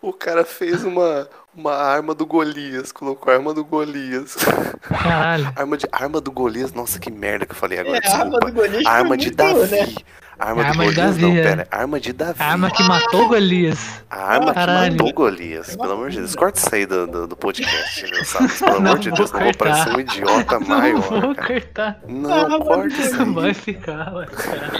O 0.00 0.14
cara 0.14 0.46
fez 0.46 0.82
uma, 0.82 1.28
uma 1.56 1.72
arma 1.74 2.14
do 2.14 2.26
Golias, 2.26 2.90
colocou 2.92 3.32
a 3.32 3.36
arma 3.36 3.54
do 3.54 3.64
Golias. 3.64 4.36
Caralho. 4.82 5.52
Arma, 5.56 5.76
de, 5.76 5.86
arma 5.92 6.20
do 6.20 6.30
Golias, 6.32 6.72
nossa, 6.72 6.98
que 6.98 7.10
merda 7.10 7.46
que 7.46 7.52
eu 7.52 7.56
falei 7.56 7.78
agora. 7.78 8.00
É, 8.02 8.08
a 8.08 8.18
arma 8.20 8.40
do 8.40 8.52
Golias. 8.52 8.86
Arma 8.86 9.16
de 9.16 9.30
Davi. 9.30 9.70
né? 9.70 9.94
Arma, 10.36 10.62
Arma 10.64 10.84
do 10.84 10.90
de 10.90 10.94
Golias, 10.96 10.96
Davi, 11.16 11.22
não, 11.22 11.36
é. 11.36 11.42
pera. 11.42 11.68
Arma 11.70 12.00
de 12.00 12.12
Davi. 12.12 12.42
A 12.42 12.46
arma 12.50 12.70
que 12.70 12.82
matou 12.82 13.28
Golias. 13.28 14.02
A 14.10 14.18
arma 14.34 14.46
que 14.48 14.54
Caralho. 14.54 14.92
matou 14.92 15.12
Golias. 15.12 15.76
Pelo 15.76 15.92
amor 15.92 16.10
de 16.10 16.18
Deus, 16.18 16.34
corta 16.34 16.58
isso 16.58 16.74
aí 16.74 16.86
do, 16.86 17.06
do, 17.06 17.26
do 17.28 17.36
podcast, 17.36 18.10
meu 18.10 18.24
sabe? 18.24 18.48
Pelo 18.58 18.70
Não 18.82 18.90
amor 18.90 18.98
de 18.98 19.08
vou 19.10 19.16
Deus, 19.18 19.30
não 19.32 19.40
vou 19.40 19.48
cortar. 19.54 19.84
parecer 19.84 19.96
um 19.96 20.00
idiota 20.00 20.58
Não 20.60 20.66
maior. 20.68 21.00
vou 21.00 21.34
cara. 21.36 21.46
cortar. 21.46 22.00
Não, 22.08 22.32
Arma 22.32 22.58
corta 22.60 22.86
isso 22.88 23.22
aí. 23.22 23.32
Vai 23.32 23.54
ficar, 23.54 24.10
vai 24.10 24.26
ficar. 24.26 24.70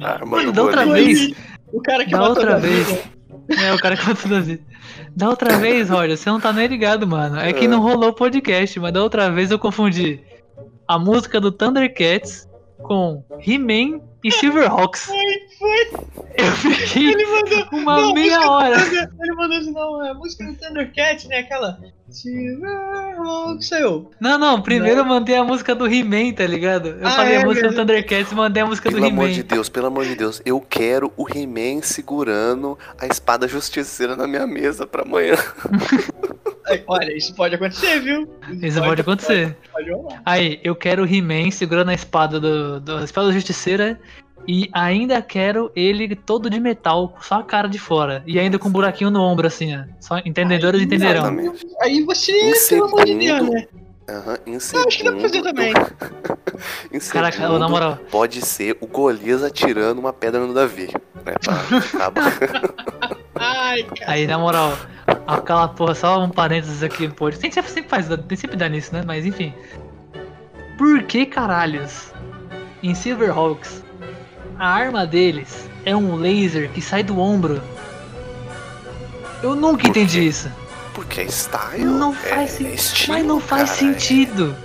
Arma 0.00 0.26
Mano, 0.26 0.52
do 0.52 0.52
da 0.52 0.62
outra 0.62 0.84
Golias. 0.86 1.18
vez. 1.20 1.36
O 1.72 1.80
cara 1.82 2.04
que 2.04 2.10
Da 2.10 2.18
matou 2.18 2.30
outra 2.36 2.50
Davi, 2.54 2.68
vez. 2.68 2.98
É, 3.58 3.72
o 3.74 3.78
cara 3.78 3.96
que 3.96 4.06
matou 4.06 4.30
Davi. 4.30 4.62
Da 5.14 5.28
outra 5.28 5.56
vez, 5.58 5.88
Roger, 5.90 6.16
você 6.16 6.28
não 6.30 6.40
tá 6.40 6.52
nem 6.52 6.66
ligado, 6.66 7.06
mano. 7.06 7.38
É 7.38 7.52
que 7.52 7.66
não 7.66 7.80
rolou 7.80 8.10
o 8.10 8.14
podcast, 8.14 8.78
mas 8.78 8.92
da 8.92 9.02
outra 9.02 9.30
vez 9.30 9.50
eu 9.50 9.58
confundi 9.58 10.20
a 10.86 10.98
música 10.98 11.40
do 11.40 11.50
Thundercats 11.52 12.48
com 12.82 13.22
He-Man 13.46 14.00
e 14.22 14.30
Silverhawks. 14.30 15.06
Foi, 15.06 15.16
foi. 15.58 16.00
Eu 16.36 16.52
fiquei 16.52 17.08
Ele 17.12 17.26
mandou. 17.26 17.68
uma 17.80 17.96
não, 18.00 18.12
meia 18.14 18.50
hora. 18.50 18.80
Thunder- 18.80 19.10
Ele 19.20 19.34
mandou 19.34 19.58
assim, 19.58 19.72
não, 19.72 20.04
é 20.04 20.10
a 20.10 20.14
música 20.14 20.44
do 20.44 20.54
Thundercat, 20.56 21.28
né? 21.28 21.38
Aquela. 21.38 21.78
Silverhawk 22.10 23.64
saiu. 23.64 24.10
Não, 24.20 24.38
não, 24.38 24.60
primeiro 24.62 25.00
eu 25.00 25.04
mandei 25.04 25.36
a 25.36 25.44
música 25.44 25.74
do 25.74 25.86
He-Man, 25.86 26.32
tá 26.32 26.46
ligado? 26.46 26.88
Eu 27.00 27.06
Ah, 27.06 27.10
falei 27.10 27.34
é 27.34 27.42
a 27.42 27.44
música 27.44 27.68
do. 27.68 27.74
Thundercats 27.76 28.32
e 28.32 28.34
mandei 28.34 28.62
a 28.62 28.66
música 28.66 28.88
Pelo 28.90 29.00
do 29.02 29.06
amor 29.06 29.28
de 29.28 29.40
He-Man. 29.40 29.46
Deus, 29.48 29.68
pelo 29.68 29.86
amor 29.86 30.04
de 30.04 30.14
Deus, 30.14 30.42
eu 30.44 30.60
quero 30.60 31.12
o 31.16 31.26
He-Man 31.28 31.82
segurando 31.82 32.78
a 33.00 33.06
espada 33.06 33.46
justiceira 33.48 34.16
na 34.16 34.26
minha 34.26 34.46
mesa 34.46 34.86
pra 34.86 35.02
amanhã. 35.02 35.34
Ai, 36.68 36.82
Olha, 36.86 37.16
isso 37.16 37.34
pode 37.34 37.54
acontecer, 37.54 38.00
viu? 38.00 38.28
Isso 38.62 38.80
pode 38.80 39.00
acontecer. 39.00 39.56
Pode, 39.72 39.90
pode. 39.90 40.20
Aí, 40.24 40.60
eu 40.62 40.74
quero 40.76 41.02
o 41.02 41.06
He-Man 41.06 41.50
segurando 41.50 41.88
a 41.90 41.94
espada 41.94 42.38
do, 42.38 42.80
do 42.80 42.96
a 42.98 43.04
espada 43.04 43.28
da 43.28 43.32
justiceira 43.32 43.98
e 44.46 44.68
ainda 44.72 45.20
quero 45.22 45.70
ele 45.76 46.14
todo 46.16 46.48
de 46.50 46.58
metal, 46.58 47.16
só 47.20 47.36
a 47.36 47.42
cara 47.42 47.68
de 47.68 47.78
fora 47.78 48.22
e 48.26 48.38
ainda 48.38 48.58
com 48.58 48.68
um 48.68 48.72
buraquinho 48.72 49.10
no 49.10 49.20
ombro 49.22 49.46
assim, 49.46 49.76
ó. 49.76 49.84
Só 50.00 50.18
entendedores 50.24 50.80
Aí, 50.80 50.86
entenderão. 50.86 51.22
Exatamente. 51.22 51.66
Aí 51.80 52.02
você, 52.04 52.32
Em 52.32 52.68
pelo 52.68 52.84
amor 52.86 53.04
de 53.04 53.14
Deus, 53.14 53.48
né? 53.48 53.66
Aham, 54.08 54.38
em 54.44 54.52
Eu 54.54 54.88
acho 54.88 54.98
que 54.98 55.04
dá 55.04 55.12
pra 55.12 55.20
fazer 55.20 55.42
também. 55.42 55.72
em 56.92 56.98
Caraca, 57.10 57.36
segundo, 57.36 57.58
na 57.60 57.68
moral. 57.68 57.98
pode 58.10 58.40
ser 58.44 58.76
o 58.80 58.86
Golias 58.86 59.44
atirando 59.44 60.00
uma 60.00 60.12
pedra 60.12 60.40
no 60.44 60.52
Davi. 60.52 60.88
Né, 61.24 61.34
pra 61.40 61.78
acabar. 61.78 62.32
Ai, 63.36 63.84
cara. 63.84 64.10
Aí, 64.10 64.26
na 64.26 64.36
moral, 64.36 64.76
aquela 65.26 65.68
porra, 65.68 65.94
só 65.94 66.20
um 66.24 66.28
parênteses 66.28 66.82
aqui, 66.82 67.08
pô. 67.08 67.30
Tem 67.30 67.52
sempre, 67.52 67.70
sempre 67.70 67.88
faz, 67.88 68.08
tem 68.26 68.36
sempre 68.36 68.56
dá 68.56 68.68
nisso, 68.68 68.92
né? 68.92 69.02
Mas 69.06 69.24
enfim. 69.24 69.54
Por 70.76 71.04
que 71.04 71.24
caralhos 71.24 72.12
em 72.82 72.94
Silverhawks 72.94 73.84
a 74.60 74.68
arma 74.68 75.06
deles 75.06 75.68
é 75.84 75.96
um 75.96 76.14
laser 76.16 76.70
que 76.70 76.80
sai 76.82 77.02
do 77.02 77.18
ombro? 77.18 77.60
Eu 79.42 79.56
nunca 79.56 79.82
Por 79.82 79.88
entendi 79.90 80.20
quê? 80.20 80.24
isso. 80.26 80.50
Porque 80.94 81.22
é 81.22 81.24
style. 81.24 81.84
Não 81.84 82.12
é, 82.12 82.16
faz 82.16 82.42
é 82.42 82.46
sentido. 82.56 82.74
estilo, 82.74 83.16
Mas 83.16 83.26
não 83.26 83.40
faz 83.40 83.70
cara, 83.70 83.72
é- 83.72 83.92
sentido. 83.94 84.56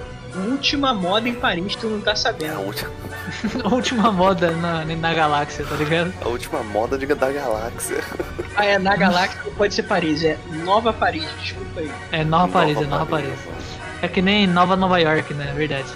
Última 0.51 0.93
moda 0.93 1.29
em 1.29 1.33
Paris, 1.33 1.77
tu 1.77 1.87
não 1.87 2.01
tá 2.01 2.11
É 2.11 2.13
a, 2.13 2.15
sabendo. 2.17 2.59
última, 2.59 2.91
A 3.63 3.73
última 3.73 4.11
moda 4.11 4.51
na, 4.51 4.83
na 4.83 5.13
galáxia, 5.13 5.63
tá 5.65 5.75
ligado? 5.77 6.13
a 6.21 6.27
última 6.27 6.61
moda 6.61 6.97
de- 6.97 7.05
da 7.05 7.31
galáxia. 7.31 8.03
Ah, 8.57 8.65
é, 8.65 8.77
na 8.77 8.97
galáxia 8.97 9.39
não 9.45 9.53
pode 9.53 9.73
ser 9.73 9.83
Paris, 9.83 10.23
é 10.25 10.37
Nova 10.65 10.91
Paris, 10.91 11.25
desculpa 11.41 11.79
aí. 11.79 11.89
É 12.11 12.25
Nova 12.25 12.49
Paris, 12.51 12.77
é 12.81 12.85
Nova 12.85 13.05
Paris. 13.05 13.29
É 14.01 14.09
que 14.09 14.21
nem 14.21 14.45
Nova 14.45 14.75
Nova 14.75 14.99
York, 14.99 15.33
né? 15.33 15.47
É 15.51 15.53
verdade. 15.53 15.87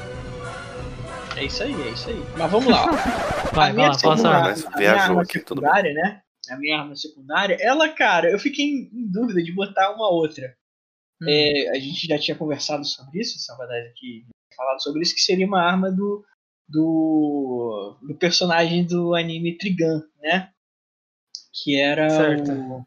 É 1.39 1.45
isso 1.45 1.63
aí, 1.63 1.73
é 1.73 1.91
isso 1.91 2.10
aí. 2.10 2.21
Mas 2.38 2.52
vamos 2.52 2.67
lá. 2.67 2.86
Vai, 3.52 3.54
vai 3.54 3.69
a 3.71 3.73
minha 3.73 3.88
arma. 3.89 4.41
Mas 4.41 4.65
a 4.65 4.78
minha 4.78 4.93
arma 4.93 5.21
aqui, 5.23 5.39
secundária, 5.39 5.93
né? 5.93 6.21
A 6.52 6.58
minha 6.58 6.80
arma 6.80 6.95
secundária, 6.95 7.58
ela, 7.60 7.89
cara, 7.89 8.30
eu 8.30 8.38
fiquei 8.38 8.65
em 8.65 8.89
em 8.93 9.12
dúvida 9.12 9.41
de 9.41 9.52
botar 9.52 9.91
uma 9.95 10.10
outra. 10.10 10.56
Hum. 11.21 11.28
É, 11.28 11.69
a 11.69 11.80
gente 11.80 12.08
já 12.08 12.19
tinha 12.19 12.38
conversado 12.38 12.86
sobre 12.86 13.21
isso, 13.21 13.39
Salvador 13.39 13.75
aqui 13.89 14.25
falado 14.60 14.84
sobre 14.84 15.02
isso, 15.02 15.15
que 15.15 15.21
seria 15.21 15.47
uma 15.47 15.62
arma 15.62 15.89
do, 15.89 16.25
do, 16.67 17.97
do 18.02 18.15
personagem 18.15 18.86
do 18.86 19.15
anime 19.15 19.58
Trigun, 19.58 20.02
né? 20.21 20.52
Que 21.63 21.80
era 21.80 22.10
Certo. 22.10 22.52
o, 22.52 22.86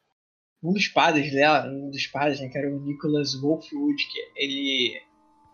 um 0.63 0.73
dos 0.73 0.89
padres 0.89 1.33
dela, 1.33 1.67
um 1.67 1.91
dos 1.91 2.07
padres, 2.07 2.41
né, 2.41 2.49
que 2.49 2.59
era 2.59 2.71
o 2.71 2.81
Nicholas 2.81 3.35
Wolfwood, 3.35 3.97
que 3.97 4.19
ele 4.37 5.01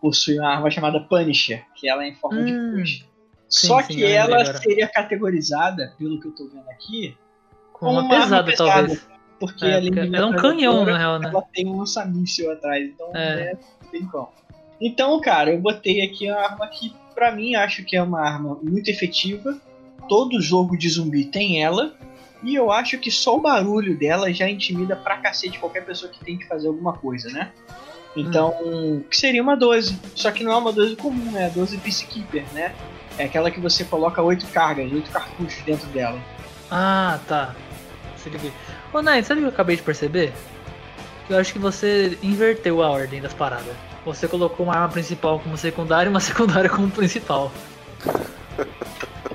possui 0.00 0.38
uma 0.38 0.48
arma 0.54 0.70
chamada 0.70 1.00
Punisher, 1.00 1.64
que 1.74 1.88
ela 1.88 2.04
é 2.04 2.08
em 2.08 2.14
forma 2.14 2.40
Hum, 2.40 2.44
de 2.44 2.52
cruz. 2.52 3.04
Só 3.48 3.80
sim, 3.82 3.94
que 3.96 4.04
ela 4.04 4.40
agora. 4.42 4.58
seria 4.58 4.86
categorizada, 4.88 5.94
pelo 5.98 6.20
que 6.20 6.26
eu 6.28 6.32
tô 6.32 6.48
vendo 6.48 6.68
aqui, 6.68 7.16
Com 7.72 7.86
uma 7.90 8.02
uma 8.02 8.14
arma 8.14 8.22
pesada, 8.22 8.44
pesada. 8.50 8.72
talvez. 8.72 9.08
porque 9.40 9.64
É, 9.64 9.80
porque 9.80 9.98
ela 10.00 10.16
é 10.18 10.24
um 10.26 10.36
canhão, 10.36 10.84
na 10.84 10.98
real, 10.98 11.18
né? 11.18 11.28
ela 11.30 11.42
tem 11.54 11.66
um 11.66 11.78
lança-míssil 11.78 12.50
atrás, 12.52 12.84
então 12.88 13.10
É. 13.14 13.52
é 13.52 13.58
bem 13.90 14.02
bom. 14.02 14.30
Então, 14.80 15.20
cara, 15.20 15.50
eu 15.52 15.60
botei 15.60 16.02
aqui 16.02 16.30
uma 16.30 16.40
arma 16.40 16.66
que, 16.68 16.92
pra 17.14 17.32
mim, 17.32 17.54
acho 17.54 17.84
que 17.84 17.96
é 17.96 18.02
uma 18.02 18.20
arma 18.20 18.58
muito 18.62 18.88
efetiva. 18.90 19.58
Todo 20.08 20.40
jogo 20.40 20.76
de 20.76 20.88
zumbi 20.88 21.24
tem 21.24 21.62
ela. 21.62 21.94
E 22.44 22.54
eu 22.54 22.70
acho 22.70 22.98
que 22.98 23.10
só 23.10 23.36
o 23.36 23.40
barulho 23.40 23.98
dela 23.98 24.32
já 24.32 24.48
intimida 24.48 24.94
pra 24.94 25.16
cacete 25.18 25.58
qualquer 25.58 25.84
pessoa 25.84 26.10
que 26.12 26.24
tente 26.24 26.46
fazer 26.46 26.68
alguma 26.68 26.92
coisa, 26.92 27.28
né? 27.30 27.50
Então, 28.16 29.02
que 29.10 29.16
seria 29.16 29.42
uma 29.42 29.56
12. 29.56 29.98
Só 30.14 30.30
que 30.30 30.42
não 30.42 30.52
é 30.52 30.56
uma 30.56 30.72
12 30.72 30.96
comum, 30.96 31.36
é 31.36 31.46
a 31.46 31.48
12 31.48 31.78
Peacekeeper, 31.78 32.44
né? 32.52 32.74
É 33.16 33.24
aquela 33.24 33.50
que 33.50 33.60
você 33.60 33.84
coloca 33.84 34.22
oito 34.22 34.46
cargas, 34.48 34.92
oito 34.92 35.10
cartuchos 35.10 35.62
dentro 35.64 35.86
dela. 35.88 36.18
Ah, 36.70 37.18
tá. 37.28 37.54
Se 38.16 38.28
liga 38.28 38.44
aí. 38.44 38.52
Ô, 38.92 39.02
Nai, 39.02 39.22
sabe 39.22 39.40
o 39.40 39.42
que 39.42 39.48
eu 39.48 39.52
acabei 39.52 39.76
de 39.76 39.82
perceber? 39.82 40.32
Eu 41.28 41.38
acho 41.38 41.52
que 41.52 41.58
você 41.58 42.18
inverteu 42.22 42.82
a 42.82 42.90
ordem 42.90 43.20
das 43.20 43.34
paradas. 43.34 43.74
Você 44.04 44.26
colocou 44.26 44.66
uma 44.66 44.74
arma 44.74 44.88
principal 44.88 45.38
como 45.40 45.56
secundária 45.56 46.08
e 46.08 46.10
uma 46.10 46.20
secundária 46.20 46.70
como 46.70 46.90
principal. 46.90 47.52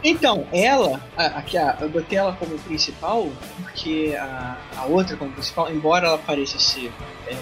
Então, 0.03 0.45
ela, 0.51 0.99
aqui 1.15 1.55
eu 1.79 1.89
botei 1.89 2.17
ela 2.17 2.33
como 2.33 2.57
principal 2.59 3.29
porque 3.61 4.17
a, 4.19 4.57
a 4.75 4.85
outra 4.85 5.15
como 5.15 5.31
principal, 5.31 5.71
embora 5.71 6.07
ela 6.07 6.17
pareça 6.17 6.59
ser. 6.59 6.91
é, 7.27 7.37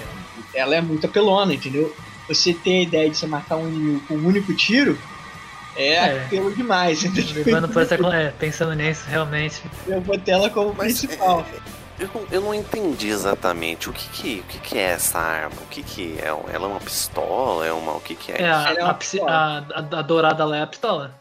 ela 0.54 0.76
é 0.76 0.82
muito 0.82 1.06
apelona, 1.06 1.54
entendeu? 1.54 1.96
Você 2.28 2.54
ter 2.54 2.80
a 2.80 2.82
ideia 2.84 3.10
de 3.10 3.18
você 3.18 3.28
matar 3.28 3.58
um 3.58 3.68
inimigo 3.68 4.02
com 4.08 4.16
um 4.16 4.28
único 4.28 4.54
tiro 4.54 4.98
é, 5.76 5.94
É. 5.94 6.26
apelo 6.26 6.54
demais, 6.54 7.04
entendeu? 7.06 7.44
Levando 7.46 7.70
por 7.70 7.82
essa. 7.82 7.96
É, 7.96 8.32
pensando 8.32 8.74
nisso, 8.76 9.06
realmente. 9.08 9.62
Eu 9.88 10.02
botei 10.02 10.34
ela 10.34 10.50
como 10.50 10.74
Mas, 10.78 11.00
principal. 11.00 11.46
Eu 12.00 12.10
não, 12.14 12.22
eu 12.32 12.42
não 12.42 12.54
entendi 12.54 13.10
exatamente 13.10 13.88
o 13.90 13.94
que 13.94 14.10
que, 14.10 14.40
o 14.40 14.44
que 14.44 14.58
que 14.60 14.78
é 14.78 14.82
essa 14.92 15.20
arma. 15.20 15.56
O 15.62 15.68
que 15.68 15.84
que 15.84 16.16
é? 16.20 16.28
Ela 16.28 16.66
é 16.66 16.68
uma 16.68 16.80
pistola? 16.80 17.66
É 17.66 17.72
uma. 17.72 17.94
O 17.94 18.00
que 18.02 18.16
que 18.16 18.32
é? 18.32 18.42
É, 18.42 18.48
isso? 18.48 18.48
a, 18.48 18.72
é 18.72 18.82
a, 18.82 19.36
a, 19.36 19.58
a- 19.60 20.00
a 20.00 20.02
dourada 20.02 20.44
lá 20.46 20.58
é 20.58 20.62
a 20.64 20.68
pistola. 20.68 21.14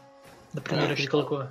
Da 0.53 0.59
primeira 0.59 0.91
É. 0.91 0.95
que 0.95 1.01
a 1.01 1.03
gente 1.03 1.11
colocou. 1.11 1.43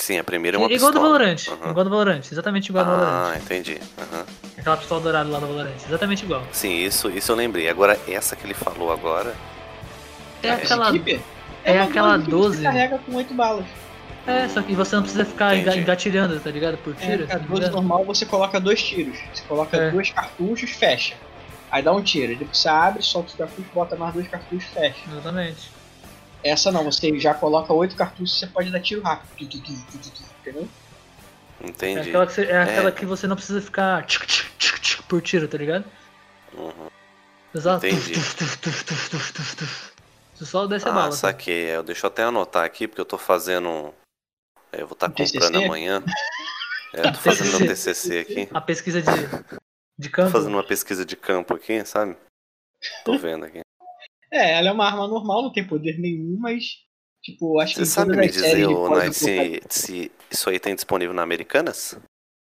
Sim, 0.00 0.18
a 0.18 0.24
primeira 0.24 0.56
é 0.56 0.58
uma 0.58 0.66
igual 0.72 0.90
pistola. 0.90 0.94
do 0.94 1.00
Valorant. 1.18 1.48
Aham. 1.48 1.70
Igual 1.70 1.84
do 1.84 1.90
Valorant. 1.90 2.22
Exatamente 2.32 2.68
igual 2.70 2.84
do 2.86 2.90
Valorant. 2.90 3.32
Ah, 3.34 3.36
entendi. 3.36 3.78
Aham. 3.98 4.24
Aquela 4.56 4.76
pistola 4.78 5.00
dourada 5.02 5.28
lá 5.30 5.38
do 5.38 5.46
Valorant. 5.46 5.74
Exatamente 5.86 6.24
igual. 6.24 6.42
Sim, 6.52 6.74
isso, 6.74 7.10
isso 7.10 7.30
eu 7.30 7.36
lembrei. 7.36 7.68
Agora, 7.68 7.98
essa 8.08 8.34
que 8.34 8.46
ele 8.46 8.54
falou 8.54 8.90
agora. 8.90 9.34
É 10.42 10.48
É, 10.48 10.52
aquela. 10.54 10.90
É 11.62 11.72
uma 11.72 11.84
aquela 11.84 12.18
que 12.18 12.30
12. 12.30 12.56
Você 12.56 12.62
carrega 12.62 12.98
com 12.98 13.14
oito 13.14 13.34
balas. 13.34 13.66
É, 14.26 14.48
só 14.48 14.62
que 14.62 14.74
você 14.74 14.96
não 14.96 15.02
precisa 15.02 15.24
ficar 15.26 15.54
Entendi. 15.56 15.80
engatilhando, 15.80 16.38
tá 16.40 16.50
ligado? 16.50 16.78
Por 16.78 16.94
É, 17.00 17.06
tiro. 17.06 17.24
a 17.24 17.26
tá 17.26 17.38
12 17.38 17.52
ligado? 17.54 17.72
normal 17.72 18.04
você 18.04 18.24
coloca 18.24 18.58
dois 18.58 18.82
tiros. 18.82 19.18
Você 19.34 19.42
coloca 19.46 19.76
É. 19.76 19.90
dois 19.90 20.10
cartuchos, 20.10 20.70
fecha. 20.70 21.14
Aí 21.70 21.82
dá 21.82 21.92
um 21.92 22.02
tiro. 22.02 22.34
Depois 22.36 22.56
você 22.58 22.68
abre, 22.68 23.02
solta 23.02 23.28
os 23.28 23.34
cartuchos, 23.34 23.66
bota 23.74 23.96
mais 23.96 24.14
dois 24.14 24.26
cartuchos, 24.28 24.64
fecha. 24.72 24.96
Exatamente. 25.10 25.70
Essa 26.42 26.72
não, 26.72 26.84
você 26.84 27.18
já 27.18 27.34
coloca 27.34 27.72
oito 27.72 27.94
cartuchos 27.96 28.38
você 28.38 28.46
pode 28.46 28.70
dar 28.70 28.80
tiro 28.80 29.02
rápido. 29.02 29.44
Entendeu? 30.40 30.68
É 31.62 31.66
Entendi. 31.66 32.08
aquela, 32.08 32.26
que, 32.26 32.32
você- 32.32 32.44
é 32.46 32.62
aquela 32.62 32.88
É. 32.88 32.92
que 32.92 33.04
você 33.06 33.26
não 33.26 33.36
precisa 33.36 33.60
ficar 33.60 34.04
tchic, 34.06 34.26
tchic, 34.26 34.50
tchic, 34.58 34.80
tchic 34.80 35.02
por 35.04 35.20
tiro, 35.20 35.46
tá 35.46 35.58
ligado? 35.58 35.84
Uhum. 36.54 36.88
Exato. 37.54 37.86
Entendi. 37.86 38.14
Tuf, 38.14 38.36
tuf, 38.36 38.58
tuf, 38.58 38.84
tuf, 38.84 39.10
tuf, 39.10 39.32
tuf, 39.32 39.56
tuf. 39.56 39.92
Você 40.34 40.46
só 40.46 40.66
desce 40.66 40.86
a 40.86 40.90
Ah, 40.90 40.94
bala. 40.94 41.10
tá? 41.10 41.16
saquei. 41.16 41.66
É, 41.70 41.82
Deixa 41.82 42.06
eu 42.06 42.08
até 42.08 42.22
anotar 42.22 42.64
aqui, 42.64 42.88
porque 42.88 43.00
eu 43.00 43.04
tô 43.04 43.18
fazendo. 43.18 43.92
é, 44.72 44.80
Eu 44.80 44.86
vou 44.86 44.94
estar 44.94 45.10
TCC? 45.10 45.32
comprando 45.38 45.64
amanhã. 45.64 46.02
É, 46.94 47.06
eu 47.08 47.12
tô 47.12 47.18
fazendo 47.18 47.50
meu 47.58 47.66
TCC 47.68 48.18
aqui. 48.20 48.48
A 48.54 48.60
pesquisa 48.60 49.02
de, 49.02 49.10
de 49.98 50.08
Tô 50.08 50.16
campo. 50.16 50.30
fazendo 50.30 50.54
uma 50.54 50.64
pesquisa 50.64 51.04
de 51.04 51.14
campo 51.16 51.54
aqui, 51.54 51.84
sabe? 51.84 52.16
Tô 53.04 53.18
vendo 53.18 53.44
aqui. 53.44 53.60
É, 54.32 54.58
ela 54.58 54.68
é 54.68 54.72
uma 54.72 54.86
arma 54.86 55.08
normal, 55.08 55.42
não 55.42 55.52
tem 55.52 55.66
poder 55.66 55.98
nenhum, 55.98 56.36
mas. 56.38 56.64
Tipo, 57.22 57.60
acho 57.60 57.74
que 57.74 57.80
Você 57.80 57.86
sabe 57.86 58.16
me 58.16 58.28
dizer, 58.28 58.66
ô, 58.66 58.88
Nai, 58.88 59.12
se, 59.12 59.60
se 59.68 60.10
isso 60.30 60.48
aí 60.48 60.58
tem 60.58 60.74
disponível 60.74 61.14
na 61.14 61.22
Americanas? 61.22 61.98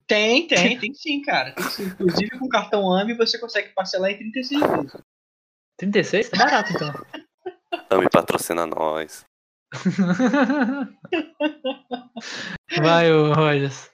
Tem, 0.07 0.47
tem, 0.49 0.77
tem 0.81 0.92
sim, 0.94 1.23
cara. 1.23 1.53
Tem 1.53 1.64
sim. 1.64 1.85
Inclusive 1.85 2.38
com 2.38 2.49
cartão 2.49 2.92
AMI 2.92 3.14
você 3.14 3.38
consegue 3.38 3.68
parcelar 3.68 4.11
em 4.11 4.18
36 4.18 4.61
vezes. 4.61 4.97
36? 5.79 6.31
Tá 6.31 6.38
barato 6.38 6.73
então. 6.73 6.92
Ame 7.90 8.11
patrocina 8.11 8.66
nós. 8.66 9.25
Vai, 12.81 13.12
ô 13.12 13.33
Rogers. 13.33 13.90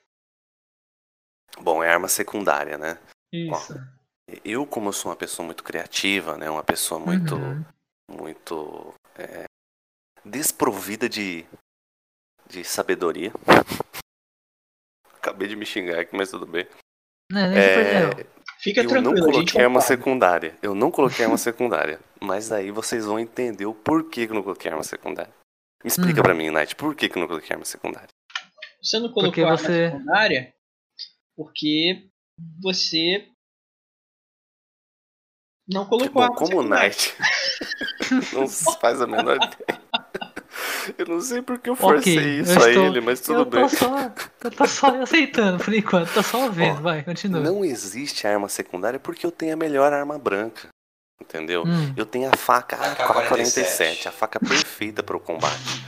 Bom, 1.60 1.82
é 1.82 1.90
arma 1.90 2.08
secundária, 2.08 2.78
né? 2.78 2.98
Isso. 3.32 3.74
Eu, 4.44 4.66
como 4.66 4.88
eu 4.88 4.92
sou 4.92 5.10
uma 5.10 5.16
pessoa 5.16 5.44
muito 5.44 5.64
criativa, 5.64 6.36
né? 6.36 6.50
Uma 6.50 6.62
pessoa 6.62 7.00
muito. 7.00 7.34
Uhum. 7.34 7.64
Muito 8.10 8.92
é, 9.16 9.44
desprovida 10.24 11.08
de, 11.08 11.46
de 12.48 12.64
sabedoria. 12.64 13.32
Acabei 15.16 15.48
de 15.48 15.56
me 15.56 15.66
xingar 15.66 16.00
aqui, 16.00 16.16
mas 16.16 16.30
tudo 16.30 16.46
bem. 16.46 16.66
Não, 17.30 17.48
nem 17.48 17.58
É, 17.58 18.10
Fica 18.58 18.80
eu 18.80 18.84
não 18.84 18.90
tranquilo, 19.02 19.16
gente 19.26 19.32
coloquei 19.52 19.60
arma 19.62 19.80
concorda. 19.80 19.86
secundária. 19.96 20.58
Eu 20.62 20.74
não 20.74 20.90
coloquei 20.90 21.24
arma 21.24 21.38
secundária. 21.38 22.00
Mas 22.20 22.52
aí 22.52 22.70
vocês 22.70 23.06
vão 23.06 23.18
entender 23.18 23.64
o 23.66 23.74
porquê 23.74 24.26
que 24.26 24.32
eu 24.32 24.36
não 24.36 24.42
coloquei 24.42 24.70
arma 24.70 24.82
secundária. 24.82 25.32
Me 25.82 25.88
explica 25.88 26.20
Hum. 26.20 26.22
pra 26.22 26.34
mim, 26.34 26.50
Night, 26.50 26.76
por 26.76 26.94
que, 26.94 27.08
que 27.08 27.16
eu 27.16 27.20
não 27.20 27.28
coloquei 27.28 27.52
arma 27.54 27.64
secundária? 27.64 28.08
Você 28.82 28.98
não 28.98 29.08
colocou 29.12 29.24
Porque 29.30 29.42
arma 29.42 29.56
você- 29.56 29.90
secundária 29.90 30.54
porque 31.36 32.10
você 32.62 33.28
não 35.68 35.86
colocou 35.86 36.12
Bom, 36.12 36.22
arma 36.22 36.34
como 36.36 36.46
o 36.46 36.62
secundária. 36.62 36.88
Night 36.88 37.16
não 38.32 38.48
faz 38.48 39.00
a 39.00 39.06
menor 39.06 39.36
ideia. 39.42 39.80
Eu 40.98 41.06
não 41.06 41.20
sei 41.20 41.42
porque 41.42 41.70
eu 41.70 41.76
forcei 41.76 42.16
Ok, 42.18 42.38
eu 42.38 42.42
isso 42.42 42.62
a 42.62 42.68
estou- 42.68 42.86
ele, 42.86 43.00
mas 43.00 43.20
tudo 43.20 43.40
eu 43.40 43.44
bem. 43.44 43.62
tô 43.62 43.68
só, 43.68 44.12
eu 44.44 44.50
tô 44.50 44.66
só 44.66 44.86
aceitando 45.02 45.62
por 45.62 45.72
enquanto, 45.72 46.12
tô 46.12 46.22
só 46.22 46.42
ouvindo, 46.44 46.78
Ó, 46.78 46.82
vai, 46.82 47.02
continua. 47.02 47.40
Não 47.40 47.64
existe 47.64 48.26
arma 48.26 48.48
secundária 48.48 48.98
porque 48.98 49.24
eu 49.24 49.30
tenho 49.30 49.54
a 49.54 49.56
melhor 49.56 49.92
arma 49.92 50.18
branca. 50.18 50.68
Entendeu? 51.20 51.64
Hum, 51.64 51.92
Eu 51.96 52.04
tenho 52.06 52.28
a 52.28 52.36
faca 52.36 52.76
AK-47, 52.76 54.06
a 54.08 54.10
faca 54.10 54.40
perfeita 54.40 55.02
para 55.02 55.16
o 55.16 55.20
combate. 55.20 55.84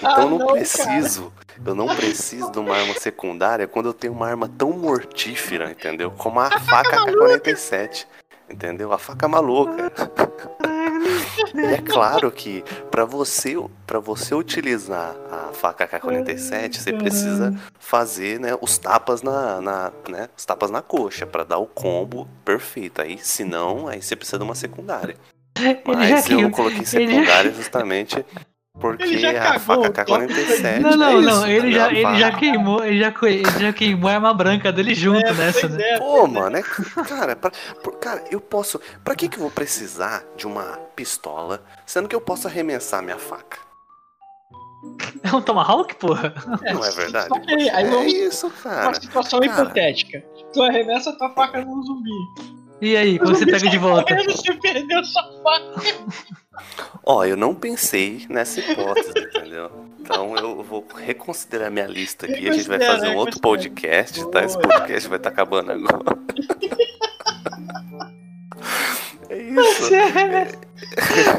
Então 0.00 0.10
Ah, 0.16 0.22
eu 0.22 0.30
não, 0.30 0.38
não, 0.38 0.46
preciso, 0.46 1.32
eu 1.64 1.74
não 1.74 1.86
preciso 1.88 2.50
de 2.52 2.58
uma 2.58 2.74
arma 2.76 2.94
secundária 2.94 3.66
quando 3.66 3.86
eu 3.86 3.92
tenho 3.92 4.12
uma 4.14 4.26
arma 4.28 4.48
tão 4.48 4.70
mortífera, 4.72 5.70
entendeu? 5.70 6.10
Como 6.12 6.38
a 6.40 6.50
faca 6.58 6.96
AK-47, 6.96 8.06
entendeu? 8.48 8.92
A 8.92 8.98
faca 8.98 9.26
maluca. 9.28 9.92
E 11.54 11.74
é 11.74 11.78
claro 11.78 12.30
que 12.30 12.62
para 12.90 13.04
você, 13.04 13.56
para 13.86 13.98
você 13.98 14.34
utilizar 14.34 15.16
a 15.30 15.52
faca 15.52 15.86
K47, 15.86 16.74
você 16.76 16.92
precisa 16.92 17.54
fazer, 17.78 18.40
né, 18.40 18.56
os 18.60 18.78
tapas 18.78 19.22
na, 19.22 19.60
na 19.60 19.92
né, 20.08 20.28
os 20.36 20.44
tapas 20.44 20.70
na 20.70 20.82
coxa 20.82 21.26
para 21.26 21.44
dar 21.44 21.58
o 21.58 21.66
combo 21.66 22.28
perfeito. 22.44 23.00
Aí, 23.00 23.18
se 23.18 23.44
não, 23.44 23.88
aí 23.88 24.02
você 24.02 24.16
precisa 24.16 24.38
de 24.38 24.44
uma 24.44 24.54
secundária. 24.54 25.16
Mas 25.86 26.28
eu 26.28 26.42
não 26.42 26.50
coloquei 26.50 26.84
secundária 26.84 27.50
justamente 27.50 28.24
porque 28.80 29.04
a 29.26 29.58
faca 29.58 29.90
K47 30.04 30.80
Não, 30.80 30.96
não, 30.96 31.06
é 31.18 31.20
não, 31.22 31.30
isso, 31.38 31.46
ele 31.46 31.66
né? 31.68 31.72
já, 31.72 31.86
A 31.86 31.92
ele 31.92 32.18
já 32.18 32.32
queimou, 32.32 32.84
ele 32.84 32.98
já, 33.00 33.14
ele 33.22 33.58
já 33.66 33.72
queimou 33.72 34.10
a 34.10 34.14
arma 34.14 34.34
branca 34.34 34.70
dele 34.72 34.94
junto 34.94 35.26
É, 35.26 35.32
nessa, 35.32 35.68
né? 35.68 35.82
é. 35.82 35.98
Pô, 35.98 36.26
mano, 36.26 36.56
é, 36.56 36.62
cara, 37.08 37.34
pra, 37.36 37.50
por- 37.82 37.96
cara, 37.98 38.22
eu 38.30 38.40
posso. 38.40 38.80
Pra 39.02 39.14
que 39.14 39.28
que 39.28 39.36
eu 39.36 39.42
vou 39.42 39.50
precisar 39.50 40.24
de 40.36 40.46
uma 40.46 40.78
pistola, 40.94 41.62
sendo 41.86 42.08
que 42.08 42.14
eu 42.14 42.20
posso 42.20 42.46
arremessar 42.46 43.02
minha 43.02 43.18
faca? 43.18 43.58
É 45.22 45.34
um 45.34 45.40
Tomahawk, 45.40 45.94
porra? 45.96 46.34
Não 46.72 46.84
é 46.84 46.90
verdade? 46.90 47.28
Só 47.28 47.40
que 47.40 47.50
aí, 47.54 47.70
aí 47.70 47.84
É 47.86 47.88
vamos 47.90 48.12
isso, 48.12 48.50
cara. 48.62 48.88
uma 48.88 48.94
situação 48.94 49.40
cara. 49.40 49.52
hipotética. 49.62 50.22
Tu 50.52 50.62
arremessa 50.62 51.12
tua 51.16 51.30
faca 51.30 51.64
num 51.64 51.82
zumbi. 51.82 52.10
E 52.80 52.96
aí, 52.96 53.18
quando 53.18 53.36
você 53.36 53.46
pega 53.46 53.68
de 53.70 53.78
volta? 53.78 54.14
Você 54.24 54.52
perdeu 54.54 55.02
sua 55.04 55.22
faca. 55.42 55.96
Ó, 57.04 57.24
eu 57.24 57.36
não 57.36 57.54
pensei 57.54 58.26
nessa 58.28 58.60
hipótese, 58.60 59.10
entendeu? 59.18 59.70
Então 60.00 60.36
eu 60.36 60.62
vou 60.62 60.86
reconsiderar 60.94 61.70
minha 61.70 61.86
lista 61.86 62.26
aqui. 62.26 62.48
A 62.48 62.52
gente 62.52 62.68
vai 62.68 62.78
fazer 62.80 63.08
um 63.08 63.16
outro 63.16 63.40
podcast, 63.40 64.28
tá? 64.30 64.44
Esse 64.44 64.58
podcast 64.58 65.08
vai 65.08 65.18
estar 65.18 65.30
acabando 65.30 65.72
agora. 65.72 66.16
É 69.28 69.38
isso. 69.42 69.92
Arremessa 69.94 70.56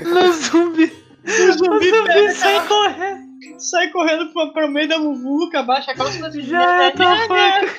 no 0.03 0.31
zumbi. 0.33 0.91
O 1.25 1.29
zumbi 1.29 1.49
O 1.49 1.53
zumbi 1.53 1.91
pega, 2.03 2.31
sai 2.33 2.67
correndo. 2.67 3.27
sai 3.57 3.87
correndo 3.91 4.33
pro, 4.33 4.51
pro 4.53 4.69
meio 4.69 4.89
da 4.89 4.99
muvuca, 4.99 5.63
baixa 5.63 5.91
a 5.91 5.95
calça 5.95 6.19
da 6.19 6.29
Já 6.31 6.83
é 6.83 6.91
faca. 6.97 7.75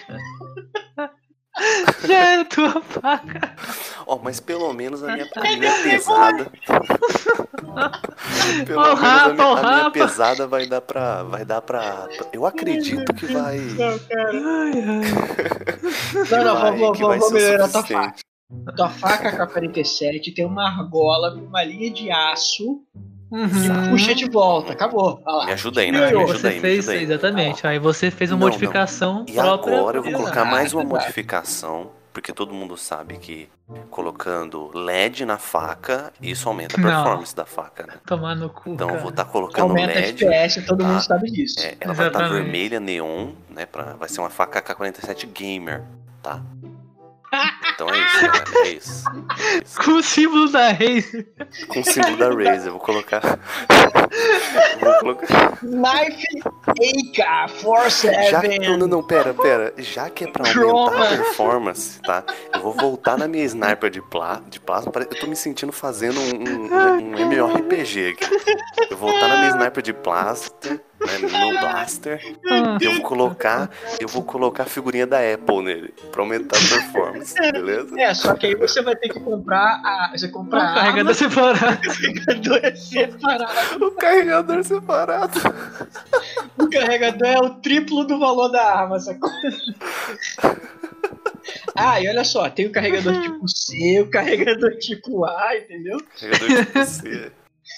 Já 2.06 2.18
é 2.34 2.44
tua 2.44 2.80
faca. 2.82 3.54
Ó, 4.06 4.18
mas 4.22 4.40
pelo 4.40 4.72
menos 4.72 5.02
a 5.02 5.12
minha, 5.14 5.28
a 5.36 5.40
minha 5.56 5.82
pesada. 5.82 6.50
pelo 8.66 8.80
Ó, 8.80 8.84
menos 8.84 9.00
a 9.00 9.04
rapa, 9.06 9.32
minha, 9.34 9.46
ó, 9.46 9.56
a 9.56 9.76
minha 9.76 9.90
pesada 9.90 10.46
vai 10.46 10.66
dar 10.66 10.80
pra. 10.80 11.22
Vai 11.24 11.44
dar 11.44 11.60
pra. 11.62 12.08
Eu 12.32 12.46
acredito 12.46 13.12
que 13.14 13.26
vai. 13.26 13.58
Não, 13.58 13.98
cara. 13.98 14.32
Não, 14.32 14.64
não, 16.44 16.60
vai- 16.60 16.78
vamos, 16.78 16.98
vamos, 16.98 17.18
vamos 17.18 17.32
melhorar 17.32 17.68
tua 17.68 17.80
suficiente. 17.82 18.02
faca. 18.02 18.14
Tua 18.76 18.88
faca 18.88 19.36
K-47 19.46 20.34
tem 20.34 20.46
uma 20.46 20.66
argola 20.68 21.32
com 21.34 21.40
uma 21.44 21.62
linha 21.62 21.90
de 21.92 22.10
aço 22.10 22.80
Uhum. 23.30 23.90
puxa 23.90 24.14
de 24.14 24.28
volta. 24.30 24.72
Acabou. 24.72 25.22
Me 25.44 25.52
ajuda 25.52 25.80
aí, 25.80 25.92
né? 25.92 25.98
Me 25.98 26.04
ajuda 26.06 26.38
Você 26.38 26.46
aí, 26.48 26.54
me 26.54 26.60
fez, 26.60 26.78
ajuda 26.80 26.92
aí. 26.92 27.02
exatamente. 27.04 27.66
Aí 27.66 27.78
você 27.78 28.10
fez 28.10 28.30
uma 28.30 28.38
Não, 28.38 28.46
não. 28.46 28.52
modificação 28.54 29.24
E 29.28 29.32
própria. 29.34 29.76
agora 29.76 29.98
eu 29.98 30.02
vou 30.02 30.12
colocar 30.12 30.44
mais 30.44 30.72
uma 30.72 30.82
modificação, 30.84 31.90
porque 32.12 32.32
todo 32.32 32.54
mundo 32.54 32.76
sabe 32.76 33.18
que 33.18 33.48
colocando 33.90 34.70
LED 34.74 35.26
na 35.26 35.36
faca, 35.36 36.10
isso 36.22 36.48
aumenta 36.48 36.78
a 36.78 36.80
Não. 36.80 36.88
performance 36.90 37.36
da 37.36 37.44
faca, 37.44 37.86
né? 37.86 37.94
Tomar 38.06 38.34
no 38.34 38.48
cu. 38.48 38.70
Então 38.70 38.88
eu 38.90 38.98
vou 39.00 39.10
estar 39.10 39.26
colocando 39.26 39.70
Aumenta 39.70 39.92
LED. 39.92 40.24
FPS, 40.24 40.62
todo 40.62 40.82
mundo 40.84 40.94
tá? 40.94 41.00
sabe 41.00 41.30
disso. 41.30 41.60
é, 41.60 41.76
ela 41.80 41.92
vai 41.92 42.06
estar 42.08 42.20
Exatamente. 42.20 42.42
vermelha, 42.44 42.80
neon, 42.80 43.32
né? 43.50 43.66
Pra, 43.66 43.92
vai 43.94 44.08
ser 44.08 44.20
uma 44.20 44.30
faca 44.30 44.62
K47 44.62 45.26
Gamer, 45.32 45.82
tá? 46.22 46.40
Então 47.74 47.88
é 47.90 47.98
isso, 47.98 48.26
galera. 48.26 48.44
É 48.54 48.68
isso. 48.68 49.04
É 49.08 49.58
isso. 49.64 49.82
Com 49.82 49.92
o 49.92 50.02
símbolo 50.02 50.50
da 50.50 50.68
Razer. 50.72 51.28
Com 51.68 51.80
o 51.80 51.84
símbolo 51.84 52.16
da 52.16 52.28
Razer, 52.28 52.66
eu 52.66 52.72
vou 52.72 52.80
colocar. 52.80 53.20
vou 54.80 54.94
colocar. 55.00 55.58
Knife 55.62 56.26
AK-47. 56.68 58.30
Já, 58.30 58.42
não, 58.42 58.78
não, 58.78 58.86
não, 58.86 59.02
pera, 59.02 59.34
pera. 59.34 59.74
Já 59.78 60.08
que 60.10 60.24
é 60.24 60.26
pra 60.28 60.48
aumentar 60.48 61.02
a 61.02 61.08
performance, 61.08 62.00
tá? 62.00 62.24
Eu 62.54 62.60
vou 62.60 62.72
voltar 62.72 63.18
na 63.18 63.28
minha 63.28 63.44
sniper 63.44 63.90
de, 63.90 64.00
plá, 64.02 64.40
de 64.48 64.60
plasma. 64.60 64.90
Eu 64.96 65.20
tô 65.20 65.26
me 65.26 65.36
sentindo 65.36 65.72
fazendo 65.72 66.18
um, 66.20 66.34
um, 66.34 67.14
um 67.14 67.28
MMORPG 67.28 68.08
aqui. 68.10 68.24
Eu 68.90 68.96
vou 68.96 69.10
voltar 69.10 69.28
na 69.28 69.36
minha 69.36 69.50
sniper 69.50 69.82
de 69.82 69.92
blaster, 69.92 70.80
né, 71.00 71.18
no 71.18 71.28
meu 71.52 71.60
blaster. 71.60 72.36
Ah, 72.50 72.78
E 72.80 72.84
eu 72.84 72.92
vou 72.92 73.02
colocar, 73.02 73.70
eu 74.00 74.08
vou 74.08 74.22
colocar 74.22 74.64
a 74.64 74.66
figurinha 74.66 75.06
da 75.06 75.18
Apple 75.18 75.62
nele, 75.62 75.94
pra 76.10 76.22
aumentar 76.22 76.56
a 76.56 76.60
performance, 76.60 77.34
beleza? 77.52 78.00
É, 78.00 78.14
só 78.14 78.34
que 78.34 78.46
aí 78.46 78.54
você 78.54 78.82
vai 78.82 78.96
ter 78.96 79.08
que 79.08 79.20
comprar 79.20 79.80
a. 79.84 80.10
Você 80.12 80.28
compra 80.28 80.58
um 80.58 80.62
a 80.62 80.74
carregador 80.74 81.14
separado. 81.14 81.80
carregador 81.88 82.60
é 82.62 82.74
separado. 82.74 83.84
O 83.86 83.90
carregador 83.92 84.64
separado. 84.64 85.38
O 86.58 86.68
carregador 86.70 87.28
é 87.28 87.38
o 87.38 87.50
triplo 87.56 88.04
do 88.04 88.18
valor 88.18 88.48
da 88.48 88.62
arma, 88.64 88.98
sacou? 88.98 89.30
Ah, 91.74 92.00
e 92.00 92.08
olha 92.08 92.24
só, 92.24 92.48
tem 92.50 92.66
o 92.66 92.72
carregador 92.72 93.20
tipo 93.20 93.48
C, 93.48 94.00
o 94.00 94.10
carregador 94.10 94.76
tipo 94.78 95.24
A, 95.24 95.56
entendeu? 95.56 95.98
Carregador 96.20 96.64
tipo 96.66 96.84
C. 96.84 97.32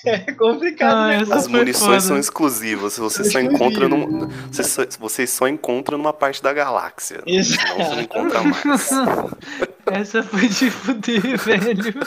É 0.07 0.33
complicado, 0.33 0.94
Ah, 0.96 1.09
né? 1.09 1.16
As 1.31 1.46
munições 1.46 1.79
foda. 1.87 2.00
são 2.00 2.18
exclusivas. 2.18 2.96
Você 2.96 3.24
só 3.24 3.38
encontra 3.40 3.88
num, 3.88 4.29
você 4.50 4.62
só, 4.64 4.83
vocês 4.98 5.31
só 5.31 5.46
encontram 5.46 5.98
numa 5.98 6.12
parte 6.12 6.42
da 6.42 6.53
galáxia. 6.53 7.22
Exato. 7.26 7.61
Senão 7.68 7.76
você 7.85 7.94
não 7.96 8.03
encontra 8.03 8.42
mais. 8.42 8.90
Essa 9.87 10.22
foi 10.22 10.48
de 10.48 10.70
fuder, 10.70 11.37
velho. 11.38 12.00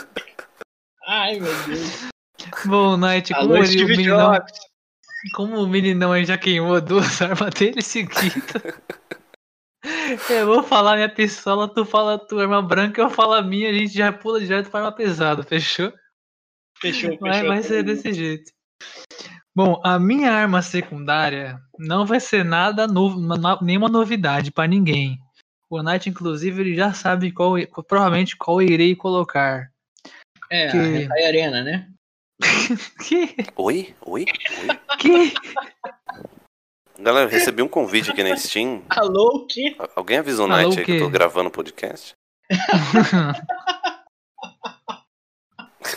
Ai, 1.08 1.40
meu 1.40 1.54
Deus. 1.66 2.08
Bom, 2.66 2.98
Knight, 2.98 3.34
como, 3.34 3.54
Alô, 3.56 3.64
o 3.64 3.68
meninão, 3.88 4.32
Jobs. 4.34 4.52
como 5.36 5.56
o 5.64 5.68
meninão 5.68 6.12
aí 6.14 6.26
já 6.26 6.38
queimou 6.38 6.82
duas 6.82 7.22
armas 7.22 7.54
dele 7.54 7.82
seguidas. 7.82 8.64
Eu 10.30 10.46
vou 10.48 10.64
falar 10.64 10.96
minha 10.96 11.10
pistola, 11.14 11.68
tu 11.74 11.86
fala 11.86 12.16
a 12.16 12.18
tua 12.18 12.44
arma 12.44 12.62
branca, 12.62 13.02
eu 13.02 13.10
falo 13.10 13.34
a 13.34 13.42
minha, 13.42 13.70
a 13.70 13.74
gente 13.74 13.94
já 13.94 14.12
pula 14.14 14.40
direto 14.40 14.70
pra 14.70 14.80
arma 14.80 14.92
pesada, 14.94 15.44
fechou? 15.44 15.92
Fechou, 16.84 17.12
fechou. 17.12 17.20
Vai, 17.30 17.44
vai 17.48 17.64
ser 17.64 17.82
desse 17.82 18.12
jeito. 18.12 18.52
Bom, 19.56 19.80
a 19.86 19.98
minha 19.98 20.32
arma 20.34 20.62
secundária 20.62 21.58
não 21.80 22.06
vai 22.06 22.20
ser 22.20 22.44
nada 22.44 22.86
novo, 22.88 23.20
nenhuma 23.62 23.88
novidade 23.88 24.52
pra 24.52 24.68
ninguém. 24.68 25.18
O 25.70 25.82
Knight, 25.82 26.10
inclusive, 26.10 26.60
ele 26.62 26.76
já 26.76 26.92
sabe 26.94 27.32
qual, 27.32 27.54
provavelmente 27.88 28.36
qual 28.36 28.62
eu 28.62 28.68
irei 28.68 28.96
colocar. 28.96 29.72
É, 30.50 30.68
que- 30.70 30.78
a 30.78 30.86
Hentai 31.02 31.26
Arena, 31.26 31.64
né? 31.64 31.88
Que? 33.08 33.36
Oi? 33.56 33.96
Oi? 34.06 34.26
Oi? 34.26 34.98
Que? 35.00 35.34
Galera, 37.00 37.26
eu 37.28 37.32
recebi 37.32 37.62
um 37.62 37.68
convite 37.68 38.12
aqui 38.12 38.24
na 38.24 38.36
Steam. 38.36 38.84
Alô, 38.90 39.38
o 39.38 39.48
quê? 39.48 39.76
Al- 39.80 39.90
Alguém 39.96 40.18
avisou 40.18 40.48
o 40.48 40.52
Alô, 40.52 40.62
Night 40.64 40.76
o 40.76 40.80
aí 40.80 40.86
que 40.86 40.92
eu 40.94 41.00
tô 41.00 41.10
gravando 41.10 41.48
o 41.48 41.52
podcast? 41.52 42.14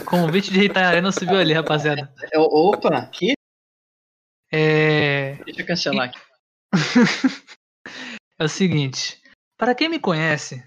Convite 0.04 0.50
de 0.50 0.58
Reitai 0.58 0.84
Arena 0.84 1.12
subiu 1.12 1.38
ali, 1.38 1.52
rapaziada. 1.52 2.12
É, 2.32 2.38
Opa, 2.38 3.06
que? 3.06 3.34
É. 4.52 5.36
Deixa 5.44 5.62
eu 5.62 5.66
cancelar 5.66 6.08
aqui. 6.08 6.20
É 8.38 8.44
o 8.44 8.48
seguinte, 8.50 9.18
para 9.56 9.74
quem 9.74 9.88
me 9.88 9.98
conhece, 9.98 10.62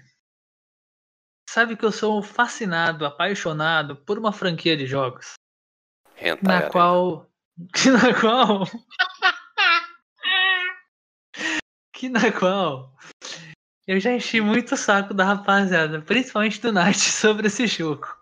sabe 1.48 1.76
que 1.76 1.84
eu 1.84 1.92
sou 1.92 2.20
fascinado, 2.20 3.06
apaixonado 3.06 3.94
por 3.94 4.18
uma 4.18 4.32
franquia 4.32 4.76
de 4.76 4.86
jogos, 4.86 5.34
Hentai 6.16 6.38
na 6.42 6.56
Arena. 6.56 6.70
qual, 6.70 7.30
que 7.72 7.90
na 7.94 8.20
qual, 8.20 8.64
que 11.92 12.08
na 12.08 12.32
qual 12.32 12.92
eu 13.86 14.00
já 14.00 14.12
enchi 14.12 14.40
muito 14.40 14.74
o 14.74 14.76
saco 14.76 15.14
da 15.14 15.24
rapaziada, 15.24 16.02
principalmente 16.02 16.60
do 16.60 16.72
Night, 16.72 16.98
sobre 17.10 17.46
esse 17.46 17.68
jogo. 17.68 18.19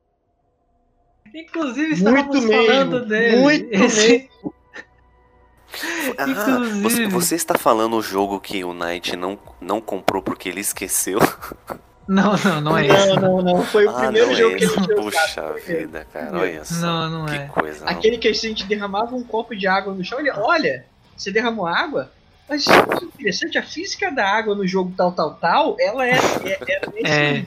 Inclusive 1.35 1.93
estávamos 1.95 2.27
Muito 2.37 2.49
falando 2.53 2.91
mesmo. 2.93 3.07
dele. 3.07 3.37
Muito 3.39 3.75
esse, 3.75 4.31
Ah, 6.17 6.27
você, 6.27 7.05
Inclusive- 7.05 7.07
você 7.09 7.35
está 7.35 7.57
falando 7.57 7.97
o 7.97 8.03
jogo 8.03 8.41
que 8.41 8.65
o 8.65 8.73
Knight 8.73 9.15
não, 9.17 9.39
não 9.61 9.81
comprou 9.81 10.23
porque 10.23 10.49
ele 10.49 10.61
esqueceu? 10.61 11.19
Não, 12.09 12.33
não, 12.43 12.61
não 12.63 12.79
é 12.79 12.87
isso. 12.87 13.21
Não, 13.21 13.21
não, 13.21 13.43
não. 13.43 13.63
Foi 13.65 13.85
o 13.85 13.91
ah, 13.91 14.01
primeiro 14.01 14.35
jogo 14.35 14.55
é 14.55 14.59
que 14.59 14.65
ele 14.65 14.95
Puxa 14.95 15.53
vida, 15.67 16.07
cara, 16.11 16.39
olha 16.39 16.65
só. 16.65 16.81
Não, 16.81 17.11
não 17.11 17.27
que 17.27 17.35
é. 17.35 17.47
coisa. 17.49 17.85
não. 17.85 17.93
Aquele 17.93 18.17
que 18.17 18.27
a 18.27 18.33
gente 18.33 18.65
derramava 18.65 19.15
um 19.15 19.23
copo 19.23 19.55
de 19.55 19.67
água 19.67 19.93
no 19.93 20.03
chão, 20.03 20.19
ele, 20.19 20.31
olha, 20.31 20.87
você 21.15 21.31
derramou 21.31 21.67
água? 21.67 22.11
Mas 22.49 22.65
que 22.65 23.05
interessante, 23.05 23.59
a 23.59 23.63
física 23.63 24.11
da 24.11 24.27
água 24.27 24.55
no 24.55 24.67
jogo 24.67 24.91
tal, 24.97 25.13
tal, 25.13 25.35
tal, 25.35 25.77
ela 25.79 26.07
é. 26.09 26.13
é, 26.13 26.59
é 26.73 26.81
É. 27.05 27.45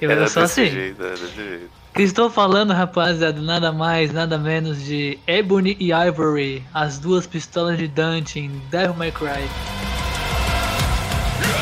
Eu 0.00 0.10
Era 0.10 0.20
era 0.22 0.28
só 0.30 0.40
desse 0.40 0.62
assim. 0.62 0.70
jeito, 0.70 1.02
era 1.02 1.10
desse 1.14 1.34
jeito. 1.34 1.70
Estou 1.98 2.28
falando, 2.28 2.74
rapaziada, 2.74 3.40
nada 3.40 3.72
mais, 3.72 4.12
nada 4.12 4.36
menos 4.36 4.84
de 4.84 5.18
Ebony 5.26 5.78
e 5.80 5.92
Ivory, 5.94 6.62
as 6.74 6.98
duas 6.98 7.26
pistolas 7.26 7.78
de 7.78 7.88
Dante 7.88 8.38
em 8.38 8.50
Devil 8.70 8.94
May 8.96 9.10
Cry. 9.10 9.48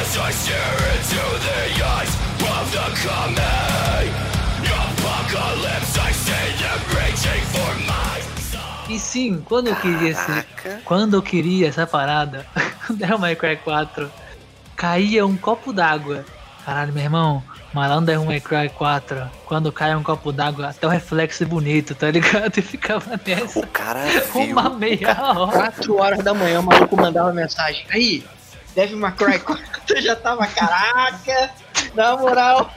As 0.01 0.17
I 0.17 0.33
stare 0.33 0.59
into 0.99 1.23
the 1.39 1.85
eyes 1.85 2.11
of 2.51 2.69
the 2.73 2.83
coming 3.07 3.39
apocalypse, 4.67 5.97
I 6.01 6.13
see 6.13 6.53
them 6.59 6.81
reaching 6.97 7.45
for 7.53 8.93
E 8.93 8.99
sim, 8.99 9.41
quando 9.45 9.69
eu 9.69 9.77
queria 9.77 10.11
esse, 10.11 10.45
quando 10.85 11.15
eu 11.15 11.23
queria 11.23 11.69
essa 11.69 11.87
parada, 11.87 12.45
Devil 12.91 13.19
May 13.19 13.37
Cry 13.37 13.57
4, 13.57 14.11
caía 14.75 15.25
um 15.25 15.37
copo 15.37 15.73
d'água. 15.73 16.25
Caralho, 16.67 16.93
meu 16.93 17.05
irmão, 17.05 17.43
no 17.75 18.07
Devil 18.07 18.25
May 18.25 18.41
Cry 18.41 18.69
4, 18.69 19.29
quando 19.47 19.73
cai 19.73 19.95
um 19.97 20.03
copo 20.03 20.31
d'água, 20.33 20.69
até 20.69 20.87
o 20.87 20.91
reflexo 20.91 21.43
é 21.43 21.47
bonito, 21.47 21.95
tá 21.95 22.11
ligado? 22.11 22.57
E 22.59 22.63
ficava 22.63 23.21
nessa 23.27 23.59
O 23.59 23.67
cara 23.67 24.05
viu. 24.07 24.43
uma 24.53 24.71
meia 24.71 25.17
hora. 25.21 25.73
4 25.73 25.97
horas 25.97 26.23
da 26.25 26.33
manhã 26.33 26.61
o 26.61 26.63
maluco 26.63 26.97
mandava 26.97 27.33
mensagem. 27.33 27.85
Aí, 27.91 28.25
Devil 28.77 28.99
May 28.99 29.13
Cry 29.13 29.39
4 29.41 29.63
eu 29.91 30.03
já 30.03 30.15
tava, 30.17 30.47
caraca, 30.47 31.51
na 31.95 32.17
moral. 32.17 32.71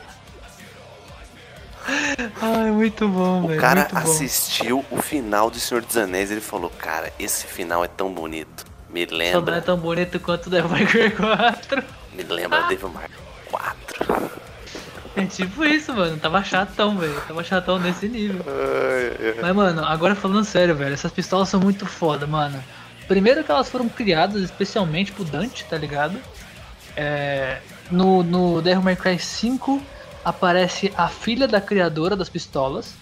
Ai, 2.41 2.71
muito 2.71 3.07
bom, 3.07 3.43
O 3.43 3.47
velho. 3.47 3.62
cara 3.62 3.81
muito 3.81 3.93
bom. 3.93 3.99
assistiu 4.12 4.86
o 4.91 5.01
final 5.01 5.49
do 5.49 5.60
Senhor 5.60 5.81
dos 5.81 5.95
Anéis 5.95 6.29
e 6.29 6.33
ele 6.33 6.41
falou, 6.41 6.69
cara, 6.71 7.13
esse 7.19 7.45
final 7.45 7.83
é 7.83 7.88
tão 7.88 8.12
bonito. 8.12 8.65
Me 8.89 9.05
Só 9.07 9.12
não 9.15 9.21
é 9.21 9.23
lembra, 9.33 9.62
tão 9.62 9.77
bonito 9.77 10.19
quanto 10.19 10.47
o 10.47 10.49
Devil 10.49 10.69
May 10.69 10.86
Cry 10.86 11.12
4. 11.12 11.83
me 12.13 12.23
lembra 12.23 12.63
Devil 12.63 12.89
May 12.89 13.07
4. 13.51 14.31
É 15.17 15.25
tipo 15.25 15.65
isso, 15.65 15.93
mano. 15.93 16.17
Tava 16.17 16.43
chatão, 16.43 16.97
velho. 16.97 17.19
Tava 17.27 17.43
chatão 17.43 17.80
nesse 17.80 18.08
nível. 18.08 18.45
Mas, 19.41 19.56
mano, 19.56 19.84
agora 19.84 20.15
falando 20.15 20.45
sério, 20.45 20.75
velho, 20.75 20.93
essas 20.93 21.12
pistolas 21.12 21.49
são 21.49 21.60
muito 21.60 21.86
foda, 21.86 22.27
mano. 22.27 22.63
Primeiro 23.08 23.43
que 23.43 23.51
elas 23.51 23.69
foram 23.69 23.89
criadas 23.89 24.43
especialmente 24.43 25.12
pro 25.12 25.23
Dante, 25.23 25.65
tá 25.65 25.77
ligado? 25.77 26.19
É, 26.95 27.60
no, 27.89 28.21
no 28.21 28.62
Devil 28.62 28.84
May 28.84 28.95
Cry 28.95 29.17
5 29.17 29.82
aparece 30.23 30.93
a 30.95 31.08
filha 31.08 31.47
da 31.47 31.60
criadora 31.60 32.15
das 32.15 32.30
pistolas. 32.30 32.93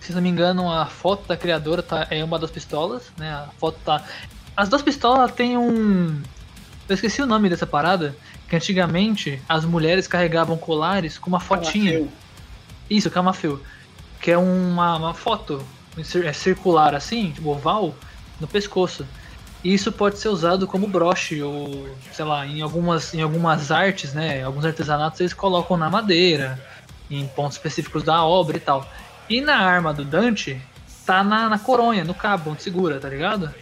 Se 0.00 0.12
não 0.12 0.20
me 0.20 0.28
engano, 0.28 0.70
a 0.70 0.86
foto 0.86 1.28
da 1.28 1.36
criadora 1.36 1.82
tá, 1.82 2.06
é 2.10 2.24
uma 2.24 2.38
das 2.38 2.50
pistolas, 2.50 3.04
né? 3.16 3.30
A 3.30 3.48
foto 3.58 3.78
tá. 3.84 4.02
As 4.56 4.68
duas 4.68 4.82
pistolas 4.82 5.32
têm 5.32 5.56
um. 5.56 6.22
Eu 6.88 6.94
esqueci 6.94 7.22
o 7.22 7.26
nome 7.26 7.48
dessa 7.48 7.66
parada. 7.66 8.14
Que 8.48 8.56
antigamente 8.56 9.40
as 9.48 9.64
mulheres 9.64 10.06
carregavam 10.06 10.56
colares 10.56 11.18
com 11.18 11.28
uma 11.28 11.40
fotinha. 11.40 11.92
Isso, 12.90 13.10
camafeu. 13.10 13.60
Que 14.20 14.30
é 14.32 14.38
uma, 14.38 14.96
uma 14.96 15.14
foto 15.14 15.64
é 16.24 16.32
circular 16.32 16.94
assim, 16.94 17.30
tipo 17.30 17.50
oval, 17.50 17.94
no 18.40 18.46
pescoço. 18.46 19.06
E 19.62 19.72
isso 19.72 19.90
pode 19.90 20.18
ser 20.18 20.28
usado 20.28 20.66
como 20.66 20.86
broche, 20.86 21.40
ou 21.40 21.88
sei 22.12 22.24
lá, 22.24 22.44
em 22.46 22.60
algumas, 22.60 23.14
em 23.14 23.22
algumas 23.22 23.70
artes, 23.70 24.12
né? 24.12 24.42
Alguns 24.42 24.64
artesanatos 24.66 25.20
eles 25.20 25.32
colocam 25.32 25.76
na 25.76 25.88
madeira, 25.88 26.62
em 27.10 27.26
pontos 27.28 27.56
específicos 27.56 28.02
da 28.02 28.22
obra 28.24 28.56
e 28.58 28.60
tal. 28.60 28.86
E 29.28 29.40
na 29.40 29.56
arma 29.56 29.94
do 29.94 30.04
Dante, 30.04 30.60
tá 31.06 31.24
na, 31.24 31.48
na 31.48 31.58
coronha, 31.58 32.04
no 32.04 32.12
cabo, 32.12 32.50
onde 32.50 32.62
segura, 32.62 33.00
tá 33.00 33.08
ligado? 33.08 33.54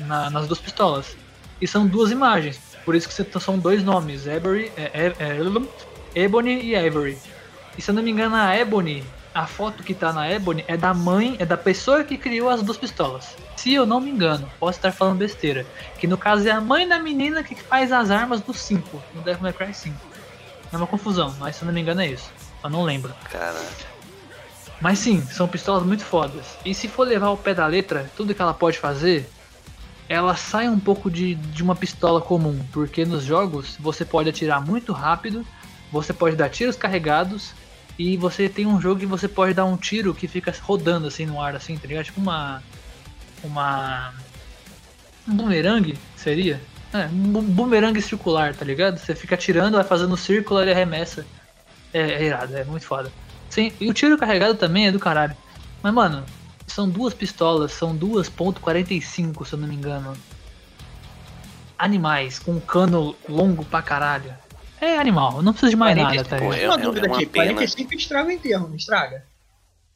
Na- 0.00 0.28
nas 0.28 0.46
duas 0.46 0.60
pistolas. 0.60 1.16
E 1.60 1.66
são 1.66 1.86
duas 1.86 2.10
imagens, 2.10 2.60
por 2.84 2.94
isso 2.94 3.08
que 3.08 3.14
você- 3.14 3.26
são 3.40 3.58
dois 3.58 3.82
nomes, 3.82 4.26
Ebony, 4.26 4.70
é, 4.76 4.82
é, 4.94 5.14
é, 5.18 6.22
Ebony 6.22 6.60
e 6.62 6.76
Ivory. 6.76 7.18
E 7.76 7.82
se 7.82 7.90
eu 7.90 7.94
não 7.94 8.02
me 8.02 8.10
engano, 8.10 8.34
a 8.36 8.56
Ebony, 8.56 9.04
a 9.34 9.46
foto 9.46 9.82
que 9.82 9.94
tá 9.94 10.12
na 10.12 10.28
Ebony 10.30 10.64
é 10.66 10.76
da 10.76 10.92
mãe, 10.94 11.36
é 11.38 11.44
da 11.46 11.56
pessoa 11.56 12.02
que 12.02 12.16
criou 12.16 12.48
as 12.48 12.62
duas 12.62 12.76
pistolas. 12.78 13.36
Se 13.56 13.72
eu 13.72 13.84
não 13.86 14.00
me 14.00 14.10
engano, 14.10 14.50
posso 14.58 14.78
estar 14.78 14.92
falando 14.92 15.18
besteira. 15.18 15.66
Que 15.98 16.06
no 16.06 16.16
caso 16.16 16.46
é 16.48 16.50
a 16.50 16.60
mãe 16.60 16.88
da 16.88 16.98
menina 16.98 17.42
que 17.42 17.54
faz 17.54 17.92
as 17.92 18.10
armas 18.10 18.40
do 18.40 18.54
5, 18.54 19.02
no 19.14 19.22
Devil 19.22 19.42
May 19.42 19.52
Cry 19.52 19.74
5. 19.74 19.96
É 20.72 20.76
uma 20.76 20.86
confusão, 20.86 21.34
mas 21.38 21.56
se 21.56 21.62
eu 21.62 21.66
não 21.66 21.72
me 21.72 21.80
engano 21.80 22.00
é 22.00 22.08
isso. 22.08 22.30
Eu 22.62 22.70
não 22.70 22.82
lembro. 22.82 23.12
Cara, 23.30 23.60
Mas 24.80 25.00
sim, 25.00 25.20
são 25.22 25.48
pistolas 25.48 25.82
muito 25.82 26.04
fodas. 26.04 26.46
E 26.64 26.72
se 26.72 26.86
for 26.86 27.06
levar 27.06 27.26
ao 27.26 27.36
pé 27.36 27.52
da 27.52 27.66
letra, 27.66 28.08
tudo 28.16 28.32
que 28.34 28.40
ela 28.40 28.54
pode 28.54 28.78
fazer, 28.78 29.28
ela 30.08 30.34
sai 30.36 30.68
um 30.68 30.78
pouco 30.78 31.10
de, 31.10 31.34
de 31.34 31.62
uma 31.62 31.76
pistola 31.76 32.20
comum. 32.20 32.58
Porque 32.72 33.04
nos 33.04 33.24
jogos 33.24 33.76
você 33.78 34.04
pode 34.04 34.28
atirar 34.28 34.64
muito 34.64 34.92
rápido, 34.92 35.44
você 35.92 36.12
pode 36.12 36.36
dar 36.36 36.48
tiros 36.48 36.76
carregados, 36.76 37.52
e 37.98 38.16
você 38.16 38.48
tem 38.48 38.64
um 38.66 38.80
jogo 38.80 39.00
que 39.00 39.06
você 39.06 39.26
pode 39.26 39.54
dar 39.54 39.64
um 39.64 39.76
tiro 39.76 40.14
que 40.14 40.28
fica 40.28 40.54
rodando 40.62 41.08
assim 41.08 41.26
no 41.26 41.42
ar, 41.42 41.56
assim, 41.56 41.76
tá 41.76 41.86
ligado? 41.86 42.04
Tipo 42.04 42.20
uma. 42.20 42.62
Uma. 43.42 44.14
Um 45.26 45.34
bumerangue 45.34 45.98
seria? 46.16 46.60
É, 46.92 47.06
um 47.06 47.32
bu- 47.32 47.42
bumerangue 47.42 48.00
circular, 48.00 48.54
tá 48.54 48.64
ligado? 48.64 48.98
Você 48.98 49.14
fica 49.14 49.34
atirando, 49.34 49.76
vai 49.76 49.84
fazendo 49.84 50.16
círculo 50.16 50.64
e 50.64 50.70
arremessa. 50.70 51.26
É, 51.92 52.00
é 52.00 52.24
irado, 52.24 52.56
é 52.56 52.64
muito 52.64 52.86
foda. 52.86 53.12
Sim, 53.50 53.72
e 53.80 53.90
o 53.90 53.94
tiro 53.94 54.16
carregado 54.16 54.54
também 54.54 54.86
é 54.86 54.92
do 54.92 54.98
caralho. 54.98 55.36
Mas, 55.82 55.92
mano, 55.92 56.24
são 56.78 56.88
duas 56.88 57.12
pistolas, 57.12 57.72
são 57.72 57.92
duas 57.96 58.28
ponto 58.28 58.60
.45, 58.60 59.44
se 59.44 59.52
eu 59.52 59.58
não 59.58 59.66
me 59.66 59.74
engano. 59.74 60.16
Animais, 61.76 62.38
com 62.38 62.52
um 62.52 62.60
cano 62.60 63.16
longo 63.28 63.64
pra 63.64 63.82
caralho. 63.82 64.32
É 64.80 64.96
animal, 64.96 65.42
não 65.42 65.52
precisa 65.52 65.70
de 65.70 65.76
mais 65.76 65.96
nada, 65.96 66.24
tá 66.24 66.36
ligado? 66.36 66.54
é- 66.54 66.66
uma 66.68 66.74
é 66.74 66.78
dúvida 66.78 67.06
uma 67.08 67.16
aqui, 67.16 67.26
pena. 67.26 67.46
45 67.46 67.94
estraga 67.94 68.28
o 68.28 68.30
enterro, 68.30 68.68
não 68.68 68.76
estraga? 68.76 69.24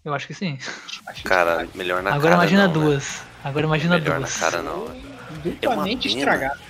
Eu 0.05 0.13
acho 0.13 0.27
que 0.27 0.35
sim. 0.35 0.59
Cara, 1.23 1.69
melhor 1.73 2.03
na 2.03 2.11
Agora 2.11 2.31
cara 2.31 2.35
imagina 2.43 2.67
não, 2.67 2.75
né? 2.75 2.81
duas. 2.89 3.23
Agora 3.45 3.67
imagina 3.67 3.99
Melhor 4.01 4.19
duas. 4.19 4.35
na 4.35 4.41
cara 4.51 4.63
não. 4.63 4.89
É 5.45 5.51
pena. 5.69 5.89
estragado. 5.89 6.61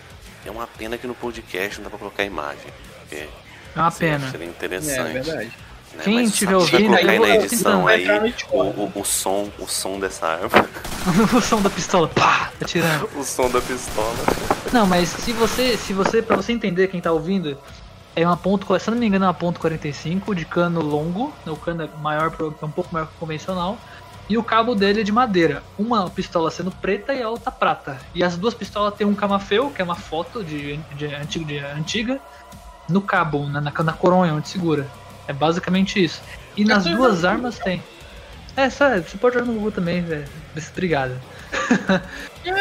É 0.44 0.50
uma 0.50 0.66
pena 0.66 0.98
que 0.98 1.06
no 1.06 1.14
podcast 1.14 1.78
não 1.78 1.84
dá 1.84 1.90
pra 1.90 1.98
colocar 1.98 2.22
imagem. 2.24 2.70
Porque 3.00 3.28
É 3.74 3.80
uma 3.80 3.90
pena. 3.90 4.30
Seria 4.30 4.46
É 4.46 4.50
interessante. 4.50 5.12
verdade. 5.14 5.52
Né? 5.94 6.04
Quem 6.04 6.14
Mas 6.14 6.34
tiver 6.34 6.56
ouvindo, 6.56 6.96
colocar 6.96 7.10
aí 7.10 7.18
na 7.18 7.28
edição 7.36 7.86
aí 7.86 8.06
o, 8.50 8.58
o, 8.58 8.92
o 8.96 9.04
som, 9.04 9.48
o 9.58 9.66
som 9.66 9.98
dessa 9.98 10.26
arma. 10.26 10.68
o 11.36 11.40
som 11.40 11.60
da 11.60 11.70
pistola, 11.70 12.08
pá, 12.08 12.50
atirando. 12.60 13.08
o 13.16 13.24
som 13.24 13.50
da 13.50 13.60
pistola. 13.60 14.14
Não, 14.72 14.86
mas 14.86 15.08
se 15.08 15.32
você, 15.32 15.76
se 15.76 15.92
você, 15.92 16.22
pra 16.22 16.36
você 16.36 16.52
entender 16.52 16.88
quem 16.88 17.00
tá 17.00 17.12
ouvindo, 17.12 17.58
é 18.14 18.26
uma 18.26 18.36
ponto, 18.36 18.78
se 18.78 18.90
não 18.90 18.98
me 18.98 19.06
engano, 19.06 19.24
é 19.24 19.28
uma 19.28 19.34
ponto 19.34 19.60
45 19.60 20.34
de 20.34 20.44
cano 20.44 20.80
longo, 20.80 21.32
né, 21.44 21.52
o 21.52 21.56
cano 21.56 21.82
é 21.82 21.88
maior, 22.00 22.34
é 22.40 22.64
um 22.64 22.70
pouco 22.70 22.92
maior 22.92 23.06
que 23.06 23.14
o 23.16 23.18
convencional, 23.18 23.78
e 24.28 24.38
o 24.38 24.42
cabo 24.42 24.74
dele 24.74 25.00
é 25.00 25.04
de 25.04 25.12
madeira. 25.12 25.62
Uma 25.78 26.08
pistola 26.08 26.50
sendo 26.50 26.70
preta 26.70 27.12
e 27.12 27.22
a 27.22 27.28
outra 27.28 27.50
prata. 27.50 27.98
E 28.14 28.22
as 28.22 28.36
duas 28.36 28.54
pistolas 28.54 28.94
têm 28.94 29.06
um 29.06 29.14
camafeu, 29.14 29.70
que 29.70 29.82
é 29.82 29.84
uma 29.84 29.96
foto 29.96 30.44
de, 30.44 30.76
de, 30.94 31.06
antiga, 31.06 31.44
de 31.44 31.58
antiga, 31.58 32.20
no 32.88 33.00
cabo, 33.00 33.46
na, 33.46 33.60
na, 33.60 33.70
na 33.70 33.92
coronha, 33.92 34.34
onde 34.34 34.48
segura. 34.48 34.86
É 35.32 35.34
basicamente 35.34 36.04
isso. 36.04 36.20
E 36.56 36.64
nas 36.64 36.84
duas 36.84 37.16
vendo. 37.16 37.26
armas 37.26 37.58
tem. 37.58 37.82
É, 38.54 38.68
sério, 38.68 39.02
você 39.02 39.16
pode 39.16 39.34
jogar 39.34 39.46
no 39.46 39.54
Google 39.54 39.72
também, 39.72 40.02
velho. 40.02 40.28
Obrigado. 40.70 41.18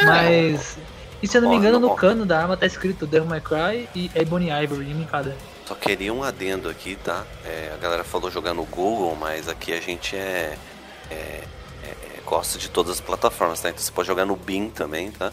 Mas. 0.06 0.78
E 1.22 1.28
se 1.28 1.38
eu 1.38 1.42
não 1.42 1.50
me 1.50 1.58
engano, 1.58 1.80
no 1.80 1.96
cano 1.96 2.26
da 2.26 2.42
arma 2.42 2.58
tá 2.58 2.66
escrito 2.66 3.06
Devil 3.06 3.28
May 3.28 3.42
Cry 3.42 3.90
e 3.94 4.10
Ebony 4.16 4.50
Ivory 4.50 4.90
em 4.90 5.04
cada. 5.04 5.36
Só 5.68 5.76
queria 5.76 6.14
um 6.14 6.24
adendo 6.24 6.68
aqui, 6.70 6.96
tá? 6.96 7.26
É, 7.46 7.72
a 7.74 7.78
galera 7.78 8.04
falou 8.04 8.32
jogar 8.32 8.54
no 8.54 8.66
Google, 8.66 9.16
mas 9.20 9.48
aqui 9.48 9.72
a 9.74 9.80
gente 9.80 10.16
é, 10.16 10.58
é- 11.12 11.14
é- 11.14 11.88
é- 11.90 12.22
gosta 12.26 12.58
de 12.58 12.70
todas 12.70 12.94
as 12.94 13.02
plataformas, 13.02 13.62
tá? 13.62 13.70
Então 13.70 13.82
você 13.82 13.92
pode 13.92 14.08
jogar 14.08 14.26
no 14.26 14.36
Bing 14.36 14.70
também, 14.70 15.12
tá? 15.12 15.32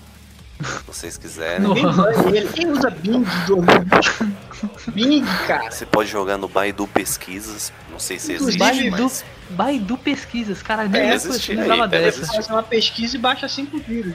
Se 0.62 0.82
vocês 0.86 1.16
quiserem. 1.16 1.72
Quem 1.74 1.82
banha 1.92 2.36
ele? 2.36 2.48
Quem 2.52 2.70
usa 2.70 2.90
Bing 2.90 3.22
de 3.22 3.46
2020? 3.46 4.90
Bing, 4.92 5.24
cara. 5.46 5.70
Você 5.70 5.86
pode 5.86 6.10
jogar 6.10 6.36
no 6.36 6.48
Baidu 6.48 6.86
Pesquisas, 6.88 7.72
não 7.90 7.98
sei 8.00 8.18
se 8.18 8.32
existe, 8.32 8.56
Inclusive, 8.60 8.90
mas 8.90 9.24
Baidu 9.50 9.96
Pesquisas, 9.96 10.62
cara, 10.62 10.84
É, 10.84 10.88
nem 10.88 11.08
eu 11.08 11.14
existe, 11.14 11.54
lembrava 11.54 11.84
aí, 11.84 11.88
deve 11.90 12.04
dessa. 12.20 12.26
Faz 12.32 12.48
uma 12.48 12.62
pesquisa 12.62 13.16
e 13.16 13.20
baixa 13.20 13.48
5 13.48 13.78
vírus. 13.78 14.14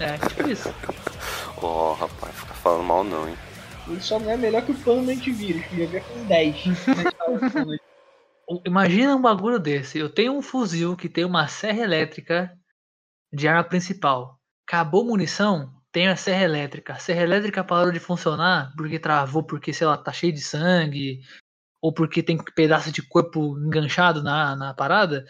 É, 0.00 0.16
tipo 0.26 0.48
isso. 0.48 0.72
Ó, 1.60 1.92
rapaz, 1.94 2.34
fica 2.34 2.54
falando 2.54 2.84
mal 2.84 3.04
não, 3.04 3.28
hein? 3.28 3.36
Ele 3.88 4.00
só 4.00 4.18
não 4.18 4.30
é 4.30 4.36
melhor 4.36 4.62
que 4.62 4.72
o 4.72 4.74
plano 4.74 5.04
do 5.04 5.10
antivírus, 5.10 5.64
que 5.66 5.76
ia 5.76 5.86
ver 5.86 6.02
com 6.04 6.24
10. 6.24 6.56
O- 8.48 8.62
Imagina 8.64 9.14
um 9.16 9.20
bagulho 9.20 9.58
desse. 9.58 9.98
Eu 9.98 10.08
tenho 10.08 10.32
um 10.32 10.40
fuzil 10.40 10.96
que 10.96 11.08
tem 11.08 11.24
uma 11.24 11.46
serra 11.48 11.82
elétrica 11.82 12.50
de 13.32 13.46
arma 13.46 13.64
principal. 13.64 14.37
Acabou 14.68 15.02
munição, 15.02 15.72
tenho 15.90 16.12
a 16.12 16.16
serra 16.16 16.44
elétrica. 16.44 16.92
A 16.92 16.98
serra 16.98 17.22
elétrica 17.22 17.64
parou 17.64 17.90
de 17.90 17.98
funcionar 17.98 18.70
porque 18.76 18.98
travou, 18.98 19.42
porque, 19.42 19.72
sei 19.72 19.86
lá, 19.86 19.96
tá 19.96 20.12
cheio 20.12 20.30
de 20.30 20.42
sangue. 20.42 21.22
Ou 21.80 21.90
porque 21.90 22.22
tem 22.22 22.36
pedaço 22.54 22.92
de 22.92 23.00
corpo 23.00 23.58
enganchado 23.58 24.22
na, 24.22 24.54
na 24.54 24.74
parada. 24.74 25.24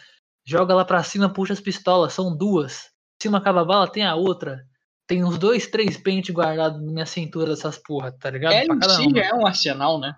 Joga 0.45 0.75
lá 0.75 0.83
pra 0.83 1.03
cima, 1.03 1.31
puxa 1.31 1.53
as 1.53 1.61
pistolas. 1.61 2.11
São 2.11 2.35
duas. 2.35 2.89
Se 3.21 3.29
uma 3.29 3.37
acaba 3.37 3.61
a 3.61 3.65
bala, 3.65 3.89
tem 3.89 4.05
a 4.05 4.13
outra. 4.13 4.67
Tem 5.07 5.23
uns 5.23 5.37
dois, 5.37 5.67
três 5.67 5.95
pentes 5.95 6.35
guardados 6.35 6.81
na 6.81 6.91
minha 6.91 7.05
cintura 7.05 7.51
dessas 7.51 7.77
porra, 7.77 8.11
tá 8.11 8.29
ligado? 8.29 8.51
Ela 8.51 8.65
pra 8.65 8.75
em 8.75 8.79
cada 8.79 8.93
si 8.93 9.07
uma. 9.07 9.17
já 9.17 9.25
é 9.25 9.33
um 9.33 9.47
arsenal, 9.47 10.01
né? 10.01 10.17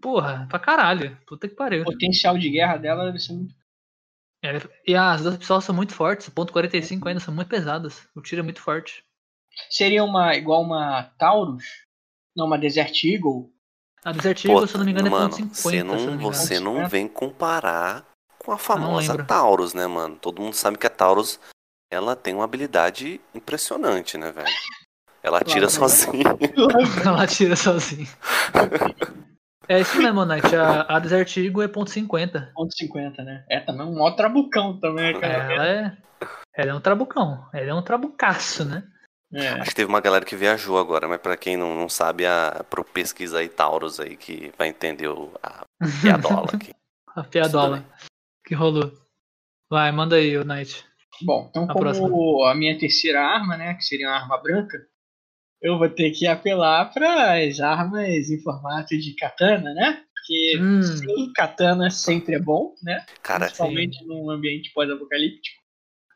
Porra, 0.00 0.46
pra 0.48 0.58
caralho. 0.58 1.14
Puta 1.26 1.46
que 1.46 1.54
pariu. 1.54 1.82
O 1.82 1.84
potencial 1.84 2.38
de 2.38 2.48
guerra 2.48 2.78
dela 2.78 3.04
deve 3.04 3.18
ser 3.18 3.34
muito. 3.34 3.54
É, 4.42 4.60
e 4.86 4.94
as 4.96 5.22
duas 5.22 5.36
pistolas 5.36 5.64
são 5.64 5.74
muito 5.74 5.94
fortes, 5.94 6.28
ponto 6.28 6.52
45 6.52 7.08
ainda 7.08 7.20
são 7.20 7.32
muito 7.32 7.48
pesadas. 7.48 8.08
O 8.14 8.20
tiro 8.20 8.40
é 8.40 8.42
muito 8.42 8.60
forte. 8.60 9.04
Seria 9.70 10.02
uma 10.02 10.34
igual 10.34 10.62
uma 10.62 11.04
Taurus? 11.18 11.64
Não, 12.34 12.46
uma 12.46 12.58
Desert 12.58 13.04
Eagle. 13.04 13.52
A 14.04 14.10
Desert 14.10 14.44
Eagle, 14.44 14.66
se 14.66 14.74
eu 14.74 14.78
não 14.78 14.84
me 14.84 14.92
engano, 14.92 15.10
mano, 15.10 15.26
é 15.26 15.38
ponto 15.38 15.54
50. 15.54 15.54
você 15.54 15.82
não, 15.84 15.98
engano. 15.98 16.20
você 16.20 16.60
não 16.60 16.88
vem 16.88 17.06
comparar 17.06 18.04
com 18.38 18.50
a 18.50 18.58
famosa. 18.58 19.22
Taurus, 19.24 19.74
né, 19.74 19.86
mano? 19.86 20.16
Todo 20.16 20.42
mundo 20.42 20.54
sabe 20.54 20.76
que 20.76 20.86
a 20.86 20.90
Taurus 20.90 21.38
ela 21.90 22.16
tem 22.16 22.34
uma 22.34 22.44
habilidade 22.44 23.20
impressionante, 23.34 24.18
né, 24.18 24.32
velho? 24.32 24.48
Ela 25.22 25.38
atira 25.38 25.68
Claro. 25.68 25.70
sozinha. 25.70 26.24
Ela 27.06 27.26
tira 27.28 27.54
sozinha. 27.54 28.08
É 29.72 29.80
isso 29.80 29.96
mesmo, 29.96 30.22
Night. 30.26 30.54
A, 30.54 30.82
a 30.82 30.98
Desert 30.98 31.34
Eagle 31.38 31.62
é 31.62 31.68
ponto 31.68 31.90
.50. 31.90 32.52
Ponto 32.52 32.76
50, 32.76 33.22
né? 33.24 33.42
É 33.48 33.58
também 33.58 33.86
um 33.86 33.94
maior 33.94 34.10
trabucão 34.10 34.78
também, 34.78 35.18
cara. 35.18 35.50
Ela 35.50 35.66
é, 35.66 35.96
ela 36.54 36.70
é 36.72 36.74
um 36.74 36.80
trabucão. 36.80 37.48
Ela 37.54 37.70
é 37.70 37.74
um 37.74 37.80
trabucaço, 37.80 38.66
né? 38.66 38.86
É. 39.32 39.48
Acho 39.48 39.70
que 39.70 39.76
teve 39.76 39.88
uma 39.88 40.02
galera 40.02 40.26
que 40.26 40.36
viajou 40.36 40.78
agora, 40.78 41.08
mas 41.08 41.22
pra 41.22 41.38
quem 41.38 41.56
não, 41.56 41.74
não 41.74 41.88
sabe, 41.88 42.26
a, 42.26 42.62
pro 42.68 42.84
pesquisa 42.84 43.38
aí 43.38 43.48
Taurus 43.48 43.98
aí 43.98 44.14
que 44.14 44.52
vai 44.58 44.68
entender 44.68 45.08
o, 45.08 45.32
a 45.42 45.64
piadola 46.02 46.50
aqui. 46.52 46.74
A 47.14 47.22
piadola 47.24 47.84
que 48.46 48.54
rolou. 48.54 48.90
Vai, 49.70 49.92
manda 49.92 50.16
aí, 50.16 50.34
o 50.38 50.44
Knight. 50.44 50.82
Bom, 51.22 51.46
então 51.50 51.64
A 51.64 51.66
como 51.68 51.80
próxima. 51.80 52.50
a 52.50 52.54
minha 52.54 52.78
terceira 52.78 53.20
arma, 53.20 53.54
né, 53.54 53.74
que 53.74 53.84
seria 53.84 54.08
uma 54.08 54.16
arma 54.16 54.38
branca, 54.38 54.78
eu 55.62 55.78
vou 55.78 55.88
ter 55.88 56.10
que 56.10 56.26
apelar 56.26 56.92
para 56.92 57.38
as 57.38 57.60
armas 57.60 58.28
em 58.28 58.42
formato 58.42 58.98
de 58.98 59.14
katana, 59.14 59.72
né? 59.72 60.04
Porque 60.14 60.58
Hum. 60.60 60.82
sim, 60.82 61.32
katana 61.32 61.90
sempre 61.90 62.34
é 62.34 62.38
bom, 62.38 62.74
né? 62.82 63.04
Cara, 63.22 63.46
Principalmente 63.46 64.04
num 64.04 64.30
ambiente 64.30 64.72
pós-apocalíptico 64.72 65.62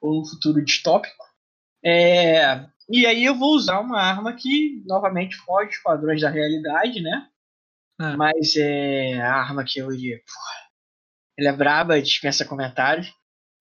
ou 0.03 0.15
num 0.15 0.25
futuro 0.25 0.65
distópico. 0.65 1.25
É, 1.85 2.67
e 2.89 3.07
aí 3.07 3.25
eu 3.25 3.35
vou 3.35 3.55
usar 3.55 3.81
uma 3.81 4.01
arma 4.01 4.33
que 4.33 4.83
novamente 4.87 5.37
foge 5.37 5.71
dos 5.71 5.79
padrões 5.79 6.21
da 6.21 6.31
realidade, 6.31 7.01
né? 7.01 7.29
É. 8.01 8.17
Mas 8.17 8.55
é 8.57 9.21
a 9.21 9.35
arma 9.35 9.65
que 9.65 9.79
eu 9.79 9.93
iria. 9.93 10.17
Porra, 10.19 10.67
ela 11.39 11.49
é 11.49 11.53
braba, 11.53 12.03
dispensa 12.03 12.45
comentários. 12.45 13.13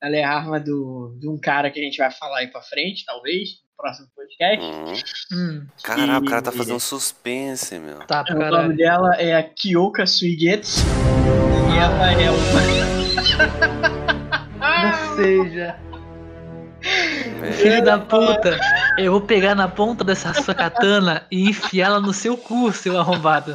Ela 0.01 0.17
é 0.17 0.23
a 0.23 0.31
arma 0.31 0.59
do, 0.59 1.17
de 1.19 1.27
um 1.27 1.39
cara 1.39 1.71
que 1.71 1.79
a 1.79 1.83
gente 1.83 1.97
vai 1.97 2.11
falar 2.11 2.39
aí 2.39 2.47
pra 2.47 2.61
frente, 2.61 3.05
talvez, 3.05 3.61
próximo 3.77 4.07
podcast. 4.15 4.65
hum, 4.65 4.93
Hum, 5.33 5.65
caralho, 5.83 6.17
o 6.19 6.25
cara 6.25 6.41
tá 6.41 6.51
fazendo 6.51 6.79
suspense, 6.79 7.77
meu. 7.79 7.99
tá, 8.07 8.23
O 8.29 8.33
nome 8.33 8.43
caralho. 8.45 8.75
dela 8.77 9.15
é 9.15 9.35
a 9.35 9.43
Kyoka 9.43 10.05
Suigetsu. 10.05 10.81
E 11.73 11.77
ela 11.77 12.11
é 12.11 12.29
uma. 12.31 12.65
Ou 15.09 15.15
seja, 15.15 15.75
É, 17.43 17.51
filho 17.51 17.83
da 17.83 17.97
puta, 17.99 18.59
eu 18.97 19.11
vou 19.11 19.21
pegar 19.21 19.55
na 19.55 19.67
ponta 19.67 20.03
dessa 20.03 20.33
sua 20.33 20.53
katana 20.53 21.23
e 21.31 21.49
enfiá-la 21.49 21.99
no 21.99 22.13
seu 22.13 22.37
cu, 22.37 22.71
seu 22.71 22.97
arrombado. 22.99 23.53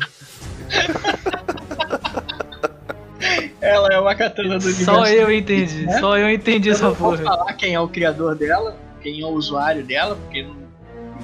Ela 3.61 3.89
é 3.93 3.99
uma 4.01 4.15
katana 4.15 4.59
do 4.59 4.71
Só 4.73 5.01
universo 5.03 5.15
eu 5.15 5.31
entendi, 5.33 5.87
né? 5.87 5.99
só 6.01 6.17
eu 6.17 6.31
entendi 6.31 6.69
Eu 6.71 6.75
essa 6.75 6.85
não 6.87 6.95
vou 6.95 7.11
porra. 7.17 7.25
falar 7.25 7.53
quem 7.55 7.75
é 7.75 7.81
o 7.81 7.89
criador 7.89 8.35
dela, 8.35 8.75
quem 9.01 9.21
é 9.21 9.27
o 9.27 9.31
usuário 9.31 9.85
dela, 9.85 10.17
porque 10.17 10.47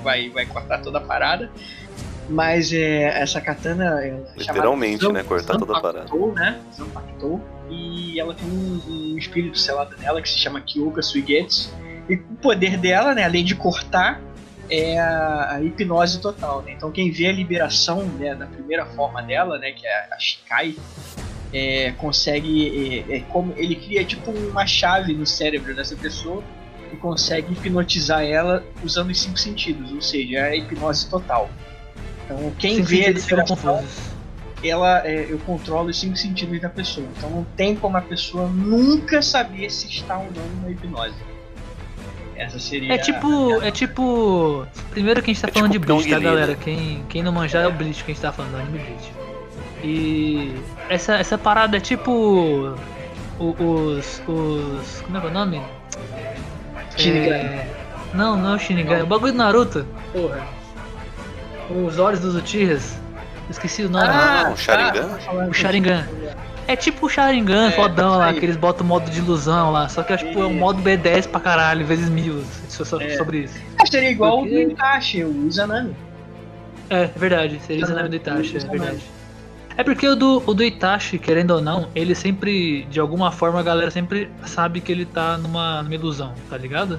vai, 0.02 0.28
vai 0.30 0.46
cortar 0.46 0.78
toda 0.78 0.98
a 0.98 1.00
parada. 1.00 1.50
Mas 2.28 2.72
é, 2.72 3.20
essa 3.20 3.40
katana. 3.40 4.00
É 4.02 4.20
Literalmente, 4.36 5.04
Zan- 5.04 5.12
né? 5.12 5.22
Cortar 5.22 5.58
toda 5.58 5.76
a 5.76 5.80
parada. 5.80 6.06
Né? 6.34 6.60
Zanpakutou. 6.74 7.40
E 7.70 8.18
ela 8.18 8.34
tem 8.34 8.48
um, 8.48 8.80
um 8.88 9.18
espírito 9.18 9.58
selado 9.58 9.96
nela 9.98 10.20
que 10.20 10.28
se 10.28 10.38
chama 10.38 10.60
Kyoka 10.60 11.02
Suigetsu. 11.02 11.72
E 12.08 12.14
o 12.14 12.36
poder 12.40 12.76
dela, 12.76 13.14
né, 13.14 13.24
além 13.24 13.44
de 13.44 13.56
cortar, 13.56 14.20
é 14.70 14.98
a, 14.98 15.54
a 15.54 15.62
hipnose 15.62 16.20
total. 16.20 16.62
Né? 16.62 16.72
Então 16.72 16.90
quem 16.90 17.10
vê 17.10 17.26
a 17.26 17.32
liberação 17.32 18.04
né, 18.04 18.34
da 18.34 18.46
primeira 18.46 18.86
forma 18.86 19.22
dela, 19.22 19.58
né, 19.58 19.72
que 19.72 19.86
é 19.86 20.08
a 20.12 20.18
Shikai, 20.18 20.76
é, 21.52 21.92
consegue. 21.92 23.04
É, 23.08 23.16
é 23.16 23.20
como 23.20 23.52
ele 23.56 23.76
cria 23.76 24.04
tipo 24.04 24.30
uma 24.30 24.66
chave 24.66 25.14
no 25.14 25.26
cérebro 25.26 25.74
dessa 25.74 25.96
pessoa 25.96 26.42
e 26.92 26.96
consegue 26.96 27.52
hipnotizar 27.52 28.22
ela 28.22 28.64
usando 28.84 29.10
os 29.10 29.20
cinco 29.20 29.38
sentidos, 29.38 29.92
ou 29.92 30.00
seja, 30.00 30.38
é 30.38 30.42
a 30.50 30.56
hipnose 30.56 31.08
total. 31.08 31.50
Então 32.24 32.52
quem 32.58 32.76
Cinco 32.76 32.88
vê 32.88 33.06
a 33.06 33.12
liberação 33.12 33.84
ela 34.64 35.06
é, 35.06 35.26
eu 35.30 35.38
controlo 35.40 35.90
os 35.90 35.98
cinco 35.98 36.16
sentidos 36.16 36.60
da 36.60 36.68
pessoa. 36.68 37.06
Então 37.16 37.30
não 37.30 37.44
tem 37.56 37.76
como 37.76 37.96
a 37.96 38.00
pessoa 38.00 38.48
nunca 38.48 39.22
saber 39.22 39.70
se 39.70 39.86
está 39.86 40.18
ou 40.18 40.24
não 40.34 40.46
numa 40.56 40.70
hipnose. 40.70 41.14
Essa 42.34 42.58
seria. 42.58 42.92
É 42.94 42.98
tipo, 42.98 43.62
é 43.62 43.70
tipo. 43.70 44.66
Primeiro 44.90 45.22
que 45.22 45.30
a 45.30 45.34
gente 45.34 45.42
tá 45.42 45.48
É 45.48 45.52
falando 45.52 45.72
tipo 45.72 45.86
de 45.86 45.92
Bleach, 45.92 46.10
tá, 46.10 46.18
galera? 46.18 46.54
Quem, 46.56 47.02
quem 47.08 47.22
não 47.22 47.32
manjar 47.32 47.64
é 47.64 47.66
o 47.66 47.72
Bleach 47.72 48.02
que 48.04 48.10
a 48.10 48.14
gente 48.14 48.22
tá 48.22 48.32
falando, 48.32 48.52
do 48.52 48.58
anime 48.58 48.78
Bleach. 48.78 49.12
E 49.84 50.54
essa, 50.88 51.14
essa 51.16 51.38
parada 51.38 51.76
é 51.76 51.80
tipo. 51.80 52.10
o- 53.38 53.44
Os. 53.48 54.20
os. 54.26 55.00
Como 55.02 55.16
é 55.16 55.20
que 55.20 55.26
é 55.26 55.30
o 55.30 55.32
nome? 55.32 55.62
Shinigami. 56.96 57.32
É, 57.44 57.66
não, 58.14 58.36
não 58.36 58.52
é 58.52 58.56
o 58.56 58.58
Shinigami, 58.58 59.00
é 59.00 59.04
o 59.04 59.06
bagulho 59.06 59.32
do 59.32 59.38
Naruto. 59.38 59.86
Porra. 60.12 60.40
Os 61.70 61.98
olhos 61.98 62.20
dos 62.20 62.34
Uchihas. 62.36 62.98
Esqueci 63.50 63.82
o 63.84 63.88
nome. 63.88 64.06
Ah, 64.08 64.50
o 64.52 64.56
Sharingan? 64.56 65.08
tá 65.18 65.32
O 65.48 65.52
Sharingan. 65.52 66.08
É 66.68 66.74
tipo 66.74 67.06
o 67.06 67.08
Sharingan, 67.08 67.68
É, 67.68 67.70
fodão 67.72 68.16
lá, 68.18 68.26
isso 68.26 68.34
aí. 68.34 68.40
que 68.40 68.46
eles 68.46 68.56
botam 68.56 68.84
o 68.84 68.88
modo 68.88 69.08
de 69.08 69.18
ilusão 69.18 69.70
lá. 69.70 69.88
Só 69.88 70.02
que 70.02 70.12
é, 70.12 70.16
tipo, 70.16 70.40
é 70.42 70.46
um 70.46 70.54
modo 70.54 70.82
B10 70.82 71.28
pra 71.28 71.38
caralho, 71.40 71.86
vezes 71.86 72.08
mil. 72.08 72.42
so- 72.68 73.00
É. 73.00 73.16
Sobre 73.16 73.38
isso. 73.44 73.56
Ah, 73.80 73.86
seria 73.86 74.10
igual 74.10 74.40
Porque- 74.40 74.64
o 74.64 74.66
do 74.66 74.72
Itachi, 74.72 75.22
o 75.24 75.46
Izanami. 75.46 75.94
É, 76.90 77.02
é 77.04 77.10
verdade, 77.16 77.60
seria 77.64 77.86
o 77.86 77.90
nome 77.90 78.08
do 78.08 78.16
Itachi, 78.16 78.56
é 78.56 78.60
verdade. 78.60 79.00
É 79.76 79.84
porque 79.84 80.08
o 80.08 80.16
do, 80.16 80.42
o 80.46 80.54
do 80.54 80.64
Itachi, 80.64 81.18
querendo 81.18 81.50
ou 81.52 81.60
não, 81.60 81.88
ele 81.94 82.14
sempre, 82.14 82.84
de 82.84 82.98
alguma 82.98 83.30
forma, 83.30 83.60
a 83.60 83.62
galera 83.62 83.90
sempre 83.90 84.30
sabe 84.46 84.80
que 84.80 84.90
ele 84.90 85.04
tá 85.04 85.36
numa, 85.36 85.82
numa 85.82 85.94
ilusão, 85.94 86.32
tá 86.48 86.56
ligado? 86.56 86.98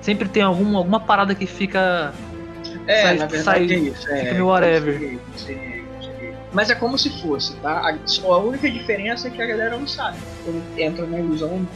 Sempre 0.00 0.28
tem 0.28 0.42
algum, 0.42 0.76
alguma 0.76 0.98
parada 1.00 1.34
que 1.34 1.46
fica. 1.46 2.12
É, 2.86 3.02
Sai- 3.02 3.16
na 3.18 3.26
verdade 3.26 3.42
sai- 3.44 3.60
é 3.72 3.78
isso. 3.78 4.08
É, 4.10 4.16
fica 4.20 4.32
meio 4.32 4.46
whatever. 4.46 5.18
Mas 6.52 6.70
é 6.70 6.74
como 6.74 6.98
se 6.98 7.08
fosse, 7.22 7.54
tá? 7.56 7.90
A, 7.90 7.96
só 8.06 8.32
a 8.34 8.38
única 8.38 8.70
diferença 8.70 9.28
é 9.28 9.30
que 9.30 9.40
a 9.40 9.46
galera 9.46 9.76
não 9.78 9.86
sabe. 9.86 10.18
Quando 10.44 10.62
entra 10.78 11.06
na 11.06 11.18
ilusão, 11.18 11.66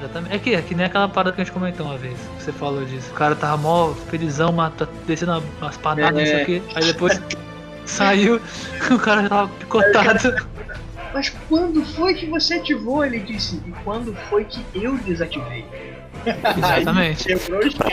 Exatamente. 0.00 0.34
É 0.34 0.38
que, 0.38 0.54
é 0.54 0.60
que 0.60 0.74
nem 0.74 0.86
aquela 0.86 1.08
parada 1.08 1.34
que 1.34 1.40
a 1.40 1.44
gente 1.44 1.52
comentou 1.54 1.86
uma 1.86 1.96
vez, 1.96 2.18
que 2.36 2.42
você 2.42 2.52
falou 2.52 2.84
disso. 2.84 3.10
O 3.12 3.14
cara 3.14 3.34
tava 3.36 3.56
mó 3.56 3.94
felizão, 4.10 4.52
mata, 4.52 4.88
descendo 5.06 5.42
umas 5.60 5.76
padadas, 5.76 6.18
É. 6.18 6.20
não 6.20 6.26
sei 6.26 6.42
o 6.42 6.46
quê. 6.46 6.62
Aí 6.74 6.84
depois 6.84 7.22
saiu, 7.84 8.40
o 8.90 8.98
cara 8.98 9.22
já 9.22 9.28
tava 9.28 9.48
picotado. 9.48 10.54
Mas 11.12 11.28
quando 11.48 11.84
foi 11.84 12.14
que 12.14 12.26
você 12.26 12.54
ativou? 12.54 13.04
Ele 13.04 13.20
disse. 13.20 13.62
E 13.66 13.70
quando 13.84 14.14
foi 14.28 14.44
que 14.44 14.64
eu 14.74 14.96
desativei? 14.98 15.64
Exatamente. 16.56 17.28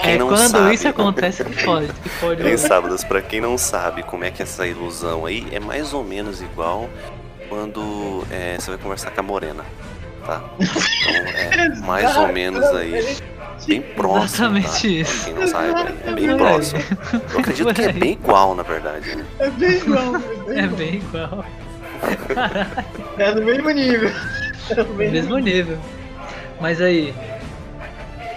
É 0.04 0.18
quando 0.18 0.50
sabe. 0.50 0.74
isso 0.74 0.88
acontece 0.88 1.44
que 1.44 1.64
pode, 1.64 1.88
que 1.88 2.10
pode. 2.20 2.48
Em 2.48 2.58
sábados, 2.58 3.04
pra 3.04 3.22
quem 3.22 3.42
não 3.42 3.58
sabe 3.58 4.04
como 4.04 4.24
é 4.24 4.32
que 4.32 4.42
é 4.42 4.44
essa 4.44 4.66
ilusão 4.66 5.26
aí, 5.26 5.46
é 5.52 5.60
mais 5.60 5.94
ou 5.94 6.04
menos 6.04 6.42
igual 6.42 6.90
quando 7.50 8.26
é, 8.32 8.58
você 8.58 8.72
vai 8.72 8.80
conversar 8.80 9.12
com 9.12 9.20
a 9.20 9.24
morena, 9.24 9.64
tá? 10.26 10.42
Então 10.60 11.16
é 11.16 11.76
mais 11.86 12.16
ou 12.18 12.28
menos 12.30 12.66
aí, 12.68 13.18
bem 13.68 13.82
próximo, 13.82 14.58
Exatamente 14.58 14.82
tá? 14.82 14.88
isso. 14.88 15.26
Quem 15.26 15.34
não 15.34 15.48
sabe, 15.48 15.94
é 16.06 16.12
bem 16.14 16.38
próximo. 16.38 16.80
Eu 17.34 17.40
acredito 17.40 17.74
que 17.74 17.82
é 17.82 17.92
bem 17.92 18.12
igual, 18.14 18.56
na 18.56 18.64
verdade. 18.64 19.16
né? 19.16 19.26
É 19.40 19.50
bem 19.50 19.72
igual. 19.78 20.16
É 20.48 20.68
bem 20.68 20.96
igual. 20.96 21.46
É 23.18 23.32
do 23.34 23.42
mesmo 23.44 23.70
nível. 23.70 24.12
É 24.70 24.76
do 24.76 24.86
No 24.86 24.94
mesmo 24.96 25.14
mesmo 25.14 25.38
nível. 25.38 25.78
Mas 26.60 26.82
aí. 26.82 27.14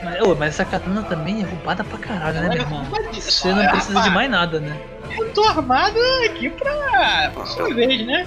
Mas, 0.03 0.21
ô, 0.21 0.35
mas 0.35 0.49
essa 0.51 0.65
katana 0.65 1.03
também 1.03 1.43
é 1.43 1.45
roubada 1.47 1.83
pra 1.83 1.99
caralho, 1.99 2.41
né, 2.43 2.49
meu 2.49 2.59
irmão? 2.59 2.85
Você 3.13 3.53
não 3.53 3.67
precisa 3.69 4.03
de 4.03 4.11
mais 4.11 4.31
nada, 4.31 4.61
né? 4.61 4.77
Eu 5.19 5.31
tô 5.33 5.43
armado 5.45 5.99
aqui 6.27 6.51
pra, 6.51 7.31
pra 7.33 7.47
sua 7.47 7.73
vez, 7.73 8.07
né? 8.07 8.27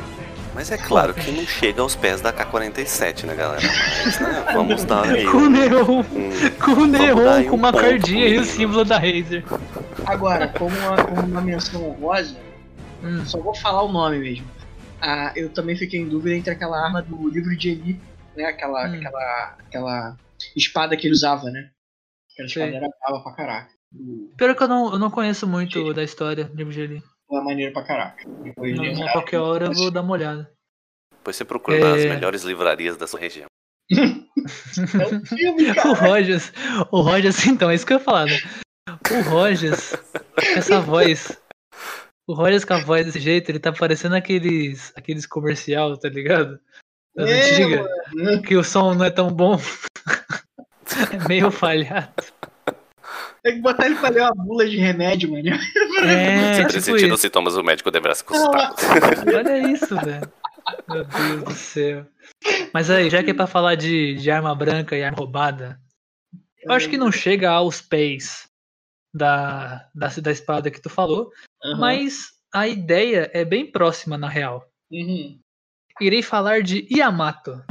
Mas 0.58 0.72
é 0.72 0.78
claro 0.78 1.14
que 1.14 1.32
não 1.32 1.46
chega 1.46 1.84
aos 1.84 1.96
pés 1.96 2.20
da 2.20 2.34
K-47, 2.34 3.26
né, 3.26 3.36
galera? 3.36 3.62
Mas, 3.62 4.20
né, 4.20 4.44
vamos 4.52 4.84
dar 4.86 5.08
aí 5.08 5.24
Com 5.24 5.38
o 5.38 5.42
um, 5.42 5.50
neon, 5.52 6.00
um- 6.00 6.60
com 6.60 6.86
neon, 6.88 7.44
com 7.44 7.52
um 7.52 7.60
uma 7.60 7.72
pro 7.72 7.86
e 8.18 8.40
o 8.40 8.44
símbolo 8.44 8.84
da 8.84 8.98
Razer. 8.98 9.44
Agora, 10.04 10.48
como 10.48 10.76
uma, 10.76 11.22
uma 11.28 11.42
menção 11.42 11.88
honrosa, 11.88 12.36
Hum, 13.04 13.24
só 13.24 13.40
vou 13.40 13.54
falar 13.54 13.84
o 13.84 13.92
nome 13.92 14.18
mesmo. 14.18 14.48
Ah, 15.00 15.32
eu 15.36 15.48
também 15.54 15.76
fiquei 15.76 16.00
em 16.00 16.10
dúvida 16.10 16.36
entre 16.36 16.50
aquela 16.50 16.84
arma 16.84 17.04
do 17.04 17.30
livro 17.30 17.56
de 17.56 17.70
Eli, 17.70 18.02
né? 18.36 18.46
Aquela, 18.46 18.88
Hum. 18.90 18.96
aquela, 18.96 19.56
aquela 19.60 20.18
espada 20.56 20.98
que 20.98 21.06
ele 21.06 21.14
usava, 21.14 21.52
né? 21.52 21.70
Aquela 22.34 22.48
espada 22.48 22.76
era 22.78 22.88
brava 23.06 23.24
pra 23.24 23.34
caraca. 23.34 23.70
Pior 24.36 24.56
que 24.56 24.64
eu 24.64 24.68
não, 24.68 24.92
eu 24.94 24.98
não 24.98 25.12
conheço 25.12 25.46
muito 25.48 25.94
da 25.94 26.04
história 26.04 26.46
do 26.46 26.56
livro 26.56 26.74
de 26.74 26.82
Eli. 26.82 27.04
Uma 27.30 27.44
maneira 27.44 27.72
pra 27.74 27.84
caraca. 27.84 28.24
Depois 28.44 28.76
Não, 28.76 28.84
de 28.84 28.90
não, 28.90 28.98
entrar- 29.00 29.12
qualquer 29.14 29.40
hora 29.40 29.66
eu 29.66 29.74
vou 29.74 29.92
dar 29.92 30.02
uma 30.02 30.14
olhada. 30.14 30.50
Depois 31.14 31.36
você 31.36 31.44
procura 31.46 31.78
nas 31.80 32.02
É. 32.04 32.10
melhores 32.10 32.44
livrarias 32.44 32.96
da 32.98 33.06
sua 33.08 33.20
região. 33.20 33.48
É 33.92 33.96
um 35.16 35.26
filme, 35.26 35.72
O. 35.86 35.94
Rogers, 35.94 36.54
o 36.92 37.02
Rogers, 37.02 37.46
então, 37.48 37.70
é 37.70 37.76
isso 37.76 37.86
que 37.86 37.94
eu 37.94 37.98
ia 37.98 38.04
falar, 38.04 38.26
né? 38.26 38.38
O 39.12 39.30
Rogers, 39.30 39.92
com 39.96 40.58
essa 40.58 40.80
voz. 40.80 41.38
O 42.30 42.34
Rogers 42.34 42.64
com 42.66 42.74
a 42.74 42.82
voz 42.84 43.06
desse 43.06 43.20
jeito, 43.20 43.50
ele 43.50 43.60
tá 43.60 43.72
parecendo 43.74 44.16
aqueles, 44.16 44.94
aqueles 44.96 45.26
comercial, 45.26 45.98
tá 45.98 46.10
ligado? 46.10 46.60
Das 47.16 47.30
É, 47.30 47.52
antigas. 47.52 48.42
Que 48.46 48.56
o 48.56 48.64
som 48.64 48.94
não 48.94 49.06
é 49.06 49.12
tão 49.12 49.30
bom. 49.32 49.58
É 51.14 51.28
meio 51.28 51.52
falhado. 51.52 52.14
Tem 53.48 53.56
que 53.56 53.62
botar 53.62 53.86
ele 53.86 53.96
pra 53.96 54.10
ler 54.10 54.24
uma 54.24 54.36
bula 54.44 54.68
de 54.68 54.76
remédio, 54.76 55.32
mano. 55.32 55.48
É, 56.04 56.52
Se 56.56 56.60
tipo 56.60 56.74
pressentindo 56.74 57.14
isso. 57.14 57.22
sintomas, 57.22 57.56
o 57.56 57.64
médico 57.64 57.90
deverá 57.90 58.14
se 58.14 58.22
consultar. 58.22 58.76
Olha 59.34 59.72
isso, 59.72 59.96
velho. 59.96 60.30
Meu 60.90 61.06
Deus 61.06 61.44
do 61.46 61.54
céu. 61.54 62.06
Mas 62.74 62.90
aí, 62.90 63.10
já 63.10 63.24
que 63.24 63.32
é 63.32 63.34
pra 63.34 63.48
falar 63.48 63.76
de, 63.76 64.16
de 64.16 64.30
arma 64.30 64.54
branca 64.54 64.98
e 64.98 65.04
arma 65.04 65.18
roubada, 65.18 65.80
eu 66.62 66.74
acho 66.74 66.90
que 66.90 66.98
não 66.98 67.10
chega 67.10 67.50
aos 67.50 67.80
pés 67.82 68.50
da, 69.16 69.88
da, 69.96 70.10
da 70.10 70.32
espada 70.32 70.70
que 70.70 70.82
tu 70.82 70.90
falou, 70.90 71.32
Aham. 71.64 71.80
mas 71.80 72.32
a 72.54 72.68
ideia 72.68 73.32
é 73.34 73.46
bem 73.46 73.72
próxima 73.72 74.18
na 74.18 74.28
real. 74.28 74.70
Uhum. 74.92 75.40
Irei 76.02 76.22
falar 76.22 76.62
de 76.64 76.86
Yamato. 76.92 77.64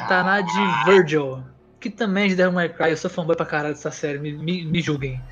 Katana 0.00 0.40
de 0.40 0.84
Virgil. 0.90 1.44
Que 1.80 1.90
também 1.90 2.24
é 2.24 2.28
de 2.28 2.34
Devil 2.36 2.52
May 2.52 2.68
Cry. 2.68 2.90
Eu 2.90 2.96
sou 2.96 3.10
fanboy 3.10 3.36
pra 3.36 3.46
caralho 3.46 3.74
dessa 3.74 3.90
série. 3.90 4.18
Me, 4.18 4.32
me, 4.32 4.64
me 4.64 4.80
julguem. 4.80 5.22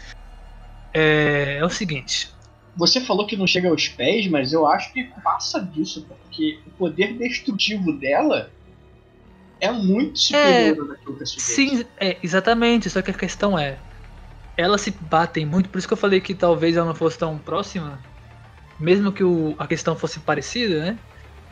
É, 0.93 1.59
é 1.59 1.65
o 1.65 1.71
seguinte. 1.71 2.31
Você 2.77 3.01
falou 3.01 3.27
que 3.27 3.37
não 3.37 3.47
chega 3.47 3.69
aos 3.69 3.89
pés, 3.89 4.27
mas 4.29 4.53
eu 4.53 4.67
acho 4.67 4.93
que 4.93 5.05
passa 5.23 5.61
disso, 5.61 6.07
porque 6.07 6.63
o 6.67 6.71
poder 6.71 7.19
destrutivo 7.19 7.99
dela 7.99 8.51
é 9.61 9.71
muito 9.71 10.19
superior 10.19 10.81
ao 10.81 10.89
daquilo 10.89 11.17
que 11.17 11.23
a. 11.23 11.27
Sim, 11.27 11.85
é, 12.01 12.19
exatamente. 12.23 12.89
Só 12.91 13.03
que 13.03 13.11
a 13.11 13.15
questão 13.15 13.59
é. 13.59 13.79
Elas 14.57 14.83
se 14.83 14.91
batem 14.91 15.47
muito, 15.47 15.71
por 15.71 15.79
isso 15.79 15.89
que 15.89 15.95
eu 15.95 15.99
falei 15.99 16.21
que 16.21 16.35
talvez 16.35 16.77
ela 16.77 16.87
não 16.87 16.95
fosse 16.95 17.19
tão 17.19 17.39
próxima. 17.39 17.99
Mesmo 18.79 19.11
que 19.11 19.25
o- 19.25 19.55
a 19.59 19.67
questão 19.67 19.97
fosse 19.97 20.21
parecida, 20.21 20.85
né? 20.85 20.99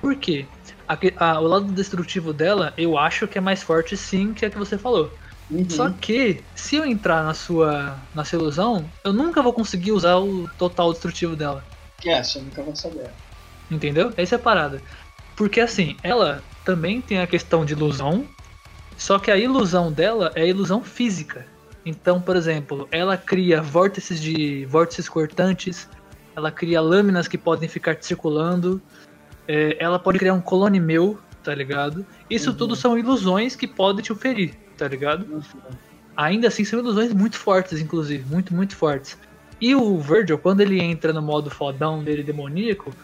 Por 0.01 0.17
quê? 0.17 0.47
A 0.91 0.99
a- 1.25 1.41
o 1.41 1.47
lado 1.47 1.73
destrutivo 1.73 2.33
dela, 2.33 2.75
eu 2.77 2.99
acho 2.99 3.29
que 3.29 3.39
é 3.39 3.41
mais 3.41 3.63
forte 3.63 3.97
sim 3.97 4.35
que 4.35 4.45
a 4.45 4.51
que 4.51 4.59
você 4.59 4.77
falou. 4.77 5.13
Uhum. 5.49 5.71
Só 5.71 5.89
que, 5.89 6.43
se 6.55 6.77
eu 6.77 6.85
entrar 6.85 7.23
na 7.23 7.33
sua, 7.33 7.97
na 8.13 8.25
sua 8.25 8.39
ilusão, 8.39 8.91
eu 9.05 9.13
nunca 9.13 9.41
vou 9.41 9.53
conseguir 9.53 9.93
usar 9.93 10.17
o 10.17 10.49
total 10.59 10.93
destrutivo 10.93 11.37
dela. 11.37 11.65
É, 12.05 12.21
você 12.23 12.41
nunca 12.41 12.63
vai 12.65 12.75
saber. 12.75 13.13
Entendeu? 13.71 14.13
Essa 14.17 14.35
é 14.35 14.39
a 14.39 14.43
parada. 14.43 14.83
Porque 15.37 15.61
assim, 15.61 15.97
ela 16.03 16.43
também 16.65 17.01
tem 17.01 17.21
a 17.21 17.27
questão 17.27 17.65
de 17.65 17.73
ilusão, 17.73 18.27
só 18.97 19.19
que 19.19 19.31
a 19.31 19.37
ilusão 19.37 19.93
dela 19.93 20.33
é 20.35 20.43
a 20.43 20.47
ilusão 20.47 20.83
física. 20.83 21.47
Então, 21.87 22.21
por 22.21 22.37
exemplo, 22.37 22.89
ela 22.91 23.17
cria 23.17 23.63
vórtices 23.63 24.21
de 24.21 24.65
vórtices 24.67 25.09
cortantes, 25.09 25.89
ela 26.37 26.51
cria 26.51 26.81
lâminas 26.81 27.27
que 27.27 27.39
podem 27.39 27.69
ficar 27.69 27.97
circulando, 28.01 28.83
é, 29.53 29.77
ela 29.81 29.99
pode 29.99 30.17
criar 30.17 30.33
um 30.35 30.41
clone 30.41 30.79
meu, 30.79 31.19
tá 31.43 31.53
ligado? 31.53 32.07
Isso 32.31 32.51
Uhum. 32.51 32.57
tudo 32.57 32.77
são 32.77 32.97
ilusões 32.97 33.57
que 33.57 33.67
podem 33.67 34.01
te 34.05 34.15
ferir, 34.15 34.55
tá 34.77 34.87
ligado? 34.87 35.27
Ainda 36.17 36.47
assim, 36.47 36.65
são 36.65 36.79
ilusões 36.79 37.13
muito 37.13 37.37
fortes, 37.37 37.81
inclusive, 37.81 38.25
muito, 38.31 38.55
muito 38.55 38.77
fortes. 38.77 39.19
E 39.61 39.75
o 39.75 39.99
Virgil, 39.99 40.39
quando 40.39 40.61
ele 40.61 40.81
entra 40.81 41.13
no 41.13 41.21
modo 41.21 41.51
fodão 41.51 42.05
dele 42.05 42.23
demoníaco, 42.23 42.95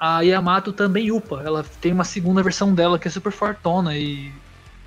a 0.00 0.22
Yamato 0.22 0.72
também 0.72 1.12
upa. 1.12 1.42
Ela 1.44 1.62
tem 1.82 1.92
uma 1.92 2.04
segunda 2.04 2.42
versão 2.42 2.74
dela 2.74 2.98
que 2.98 3.06
é 3.06 3.10
super 3.10 3.30
fortona 3.32 3.94
e 3.96 4.28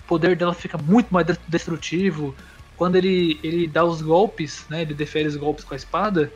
o 0.03 0.07
poder 0.07 0.35
dela 0.35 0.53
fica 0.53 0.79
muito 0.79 1.13
mais 1.13 1.27
de- 1.27 1.37
destrutivo. 1.47 2.35
Quando 2.75 2.95
ele, 2.95 3.39
ele 3.43 3.67
dá 3.67 3.83
os 3.83 4.01
golpes, 4.01 4.65
né? 4.69 4.81
Ele 4.81 4.93
defere 4.95 5.27
os 5.27 5.35
golpes 5.35 5.63
com 5.63 5.75
a 5.75 5.77
espada. 5.77 6.31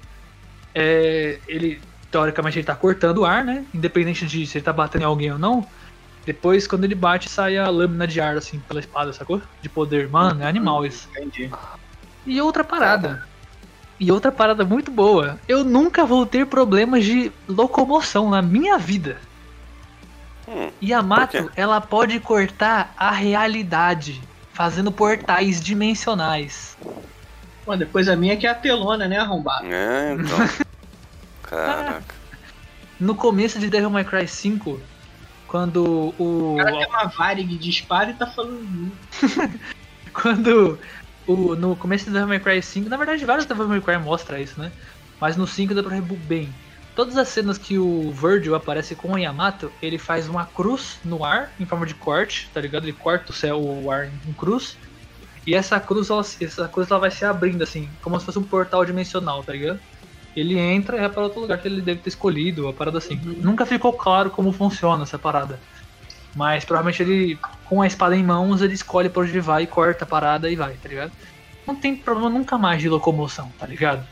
é, 0.74 1.40
ele, 1.48 1.82
teoricamente, 2.12 2.60
ele 2.60 2.66
tá 2.66 2.76
cortando 2.76 3.20
o 3.20 3.26
ar, 3.26 3.44
né? 3.44 3.66
Independente 3.74 4.26
de 4.28 4.46
se 4.46 4.58
ele 4.58 4.66
tá 4.66 4.74
batendo 4.74 5.02
em 5.04 5.06
alguém 5.06 5.32
ou 5.32 5.40
não. 5.40 5.66
Depois, 6.26 6.68
quando 6.68 6.84
ele 6.84 6.94
bate, 6.94 7.30
sai 7.30 7.58
a 7.58 7.68
lâmina 7.70 8.06
de 8.06 8.22
ar, 8.22 8.38
assim, 8.38 8.60
pela 8.68 8.80
espada, 8.80 9.12
sacou? 9.14 9.42
De 9.62 9.70
poder. 9.70 10.08
Mano, 10.10 10.44
é 10.44 10.48
animal 10.48 10.86
isso. 10.86 11.10
Entendi. 11.18 11.50
E 12.26 12.40
outra 12.40 12.64
parada. 12.64 13.26
E 14.00 14.12
outra 14.12 14.32
parada 14.32 14.64
muito 14.64 14.92
boa. 14.92 15.40
Eu 15.48 15.64
nunca 15.64 16.06
vou 16.06 16.26
ter 16.26 16.46
problemas 16.46 17.06
de 17.06 17.32
locomoção 17.48 18.30
na 18.30 18.42
minha 18.42 18.78
vida. 18.78 19.18
Hum, 20.48 20.70
Yamato, 20.84 21.38
Por 21.38 21.46
quê? 21.52 21.52
ela 21.56 21.80
pode 21.80 22.20
cortar 22.20 22.94
a 22.98 23.12
realidade, 23.12 24.22
fazendo 24.54 24.92
portais 24.92 25.62
dimensionais. 25.62 26.78
Pô, 27.64 27.76
depois 27.76 28.08
a 28.10 28.16
minha 28.16 28.36
que 28.36 28.46
é 28.46 28.50
a 28.50 28.56
telona, 28.56 29.08
né, 29.08 29.18
arrombado? 29.18 29.66
é, 29.66 30.14
então. 30.14 30.38
Caraca. 31.52 32.04
No 32.98 33.14
começo 33.14 33.60
de 33.60 33.70
Devil 33.70 33.90
May 33.90 34.06
Cry 34.06 34.28
5, 34.28 34.80
quando 35.48 36.14
o 36.18 36.54
O 36.54 36.58
cara 36.58 36.72
tem 36.72 36.88
uma 36.88 37.06
Varig 37.08 37.58
de 37.58 37.70
espada 37.70 38.12
e 38.12 38.14
tá 38.14 38.26
falando. 38.26 38.92
quando 40.14 40.80
o, 41.28 41.56
no 41.56 41.76
começo 41.76 42.06
do 42.06 42.14
Devil 42.14 42.30
May 42.30 42.40
Cry 42.40 42.62
5, 42.62 42.88
na 42.88 42.96
verdade 42.96 43.26
vários 43.26 43.46
Devil 43.46 43.68
May 43.68 43.82
Cry 43.82 43.98
mostra 43.98 44.40
isso, 44.40 44.60
né? 44.60 44.72
Mas 45.20 45.36
no 45.36 45.46
5 45.46 45.76
dá 45.76 45.84
pra 45.84 46.00
ver 46.00 46.18
bem. 46.20 46.54
Todas 46.96 47.18
as 47.18 47.28
cenas 47.28 47.58
que 47.58 47.78
o 47.78 48.12
Virgil 48.12 48.56
aparece 48.56 48.96
com 48.96 49.14
o 49.14 49.18
Yamato, 49.18 49.72
ele 49.82 49.98
faz 49.98 50.28
uma 50.30 50.46
cruz 50.46 51.00
no 51.04 51.24
ar, 51.24 51.52
em 51.60 51.66
forma 51.66 51.86
de 51.86 51.94
corte, 51.94 52.50
tá 52.54 52.62
ligado? 52.62 52.84
Ele 52.84 52.94
corta 52.94 53.32
o 53.32 53.36
céu, 53.36 53.62
o 53.62 53.92
ar 53.92 54.08
em 54.08 54.34
cruz. 54.34 54.78
E 55.46 55.56
essa 55.56 55.80
cruz, 55.80 56.10
ela, 56.10 56.22
essa 56.22 56.68
cruz 56.68 56.90
ela 56.90 57.00
vai 57.00 57.12
se 57.12 57.26
abrindo 57.26 57.62
assim, 57.62 57.90
como 58.02 58.20
se 58.20 58.26
fosse 58.26 58.40
um 58.40 58.44
portal 58.44 58.86
dimensional, 58.86 59.44
tá 59.44 59.54
ligado? 59.54 59.80
Ele 60.36 60.58
entra 60.58 60.98
e 60.98 61.00
vai 61.00 61.10
para 61.10 61.24
outro 61.24 61.42
lugar 61.42 61.58
que 61.58 61.68
ele 61.68 61.82
deve 61.82 62.00
ter 62.00 62.10
escolhido, 62.10 62.64
uma 62.64 62.74
parada 62.74 62.98
assim. 62.98 63.16
Nunca 63.16 63.66
ficou 63.66 63.94
claro 63.94 64.30
como 64.30 64.52
funciona 64.52 65.04
essa 65.04 65.20
parada. 65.20 65.60
Mas 66.36 66.64
provavelmente 66.64 67.04
ele, 67.04 67.38
com 67.66 67.82
a 67.82 67.88
espada 67.88 68.16
em 68.16 68.24
mãos, 68.24 68.62
ele 68.62 68.74
escolhe 68.74 69.10
pra 69.10 69.24
onde 69.24 69.40
vai, 69.40 69.68
corta 69.68 70.06
a 70.06 70.08
parada 70.08 70.50
e 70.50 70.56
vai, 70.56 70.74
tá 70.76 70.88
ligado? 70.88 71.12
Não 71.68 71.76
tem 71.76 71.96
problema 71.96 72.30
nunca 72.30 72.58
mais 72.58 72.82
de 72.82 72.88
locomoção, 72.88 73.52
tá 73.60 73.68
ligado? 73.68 74.08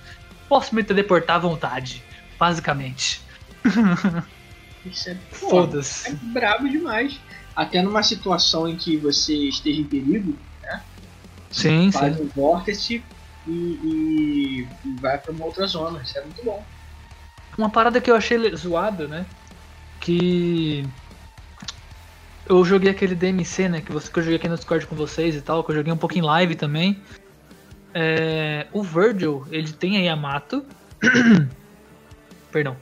Posso 0.49 0.75
me 0.75 0.83
teleportar 0.83 1.37
à 1.37 1.39
vontade, 1.39 2.03
basicamente. 2.37 3.21
Isso 4.85 5.09
é, 5.09 5.17
Foda-se. 5.31 6.09
é 6.09 6.13
brabo 6.13 6.67
demais. 6.67 7.19
Até 7.55 7.81
numa 7.81 8.03
situação 8.03 8.67
em 8.67 8.75
que 8.75 8.97
você 8.97 9.33
esteja 9.33 9.81
em 9.81 9.85
perigo, 9.85 10.37
Sim, 11.51 11.91
faz 11.91 12.15
sim. 12.15 12.23
um 12.23 12.27
vórtice 12.27 13.03
e, 13.49 13.79
e- 13.83 14.67
e 14.85 14.91
vai 14.99 15.17
pra 15.17 15.31
uma 15.31 15.45
outra 15.45 15.65
zona. 15.67 16.01
Isso 16.01 16.17
é 16.17 16.21
muito 16.21 16.43
bom. 16.43 16.63
Uma 17.57 17.69
parada 17.69 17.99
que 17.99 18.09
eu 18.09 18.15
achei 18.15 18.55
zoada, 18.55 19.07
né? 19.07 19.25
Que. 19.99 20.87
Eu 22.47 22.63
joguei 22.65 22.89
aquele 22.89 23.13
DMC, 23.15 23.69
né? 23.69 23.81
Que, 23.81 23.91
você, 23.91 24.11
que 24.11 24.17
eu 24.19 24.23
joguei 24.23 24.37
aqui 24.37 24.47
no 24.47 24.55
Discord 24.55 24.87
com 24.87 24.95
vocês 24.95 25.35
e 25.35 25.41
tal, 25.41 25.63
que 25.63 25.71
eu 25.71 25.75
joguei 25.75 25.91
um 25.93 25.97
pouco 25.97 26.17
em 26.17 26.21
live 26.21 26.55
também. 26.55 26.99
É, 27.93 28.67
o 28.71 28.81
Virgil, 28.81 29.45
ele 29.51 29.71
tem 29.73 29.97
a 29.97 30.01
Yamato. 30.01 30.65
Perdão. 32.51 32.75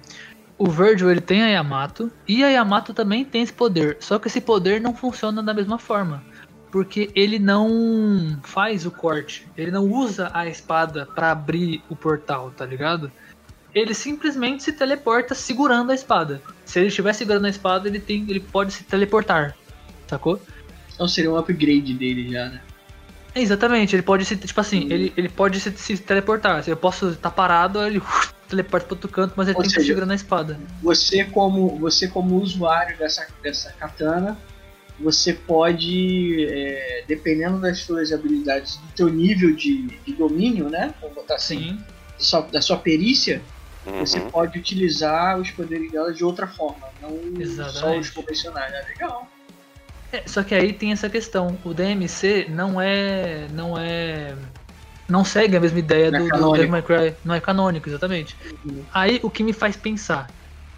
O 0.58 0.70
Virgil, 0.70 1.12
ele 1.12 1.22
tem 1.22 1.44
a 1.44 1.48
Yamato. 1.48 2.12
E 2.28 2.44
a 2.44 2.50
Yamato 2.50 2.94
também 2.94 3.26
tem 3.26 3.42
esse 3.42 3.54
poder. 3.54 3.98
Só 4.00 4.18
que 4.20 4.28
esse 4.28 4.42
poder 4.42 4.80
não 4.82 4.94
funciona 4.96 5.44
da 5.44 5.54
mesma 5.54 5.78
forma. 5.78 6.24
Porque 6.72 7.10
ele 7.16 7.40
não 7.40 8.40
faz 8.44 8.86
o 8.86 8.92
corte. 8.92 9.48
Ele 9.58 9.72
não 9.72 9.86
usa 9.86 10.30
a 10.34 10.48
espada 10.48 11.06
pra 11.06 11.32
abrir 11.32 11.82
o 11.90 11.96
portal, 11.96 12.52
tá 12.56 12.66
ligado? 12.66 13.12
ele 13.74 13.94
simplesmente 13.94 14.64
se 14.64 14.74
teleporta 14.74 15.36
segurando 15.36 15.92
a 15.92 15.96
espada. 15.96 16.42
Se 16.66 16.80
ele 16.80 16.88
estiver 16.88 17.14
segurando 17.14 17.46
a 17.46 17.50
espada, 17.50 17.88
ele 17.88 18.00
tem, 18.00 18.26
ele 18.28 18.40
pode 18.40 18.74
se 18.74 18.84
teleportar, 18.84 19.56
sacou? 20.08 20.42
Então 20.94 21.08
seria 21.08 21.32
um 21.32 21.38
upgrade 21.38 21.94
dele 21.94 22.32
já, 22.32 22.50
né? 22.50 22.62
É, 23.36 23.42
exatamente, 23.42 23.96
ele 23.96 24.04
pode 24.04 24.26
se, 24.26 24.36
tipo 24.36 24.60
assim, 24.60 24.92
ele, 24.92 25.14
ele 25.16 25.30
pode 25.30 25.60
se, 25.60 25.72
se 25.78 25.98
teleportar. 25.98 26.64
Eu 26.68 26.78
posso 26.78 27.10
estar 27.10 27.30
parado, 27.30 27.84
ele 27.86 28.02
teleporta 28.50 28.88
para 28.88 28.96
outro 28.96 29.10
canto, 29.10 29.34
mas 29.36 29.48
ele 29.48 29.58
Ou 29.58 29.62
tem 29.62 29.70
que 29.70 29.76
seja, 29.76 29.88
segurar 29.88 30.06
na 30.06 30.16
espada. 30.16 30.60
Você 30.82 31.24
como, 31.26 31.78
você 31.78 32.08
como 32.08 32.42
usuário 32.42 32.98
dessa, 32.98 33.28
dessa 33.44 33.72
katana, 33.74 34.38
você 35.00 35.34
pode, 35.34 36.46
é, 36.50 37.04
dependendo 37.08 37.60
das 37.60 37.80
suas 37.80 38.12
habilidades, 38.12 38.78
do 38.78 38.88
teu 38.96 39.10
nível 39.10 39.56
de, 39.56 39.88
de 39.88 40.14
domínio, 40.14 40.70
né? 40.70 40.94
Vamos 41.00 41.16
botar 41.16 41.36
assim, 41.36 41.60
Sim. 41.60 41.78
da 41.78 42.20
sua, 42.20 42.42
da 42.42 42.62
sua 42.62 42.78
perícia, 42.78 43.42
você 44.00 44.20
Uhum. 44.20 44.30
pode 44.30 44.60
utilizar 44.60 45.40
os 45.40 45.50
poderes 45.52 45.92
dela 45.92 46.12
de 46.14 46.24
outra 46.24 46.46
forma, 46.46 46.88
não 47.02 47.10
só 47.10 47.42
Exatamente. 47.42 48.02
os 48.02 48.10
convencionais. 48.10 48.74
É 48.74 48.86
legal. 48.90 49.30
É, 50.12 50.24
só 50.26 50.44
que 50.44 50.56
aí 50.56 50.74
tem 50.74 50.92
essa 50.92 51.10
questão. 51.10 51.58
O 51.64 51.74
DMC 51.74 52.48
não 52.50 52.82
é. 52.82 53.48
não 53.52 53.78
é. 53.78 54.36
não 55.08 55.24
segue 55.24 55.56
a 55.58 55.60
mesma 55.60 55.80
ideia 55.80 56.12
Não 56.12 56.20
é 56.20 56.22
do, 56.22 56.26
do 56.26 56.32
canônico. 56.32 56.56
Devil 56.56 56.72
May 56.72 56.82
Cry. 56.82 57.16
Não 57.24 57.36
é 57.36 57.40
canônico, 57.42 57.90
exatamente. 57.90 58.36
Uhum. 58.66 58.84
Aí 58.94 59.20
o 59.24 59.30
que 59.30 59.44
me 59.44 59.54
faz 59.54 59.76
pensar. 59.76 60.30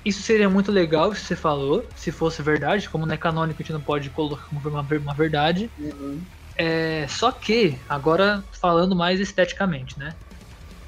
Isso 0.05 0.23
seria 0.23 0.49
muito 0.49 0.71
legal 0.71 1.13
se 1.13 1.21
você 1.21 1.35
falou, 1.35 1.89
se 1.95 2.11
fosse 2.11 2.41
verdade, 2.41 2.89
como 2.89 3.05
não 3.05 3.13
é 3.13 3.17
canônico, 3.17 3.61
a 3.61 3.63
gente 3.63 3.73
não 3.73 3.81
pode 3.81 4.09
colocar 4.09 4.45
como 4.47 4.61
uma, 4.67 4.81
uma 4.81 5.15
verdade. 5.15 5.71
Uhum. 5.77 6.25
É, 6.57 7.07
só 7.07 7.31
que, 7.31 7.79
agora 7.87 8.43
falando 8.61 8.95
mais 8.95 9.19
esteticamente, 9.19 9.97
né? 9.97 10.15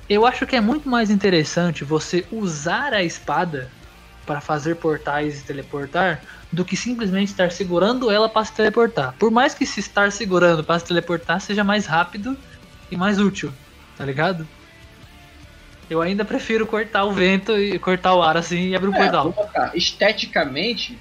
Eu 0.08 0.26
acho 0.26 0.46
que 0.46 0.56
é 0.56 0.62
muito 0.62 0.90
mais 0.90 1.10
interessante 1.10 1.84
você 1.84 2.28
usar 2.32 2.94
a 2.94 3.04
espada 3.04 3.72
para 4.26 4.42
fazer 4.42 4.76
portais 4.76 5.42
e 5.42 5.46
teleportar 5.46 6.24
do 6.52 6.66
que 6.66 6.76
simplesmente 6.76 7.30
estar 7.30 7.52
segurando 7.52 8.12
ela 8.12 8.30
para 8.30 8.46
se 8.46 8.54
teleportar. 8.54 9.16
Por 9.18 9.32
mais 9.32 9.54
que 9.54 9.66
se 9.66 9.80
estar 9.80 10.12
segurando 10.12 10.64
para 10.64 10.80
se 10.80 10.86
teleportar 10.86 11.40
seja 11.42 11.64
mais 11.64 11.86
rápido 11.86 12.38
e 12.90 12.98
mais 12.98 13.20
útil, 13.20 13.54
tá 13.96 14.06
ligado? 14.06 14.48
Eu 15.92 16.02
ainda 16.02 16.24
prefiro 16.24 16.66
cortar 16.66 17.04
o 17.04 17.12
vento 17.12 17.52
e 17.58 17.78
cortar 17.78 18.16
o 18.16 18.22
ar 18.24 18.38
assim 18.38 18.70
e 18.70 18.76
abrir 18.78 18.88
um 18.88 18.96
É, 18.96 18.98
portal. 18.98 19.36
esteticamente, 19.76 20.98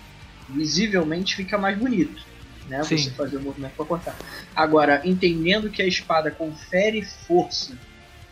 visivelmente 0.48 1.36
fica 1.36 1.56
mais 1.56 1.78
bonito. 1.78 2.20
Né? 2.68 2.82
Sim. 2.82 2.98
Você 2.98 3.10
fazer 3.12 3.36
o 3.36 3.40
movimento 3.40 3.70
para 3.76 3.84
cortar. 3.84 4.16
Agora, 4.54 5.00
entendendo 5.04 5.70
que 5.70 5.80
a 5.80 5.86
espada 5.86 6.28
confere 6.32 7.02
força 7.02 7.78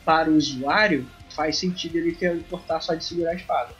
para 0.04 0.28
o 0.28 0.34
usuário, 0.34 1.06
faz 1.30 1.58
sentido 1.58 1.94
ele 1.94 2.10
teleportar 2.10 2.82
só 2.82 2.92
de 2.96 3.04
segurar 3.04 3.30
a 3.30 3.34
espada. 3.34 3.70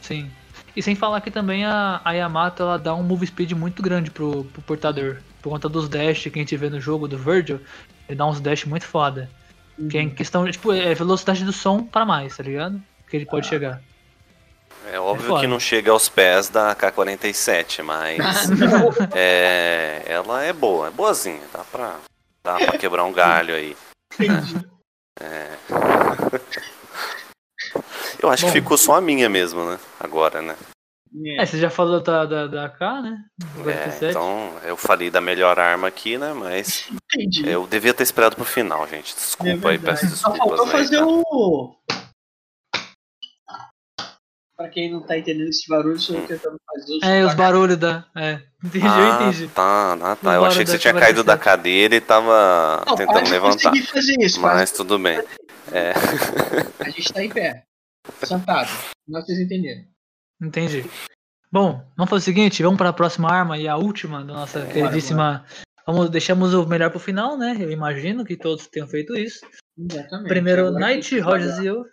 Sim. 0.00 0.30
E 0.76 0.80
sem 0.80 0.94
falar 0.94 1.20
que 1.20 1.32
também 1.32 1.64
a, 1.64 2.00
a 2.04 2.12
Yamato 2.12 2.62
ela 2.62 2.78
dá 2.78 2.94
um 2.94 3.02
move 3.02 3.26
speed 3.26 3.50
muito 3.50 3.82
grande 3.82 4.12
pro, 4.12 4.44
pro 4.44 4.62
portador. 4.62 5.16
Por 5.42 5.50
conta 5.50 5.68
dos 5.68 5.88
dash 5.88 6.22
que 6.22 6.38
a 6.38 6.42
gente 6.42 6.56
vê 6.56 6.70
no 6.70 6.80
jogo 6.80 7.08
do 7.08 7.18
Virgil, 7.18 7.60
ele 8.08 8.16
dá 8.16 8.24
uns 8.26 8.40
dash 8.40 8.64
muito 8.64 8.84
foda. 8.84 9.28
Que 9.90 9.98
é 9.98 10.02
em 10.02 10.10
questão, 10.10 10.50
tipo, 10.50 10.72
é 10.72 10.94
velocidade 10.94 11.44
do 11.44 11.52
som 11.52 11.84
para 11.84 12.04
mais, 12.04 12.36
tá 12.36 12.42
ligado? 12.42 12.82
Que 13.08 13.16
ele 13.16 13.26
pode 13.26 13.46
chegar. 13.46 13.80
É 14.92 14.98
óbvio 14.98 15.28
foda. 15.28 15.40
que 15.40 15.46
não 15.46 15.60
chega 15.60 15.90
aos 15.90 16.08
pés 16.08 16.48
da 16.48 16.74
K-47, 16.74 17.82
mas 17.82 18.18
é, 19.14 20.02
ela 20.06 20.42
é 20.42 20.52
boa, 20.52 20.88
é 20.88 20.90
boazinha, 20.90 21.42
dá 21.52 21.62
pra, 21.64 21.96
dá 22.42 22.56
pra 22.56 22.78
quebrar 22.78 23.04
um 23.04 23.12
galho 23.12 23.54
aí. 23.54 23.76
Entendi. 24.14 24.66
Eu 28.20 28.30
acho 28.30 28.46
Bom. 28.46 28.52
que 28.52 28.60
ficou 28.60 28.76
só 28.78 28.96
a 28.96 29.00
minha 29.00 29.28
mesmo, 29.28 29.64
né? 29.64 29.78
Agora, 30.00 30.42
né? 30.42 30.56
É, 31.38 31.46
você 31.46 31.58
já 31.58 31.70
falou 31.70 32.00
da, 32.00 32.24
da, 32.26 32.46
da 32.46 32.68
K, 32.68 33.02
né? 33.02 33.24
É, 33.60 33.62
47. 33.62 34.10
então, 34.10 34.52
eu 34.64 34.76
falei 34.76 35.10
da 35.10 35.20
melhor 35.20 35.58
arma 35.58 35.88
aqui, 35.88 36.18
né? 36.18 36.32
Mas 36.32 36.88
Entendi. 36.90 37.48
eu 37.48 37.66
devia 37.66 37.94
ter 37.94 38.02
esperado 38.02 38.36
pro 38.36 38.44
final, 38.44 38.86
gente. 38.88 39.12
É 39.12 39.16
Desculpa 39.16 39.68
aí, 39.70 39.76
verdade. 39.78 40.00
peço 40.00 40.16
Só 40.16 40.28
desculpas 40.30 40.38
faltou 40.58 40.64
aí. 40.66 40.70
fazer 40.72 40.98
tá? 40.98 41.06
o. 41.06 41.76
Pra 44.56 44.68
quem 44.70 44.90
não 44.90 45.00
tá 45.02 45.16
entendendo 45.16 45.48
esse 45.48 45.68
barulho, 45.68 45.98
sou 46.00 46.16
eu 46.16 46.26
tentando 46.26 46.56
fazer 46.66 46.92
o 46.94 47.04
É, 47.04 47.24
os 47.24 47.34
barulhos 47.34 47.76
da. 47.76 48.04
É, 48.16 48.40
entendi, 48.64 48.84
eu 48.86 48.90
Ah, 48.92 49.20
entendi. 49.22 49.48
tá, 49.48 49.92
ah, 49.92 50.16
tá. 50.16 50.30
Os 50.30 50.34
Eu 50.34 50.44
achei 50.46 50.64
que 50.64 50.70
você 50.72 50.78
tinha 50.78 50.94
caído 50.94 51.22
da 51.22 51.38
K-47. 51.38 51.44
cadeira 51.44 51.94
e 51.94 52.00
tava 52.00 52.82
Não, 52.86 52.96
tentando 52.96 53.12
quase 53.20 53.30
levantar. 53.30 53.70
consegui 53.70 53.86
fazer 53.86 54.16
isso, 54.20 54.40
Mas 54.40 54.72
tudo 54.72 54.98
bem. 54.98 55.18
É. 55.70 55.92
A 56.84 56.90
gente 56.90 57.12
tá 57.12 57.22
em 57.22 57.28
pé. 57.30 57.62
Sentado. 58.24 58.68
Não 59.06 59.20
vocês 59.22 59.38
entenderam. 59.38 59.84
Entendi. 60.40 60.88
Bom, 61.50 61.82
vamos 61.96 62.10
fazer 62.10 62.22
o 62.22 62.24
seguinte, 62.24 62.62
vamos 62.62 62.78
para 62.78 62.90
a 62.90 62.92
próxima 62.92 63.30
arma 63.30 63.56
e 63.58 63.66
a 63.66 63.76
última 63.76 64.18
da 64.18 64.34
nossa 64.34 64.66
queridíssima. 64.66 65.44
Vamos, 65.86 66.10
deixamos 66.10 66.52
o 66.52 66.66
melhor 66.66 66.90
pro 66.90 67.00
final, 67.00 67.38
né? 67.38 67.56
Eu 67.58 67.70
imagino 67.70 68.24
que 68.24 68.36
todos 68.36 68.66
tenham 68.66 68.86
feito 68.86 69.16
isso. 69.16 69.40
Exatamente. 69.78 70.28
Primeiro, 70.28 70.66
Agora 70.68 70.86
Knight, 70.86 71.18
Rogers 71.20 71.58
e 71.58 71.66
eu. 71.66 71.86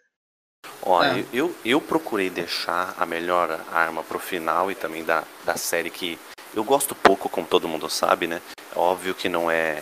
Ó, 0.82 1.02
É. 1.02 1.20
eu, 1.20 1.26
eu, 1.32 1.56
eu 1.64 1.82
procurei 1.82 2.30
deixar 2.30 2.94
a 3.00 3.06
melhor 3.06 3.60
arma 3.72 4.04
pro 4.04 4.20
final 4.20 4.70
e 4.70 4.76
também 4.76 5.06
da, 5.06 5.24
da 5.46 5.56
série 5.56 5.90
que 5.90 6.20
eu 6.54 6.64
gosto 6.64 6.94
pouco, 6.94 7.30
como 7.30 7.48
todo 7.48 7.68
mundo 7.68 7.90
sabe, 7.90 8.28
né? 8.28 8.42
É 8.76 8.78
óbvio 8.78 9.16
que 9.16 9.30
não 9.30 9.50
é. 9.50 9.82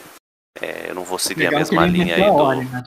é, 0.61 0.89
eu 0.89 0.95
não 0.95 1.03
vou 1.03 1.17
seguir 1.17 1.45
Legal 1.45 1.55
a 1.55 1.59
mesma 1.59 1.85
linha 1.87 2.15
aí 2.15 2.21
do. 2.21 2.33
ordem, 2.33 2.65
né? 2.69 2.83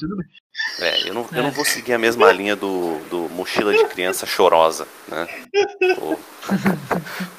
É, 0.81 1.09
eu 1.09 1.15
não, 1.15 1.27
eu 1.33 1.39
É. 1.39 1.43
não 1.43 1.51
vou 1.51 1.65
seguir 1.65 1.95
a 1.95 1.99
mesma 1.99 2.31
linha 2.33 2.55
do, 2.55 2.99
do 3.09 3.29
Mochila 3.31 3.73
de 3.75 3.85
Criança 3.87 4.27
Chorosa, 4.27 4.87
né? 5.09 5.27
O- 5.99 6.19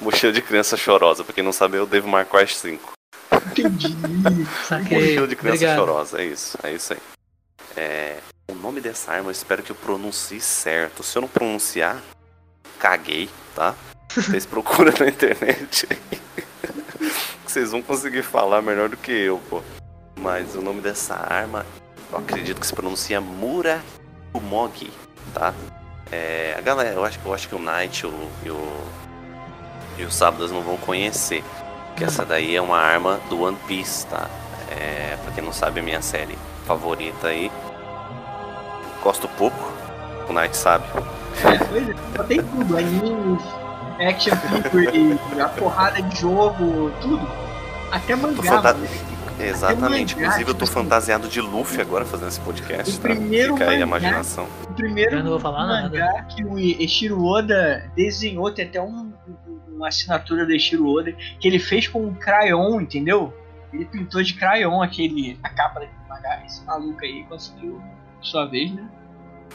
Mochila 0.00 0.32
de 0.32 0.42
Criança 0.42 0.76
Chorosa, 0.76 1.22
pra 1.22 1.32
quem 1.32 1.44
não 1.44 1.52
sabe, 1.52 1.76
eu 1.76 1.86
devo 1.86 2.08
marcar 2.08 2.42
as 2.42 2.56
5. 2.56 2.92
Entendi. 3.56 3.96
Saquei. 4.66 4.98
Mochila 4.98 5.28
de 5.28 5.36
Criança 5.36 5.56
Obrigado. 5.56 5.76
Chorosa, 5.78 6.20
é 6.20 6.24
isso, 6.24 6.58
é 6.62 6.72
isso 6.72 6.92
aí. 6.94 6.98
É, 7.76 8.16
o 8.50 8.54
nome 8.54 8.80
dessa 8.80 9.12
arma 9.12 9.28
eu 9.28 9.32
espero 9.32 9.62
que 9.62 9.70
eu 9.70 9.76
pronuncie 9.76 10.40
certo. 10.40 11.02
Se 11.04 11.16
eu 11.16 11.22
não 11.22 11.28
pronunciar, 11.28 12.02
caguei, 12.78 13.28
tá? 13.54 13.74
Vocês 14.12 14.44
procuram 14.46 14.92
na 14.98 15.06
internet 15.08 15.86
aí. 15.90 16.18
Vocês 17.46 17.70
vão 17.70 17.80
conseguir 17.82 18.22
falar 18.22 18.60
melhor 18.62 18.88
do 18.88 18.96
que 18.96 19.12
eu, 19.12 19.40
pô. 19.48 19.62
Mas 20.16 20.54
o 20.56 20.60
nome 20.60 20.80
dessa 20.80 21.14
arma, 21.14 21.64
eu 22.12 22.18
acredito 22.18 22.60
que 22.60 22.66
se 22.66 22.72
pronuncia 22.74 23.20
Mura 23.20 23.80
Umogi, 24.32 24.92
tá? 25.34 25.52
É, 26.10 26.54
a 26.56 26.60
galera, 26.60 26.90
eu 26.90 27.04
acho, 27.04 27.18
eu 27.24 27.34
acho 27.34 27.48
que 27.48 27.54
o 27.54 27.58
Knight 27.58 28.06
o- 28.06 28.28
e 28.44 28.50
o, 28.50 28.76
e 29.98 30.04
o 30.04 30.10
Sábados 30.10 30.50
não 30.50 30.62
vão 30.62 30.76
conhecer. 30.78 31.44
Que 31.96 32.04
essa 32.04 32.24
daí 32.24 32.54
é 32.56 32.62
uma 32.62 32.78
arma 32.78 33.20
do 33.28 33.42
One 33.42 33.58
Piece, 33.66 34.06
tá? 34.06 34.28
É, 34.70 35.16
pra 35.22 35.32
quem 35.32 35.42
não 35.44 35.52
sabe, 35.52 35.80
a 35.80 35.82
minha 35.82 36.00
série 36.00 36.38
favorita 36.66 37.28
aí. 37.28 37.50
Gosto 39.02 39.28
pouco, 39.28 39.56
o 40.28 40.32
Knight 40.32 40.56
sabe. 40.56 40.84
É, 41.44 42.22
tem 42.24 42.38
tudo. 42.42 42.76
Animes, 42.76 43.42
action 44.00 44.36
figure, 44.36 45.18
a 45.42 45.48
porrada 45.48 46.00
de 46.02 46.20
jogo, 46.20 46.90
tudo. 47.00 47.28
Até 47.92 48.16
Tô 48.16 48.22
mangá. 48.22 48.42
fanta- 48.42 48.74
mano. 48.74 48.88
Exatamente, 49.40 50.14
inclusive 50.14 50.50
eu 50.50 50.54
tô 50.54 50.64
tipo 50.64 50.78
fantasiado 50.80 51.28
de 51.28 51.40
Luffy 51.40 51.80
agora 51.80 52.04
fazendo 52.04 52.28
esse 52.28 52.40
podcast, 52.40 52.96
o 52.96 53.00
tá? 53.00 53.08
primeiro 53.08 53.54
Fica 53.54 53.70
aí 53.70 53.76
a 53.78 53.80
imaginação. 53.80 54.46
O 54.68 54.74
primeiro 54.74 55.16
Eu 55.16 55.22
não 55.24 55.30
vou 55.32 55.40
falar 55.40 55.66
mangá 55.66 56.22
que 56.24 56.44
o 56.44 56.58
Eshiro 56.58 57.22
Oda 57.24 57.90
desenhou, 57.94 58.50
tem 58.52 58.66
até 58.66 58.80
um, 58.80 59.12
um- 59.46 59.58
uma 59.76 59.88
assinatura 59.88 60.44
do 60.44 60.52
Eshiro 60.52 60.88
Oda, 60.88 61.12
que 61.38 61.46
ele 61.46 61.58
fez 61.60 61.86
com 61.86 62.04
um 62.04 62.12
crayon, 62.14 62.80
entendeu? 62.80 63.32
Ele 63.72 63.84
pintou 63.84 64.22
de 64.22 64.34
crayon 64.34 64.82
aquele, 64.82 65.38
a 65.42 65.48
capa 65.50 65.80
daquele 65.80 65.98
mangá. 66.08 66.42
Esse 66.44 66.64
maluco 66.64 67.00
aí 67.04 67.24
conseguiu, 67.28 67.80
sua 68.20 68.46
vez, 68.46 68.72
né? 68.72 68.88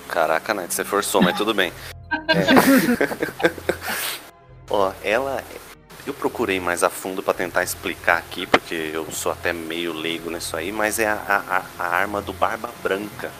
Caraca, 0.07 0.53
Knight, 0.53 0.73
você 0.73 0.84
forçou, 0.84 1.21
mas 1.21 1.36
tudo 1.38 1.53
bem. 1.53 1.71
É. 2.27 3.49
Ó, 4.69 4.91
ela. 5.03 5.43
Eu 6.06 6.14
procurei 6.14 6.60
mais 6.60 6.84
a 6.84 6.89
fundo 6.89 7.24
pra 7.24 7.34
tentar 7.34 7.64
explicar 7.64 8.18
aqui, 8.18 8.45
porque 8.45 8.91
eu 8.93 9.10
sou 9.12 9.32
até 9.32 9.54
meio 9.54 9.93
leigo 9.93 10.30
nisso 10.30 10.58
aí, 10.58 10.72
mas 10.72 10.99
é 10.99 11.08
a, 11.08 11.41
a- 11.49 11.84
a 11.84 11.88
arma 11.88 12.22
do 12.22 12.34
Barba 12.34 12.70
Branca. 12.84 13.32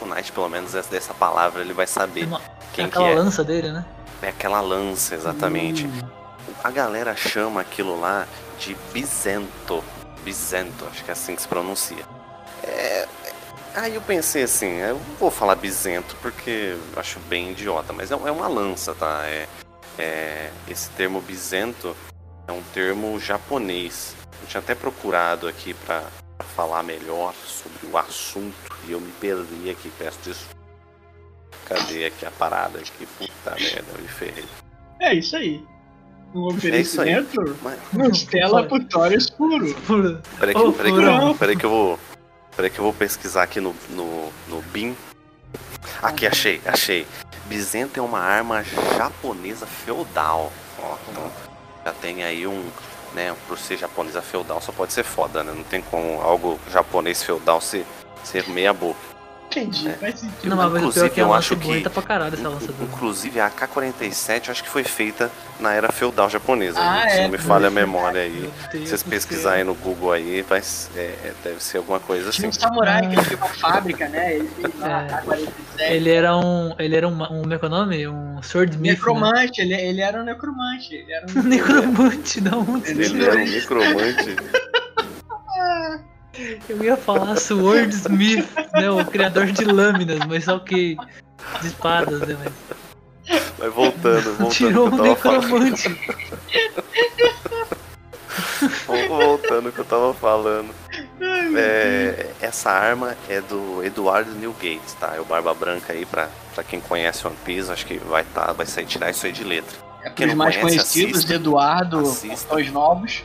O 0.00 0.06
Knight, 0.06 0.32
pelo 0.32 0.48
menos, 0.48 0.74
essa- 0.74 0.90
dessa 0.90 1.12
palavra 1.12 1.60
ele 1.62 1.74
vai 1.74 1.86
saber 1.86 2.24
Uma- 2.24 2.40
quem 2.72 2.86
que 2.88 2.98
aquela 2.98 3.08
é. 3.08 3.14
lança 3.14 3.44
dele, 3.44 3.70
né? 3.70 3.84
É 4.22 4.28
aquela 4.28 4.60
lança, 4.62 5.14
exatamente. 5.14 5.84
Hum. 5.86 6.08
A 6.64 6.70
galera 6.70 7.14
chama 7.14 7.60
aquilo 7.60 8.00
lá 8.00 8.26
de 8.58 8.74
Bizento. 8.94 9.84
Bizento, 10.24 10.86
acho 10.90 11.04
que 11.04 11.10
é 11.10 11.12
assim 11.12 11.36
que 11.36 11.42
se 11.42 11.48
pronuncia. 11.48 12.04
É, 12.62 13.06
Aí 13.74 13.94
eu 13.94 14.00
pensei 14.00 14.42
assim, 14.42 14.78
eu 14.78 14.98
vou 15.20 15.30
falar 15.30 15.54
Bizento 15.54 16.16
porque 16.22 16.74
eu 16.94 16.98
acho 16.98 17.18
bem 17.28 17.50
idiota, 17.50 17.92
mas 17.92 18.10
é, 18.10 18.14
é 18.14 18.30
uma 18.30 18.48
lança, 18.48 18.94
tá? 18.94 19.20
É, 19.26 19.46
é- 19.98 20.50
esse 20.68 20.90
termo 20.90 21.20
Bizento 21.20 21.96
é 22.46 22.52
um 22.52 22.62
termo 22.74 23.18
japonês. 23.18 24.14
Eu 24.42 24.48
tinha 24.48 24.60
até 24.60 24.74
procurado 24.74 25.48
aqui 25.48 25.74
pra 25.74 26.04
pra 26.36 26.46
falar 26.46 26.82
melhor 26.82 27.34
sobre 27.46 27.86
o 27.90 27.96
assunto 27.96 28.54
e 28.86 28.92
eu 28.92 29.00
me 29.00 29.10
perdi 29.12 29.70
aqui, 29.70 29.90
peço 29.98 30.18
desculpa. 30.22 30.56
Cadê 31.66 32.06
aqui 32.06 32.24
a 32.26 32.30
parada 32.30 32.78
aqui? 32.78 33.06
Puta 33.18 33.56
merda, 33.58 33.84
eu 33.94 34.02
me 34.02 34.08
ferrei. 34.08 34.44
É 35.00 35.14
isso 35.14 35.36
aí. 35.36 35.64
Um 36.34 36.50
É 36.50 36.54
oferecimento. 36.54 37.58
Mas, 37.62 38.22
Foi. 38.50 38.66
pro 38.68 38.84
Thor 38.84 39.12
escuro. 39.12 39.74
Peraí 40.38 40.54
que, 40.54 40.72
peraí, 40.72 40.92
que 40.92 40.98
eu, 40.98 41.34
peraí 41.34 41.56
que 41.56 41.66
eu 41.66 41.70
vou. 41.70 41.98
Peraí 42.54 42.70
que 42.70 42.78
eu 42.78 42.84
vou 42.84 42.92
pesquisar 42.92 43.42
aqui 43.42 43.60
no, 43.60 43.74
no, 43.90 44.32
no 44.48 44.62
BIM. 44.72 44.96
Aqui, 46.02 46.26
achei, 46.26 46.60
achei. 46.64 47.06
Bizento 47.48 48.00
é 48.00 48.02
uma 48.02 48.18
arma 48.18 48.64
japonesa 48.96 49.66
feudal. 49.66 50.52
Ó, 50.80 50.96
então 51.10 51.30
já 51.84 51.92
tem 51.92 52.24
aí 52.24 52.46
um. 52.46 52.70
Né, 53.14 53.34
por 53.48 53.56
ser 53.56 53.78
japonesa 53.78 54.20
feudal 54.20 54.60
só 54.60 54.72
pode 54.72 54.92
ser 54.92 55.04
foda, 55.04 55.42
né? 55.42 55.52
Não 55.56 55.64
tem 55.64 55.80
como 55.80 56.20
algo 56.20 56.60
japonês 56.70 57.22
feudal 57.22 57.60
ser, 57.60 57.86
ser 58.22 58.46
meia 58.48 58.74
boca. 58.74 59.15
Entendi, 59.48 59.88
É. 59.88 59.92
faz 59.92 60.20
sentido. 60.20 60.48
Não, 60.50 60.56
mas 60.56 60.74
Inclusive, 60.74 61.06
é 61.06 61.08
que 61.08 61.20
a 61.20 61.22
eu 61.24 61.28
lança 61.28 61.38
acho 61.38 61.54
é 61.54 61.56
que- 61.56 61.66
bonita 61.66 61.88
pra 61.90 62.02
caralho 62.02 62.34
essa 62.34 62.48
lança 62.48 62.72
dele. 62.72 62.90
Inclusive 62.92 63.40
a 63.40 63.46
AK-47 63.46 64.48
eu 64.48 64.52
acho 64.52 64.62
que 64.64 64.68
foi 64.68 64.84
feita 64.84 65.30
na 65.58 65.72
era 65.72 65.90
feudal 65.90 66.28
japonesa. 66.28 66.78
Ah, 66.78 67.04
né? 67.04 67.08
Se 67.10 67.18
é, 67.18 67.22
não 67.22 67.30
me 67.30 67.38
falha 67.38 67.68
a 67.68 67.70
memória 67.70 68.20
aí. 68.22 68.50
Se 68.72 68.86
vocês 68.86 69.02
pesquisarem 69.02 69.64
no 69.64 69.74
Google 69.74 70.12
aí, 70.12 70.42
vai, 70.42 70.60
é, 70.94 71.00
é, 71.00 71.32
deve 71.44 71.62
ser 71.62 71.78
alguma 71.78 71.98
coisa 72.00 72.30
Tinha 72.30 72.48
assim. 72.48 72.58
um 72.58 72.60
samurai 72.60 73.00
que 73.08 73.14
ele 73.14 73.24
tinha 73.24 73.36
uma 73.38 73.48
fábrica, 73.48 74.08
né? 74.08 74.34
Ele 74.36 74.48
fez 74.48 74.74
É. 74.82 74.86
a 74.86 75.04
K-47. 75.22 75.48
Ele 75.78 76.10
era 76.10 76.36
um. 76.36 76.74
Ele 76.78 76.96
era 76.96 77.08
um. 77.08 77.22
um 77.22 77.26
como 77.42 77.54
é 77.54 77.58
que 77.58 77.64
é 77.64 77.68
o 77.68 77.70
nome? 77.70 78.08
Um 78.08 78.42
swordsmith. 78.42 78.82
Né? 78.82 78.90
Necromante, 78.92 79.60
ele, 79.60 79.74
ele 79.74 80.00
era 80.02 80.20
um 80.20 80.24
necromante. 80.24 80.94
Ele 80.94 81.12
era 81.12 81.26
um. 81.34 81.42
Necromante, 81.48 82.40
da 82.40 82.56
onde? 82.56 82.90
Ele 82.90 83.24
era 83.24 83.36
um 83.36 83.44
necromante. 83.44 84.36
Eu 86.68 86.82
ia 86.82 86.96
falar 86.96 87.36
Swordsmith, 87.36 88.48
né? 88.74 88.90
O 88.90 89.04
criador 89.04 89.46
de 89.46 89.64
lâminas, 89.64 90.18
mas 90.26 90.48
ok. 90.48 90.96
De 91.60 91.66
espadas, 91.66 92.20
né? 92.20 92.36
Mas... 92.38 92.52
Mas 93.58 93.72
voltando, 93.72 94.36
voltando 94.36 94.50
Tirou 94.50 94.90
que 94.90 94.96
falando. 94.96 95.08
necromante. 95.08 96.00
Voltando 99.08 99.72
que 99.72 99.78
eu 99.78 99.84
tava 99.84 100.14
falando. 100.14 100.70
É, 101.56 102.26
essa 102.40 102.70
arma 102.70 103.16
é 103.28 103.40
do 103.40 103.82
Eduardo 103.82 104.30
Newgate, 104.32 104.94
tá? 105.00 105.14
É 105.16 105.20
o 105.20 105.24
Barba 105.24 105.54
Branca 105.54 105.92
aí, 105.92 106.04
pra, 106.04 106.28
pra 106.54 106.62
quem 106.62 106.80
conhece 106.80 107.26
One 107.26 107.36
Piece, 107.44 107.70
acho 107.70 107.86
que 107.86 107.98
vai, 107.98 108.24
tá, 108.24 108.52
vai 108.52 108.66
sair 108.66 108.86
tirar 108.86 109.10
isso 109.10 109.26
aí 109.26 109.32
de 109.32 109.42
letra. 109.44 109.76
É 110.04 110.10
Quem 110.10 110.28
não 110.28 110.36
mais 110.36 110.56
conhecidos, 110.56 111.16
assista. 111.16 111.34
Eduardo, 111.34 112.00
Assista. 112.00 112.54
os 112.54 112.70
novos. 112.70 113.24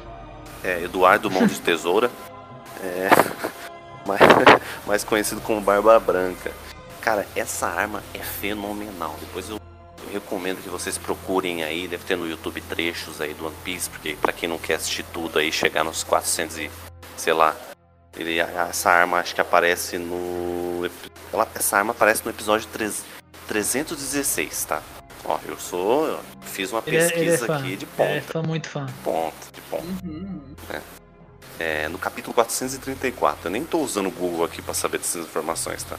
É, 0.63 0.81
Eduardo 0.83 1.29
Mão 1.29 1.45
de 1.45 1.59
Tesoura. 1.59 2.09
É, 2.81 3.09
mais, 4.07 4.21
mais 4.85 5.03
conhecido 5.03 5.41
como 5.41 5.61
Barba 5.61 5.99
Branca. 5.99 6.51
Cara, 7.01 7.25
essa 7.35 7.67
arma 7.67 8.03
é 8.13 8.19
fenomenal. 8.19 9.15
Depois 9.19 9.49
eu, 9.49 9.57
eu 10.05 10.11
recomendo 10.13 10.61
que 10.61 10.69
vocês 10.69 10.97
procurem 10.97 11.63
aí. 11.63 11.87
Deve 11.87 12.03
ter 12.03 12.15
no 12.15 12.27
YouTube 12.27 12.61
trechos 12.61 13.19
aí 13.21 13.33
do 13.33 13.47
One 13.47 13.55
Piece, 13.63 13.89
porque 13.89 14.15
pra 14.15 14.31
quem 14.33 14.47
não 14.47 14.57
quer 14.57 14.75
assistir 14.75 15.03
tudo 15.11 15.39
aí, 15.39 15.51
chegar 15.51 15.83
nos 15.83 16.03
400 16.03 16.57
e. 16.59 16.71
sei 17.17 17.33
lá. 17.33 17.55
Ele, 18.17 18.39
essa 18.39 18.89
arma 18.91 19.19
acho 19.19 19.33
que 19.33 19.39
aparece 19.41 19.97
no. 19.97 20.89
ela- 21.31 21.47
essa 21.55 21.77
arma 21.77 21.91
aparece 21.91 22.21
no 22.25 22.29
episódio 22.31 22.67
3, 22.73 23.03
316, 23.47 24.65
tá? 24.65 24.81
Ó, 25.23 25.37
eu 25.47 25.57
sou. 25.57 26.07
eu 26.07 26.19
fiz 26.41 26.71
uma 26.73 26.83
Ele 26.85 26.97
é, 26.97 26.99
ele 26.99 27.07
é 27.07 27.11
pesquisa 27.13 27.45
fã. 27.47 27.57
aqui 27.57 27.75
de 27.77 27.85
É, 27.85 28.19
ponta. 28.19 28.33
fã, 28.33 28.43
muito 28.43 28.67
fã. 28.69 28.85
De 28.85 28.93
ponta, 28.93 29.35
de 29.53 29.61
ponta. 29.61 29.83
Uhum. 30.03 30.41
É, 30.71 30.81
no 31.89 31.97
capítulo 31.97 32.33
434. 32.33 33.47
Eu 33.47 33.51
nem 33.51 33.63
tô 33.63 33.79
usando 33.79 34.07
o 34.07 34.11
Google 34.11 34.45
aqui 34.45 34.61
pra 34.61 34.73
saber 34.73 34.97
dessas 34.99 35.25
informações, 35.25 35.83
tá? 35.83 35.97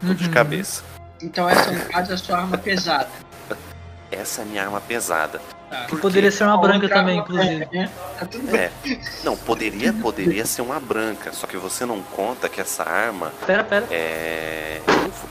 Tudo 0.00 0.14
de 0.14 0.26
Uhum. 0.26 0.30
cabeça. 0.32 0.82
Então 1.22 1.48
essa 1.48 1.70
no 1.70 1.84
caso 1.86 2.10
é 2.10 2.14
a 2.14 2.18
sua 2.18 2.38
arma 2.38 2.58
pesada. 2.58 3.08
Essa 4.10 4.42
é 4.42 4.44
a 4.44 4.46
minha 4.46 4.62
arma 4.64 4.80
pesada. 4.80 5.40
Tá. 5.70 5.86
Poderia 5.98 6.30
ser 6.30 6.44
uma 6.44 6.58
branca 6.58 6.86
também, 6.86 7.18
inclusive. 7.20 7.66
é, 7.72 7.76
né? 7.78 7.90
Tá 8.18 8.26
tudo 8.26 8.46
bem. 8.50 8.60
É. 8.60 8.70
Não, 9.24 9.34
poderia, 9.38 9.90
poderia 9.94 10.44
ser 10.44 10.60
uma 10.60 10.78
branca, 10.78 11.32
só 11.32 11.46
que 11.46 11.56
você 11.56 11.86
não 11.86 12.02
conta 12.02 12.46
que 12.46 12.60
essa 12.60 12.82
arma 12.82 13.32
Pera, 13.46 13.64
pera. 13.64 13.86
é. 13.90 14.82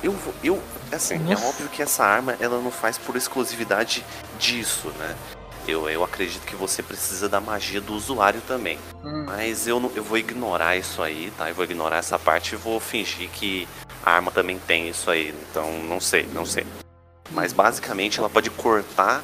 Eu, 0.01 0.11
vou- 0.13 0.34
eu, 0.41 0.53
eu 0.55 0.95
assim, 0.95 1.19
Nossa. 1.19 1.43
é 1.45 1.47
óbvio 1.47 1.67
que 1.69 1.84
essa 1.84 2.03
arma 2.03 2.36
ela 2.39 2.59
não 2.59 2.72
faz 2.72 2.97
por 2.97 3.15
exclusividade 3.15 4.03
disso, 4.39 4.91
né? 4.97 5.15
Eu, 5.72 5.89
eu 5.89 6.03
acredito 6.03 6.45
que 6.45 6.55
você 6.55 6.84
precisa 6.84 7.30
da 7.30 7.39
magia 7.39 7.80
do 7.80 7.93
usuário 7.93 8.41
também. 8.45 8.78
Hum. 9.03 9.24
Mas 9.26 9.67
eu, 9.67 9.80
não, 9.80 9.89
eu 9.95 10.03
vou 10.03 10.17
ignorar 10.17 10.76
isso 10.76 11.01
aí, 11.01 11.32
tá? 11.38 11.49
Eu 11.49 11.55
vou 11.55 11.63
ignorar 11.63 11.97
essa 11.97 12.19
parte 12.19 12.53
e 12.53 12.57
vou 12.57 12.78
fingir 12.80 13.30
que 13.30 13.65
a 14.05 14.11
arma 14.11 14.32
também 14.32 14.59
tem 14.59 14.89
isso 14.89 15.09
aí. 15.09 15.34
Então, 15.49 15.82
não 15.84 16.01
sei, 16.01 16.28
não 16.34 16.45
sei. 16.45 16.65
Mas 17.32 17.53
basicamente 17.53 18.19
ela 18.19 18.30
pode 18.30 18.49
cortar 18.49 19.24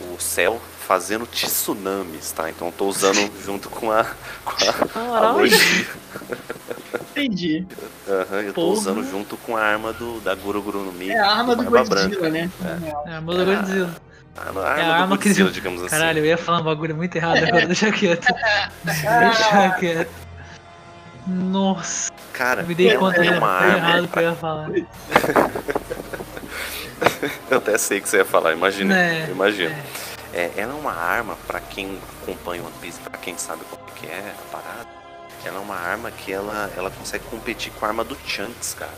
o 0.00 0.20
céu 0.20 0.60
fazendo 0.86 1.26
tsunamis, 1.26 2.32
tá? 2.32 2.50
Então 2.50 2.68
eu 2.68 2.72
tô 2.72 2.86
usando 2.86 3.30
junto 3.44 3.70
com 3.70 3.92
a, 3.92 4.04
com 4.44 4.50
a 4.50 4.72
Caralho. 4.72 5.16
analogia. 5.16 5.86
Entendi. 7.10 7.66
Aham, 8.08 8.40
eu 8.40 8.52
tô 8.52 8.62
Porra. 8.62 8.72
usando 8.72 9.04
junto 9.04 9.36
com 9.36 9.56
a 9.56 9.60
arma 9.60 9.92
do, 9.92 10.18
da 10.20 10.34
Guru 10.34 10.62
Guru 10.62 10.78
no 10.80 10.92
Mi. 10.92 11.10
É 11.10 11.18
a 11.20 11.30
arma 11.30 11.54
do 11.54 11.64
Godzilla, 11.64 12.30
né? 12.30 12.50
É 13.06 13.14
a 13.14 13.20
moça 13.20 13.44
Godzilla. 13.44 14.07
A 14.38 14.48
arma, 14.48 14.60
É 14.62 14.82
a 14.82 14.86
do 14.86 14.92
arma 15.02 15.18
que- 15.18 15.28
Godzilla, 15.28 15.50
digamos 15.50 15.82
assim. 15.82 15.90
Caralho, 15.90 16.18
eu 16.20 16.24
ia 16.26 16.38
falar 16.38 16.60
um 16.60 16.64
bagulho 16.64 16.94
muito 16.94 17.16
errado 17.16 17.38
agora, 17.44 17.66
deixa 17.66 17.90
quieto. 17.90 18.26
Deixa 18.84 19.70
quieto. 19.78 20.10
Nossa, 21.26 22.10
Cara, 22.32 22.62
me 22.62 22.74
dei 22.74 22.90
é, 22.90 22.96
conta 22.96 23.22
é 23.24 23.30
uma 23.38 23.66
errado 23.66 23.94
arma. 23.94 24.08
que 24.08 24.18
eu 24.18 24.22
ia 24.22 24.34
falar. 24.34 24.68
Eu 27.50 27.58
até 27.58 27.76
sei 27.78 28.00
que 28.00 28.08
você 28.08 28.18
ia 28.18 28.24
falar, 28.24 28.52
imagina. 28.52 28.94
Né, 28.94 29.28
imagina. 29.30 29.74
É, 30.32 30.50
ela 30.56 30.72
é 30.72 30.76
uma 30.76 30.92
arma, 30.92 31.36
pra 31.46 31.58
quem 31.60 31.98
acompanha 32.22 32.62
One 32.62 32.72
Piece, 32.80 32.98
pra 33.00 33.18
quem 33.18 33.36
sabe 33.38 33.62
como 33.70 33.82
é 33.88 33.92
que 33.98 34.06
é 34.06 34.32
a 34.38 34.56
parada, 34.56 34.86
ela 35.44 35.56
é 35.56 35.60
uma 35.60 35.74
arma 35.76 36.10
que 36.10 36.32
ela, 36.32 36.70
ela 36.76 36.90
consegue 36.90 37.24
competir 37.24 37.72
com 37.72 37.84
a 37.86 37.88
arma 37.88 38.04
do 38.04 38.16
Chunks, 38.26 38.74
cara. 38.74 38.90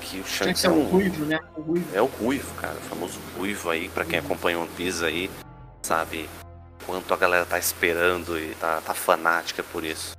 Que 0.00 0.20
o 0.20 0.24
que 0.24 0.54
ser 0.54 0.66
é 0.66 0.70
um 0.70 0.82
ruivo, 0.84 1.24
né? 1.24 1.38
Um 1.56 1.60
ruivo. 1.62 1.86
É 1.96 2.02
o 2.02 2.06
ruivo, 2.06 2.54
cara. 2.54 2.74
O 2.74 2.80
famoso 2.88 3.18
ruivo 3.36 3.70
aí, 3.70 3.88
pra 3.88 4.04
quem 4.04 4.18
acompanha 4.18 4.58
One 4.58 4.68
Piece 4.76 5.04
aí, 5.04 5.30
sabe 5.82 6.28
quanto 6.86 7.12
a 7.12 7.16
galera 7.16 7.44
tá 7.44 7.58
esperando 7.58 8.38
e 8.38 8.54
tá, 8.54 8.80
tá 8.80 8.94
fanática 8.94 9.62
por 9.62 9.84
isso. 9.84 10.12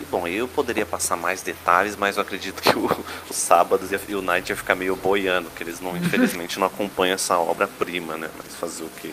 E 0.00 0.04
bom, 0.04 0.28
eu 0.28 0.46
poderia 0.46 0.84
passar 0.84 1.16
mais 1.16 1.42
detalhes, 1.42 1.96
mas 1.96 2.16
eu 2.16 2.22
acredito 2.22 2.60
que 2.60 2.76
o, 2.76 2.84
o 2.84 3.32
sábado 3.32 3.88
e 4.08 4.14
o 4.14 4.20
Night 4.20 4.50
ia 4.50 4.56
ficar 4.56 4.74
meio 4.74 4.94
boiando, 4.94 5.48
porque 5.48 5.64
eles 5.64 5.80
não, 5.80 5.96
infelizmente, 5.96 6.58
não 6.58 6.66
acompanham 6.66 7.14
essa 7.14 7.38
obra-prima, 7.38 8.16
né? 8.16 8.28
Mas 8.36 8.54
fazer 8.54 8.84
o 8.84 8.90
quê? 9.00 9.12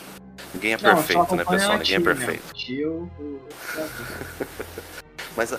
Ninguém 0.54 0.74
é 0.74 0.78
Não, 0.82 0.96
perfeito, 0.96 1.36
né, 1.36 1.46
pessoal? 1.46 1.78
Ninguém 1.78 1.96
é 1.96 2.00
né? 2.00 2.06
perfeito. 2.06 2.54
Tio, 2.54 3.10
o- 3.18 3.42
Mas 5.36 5.54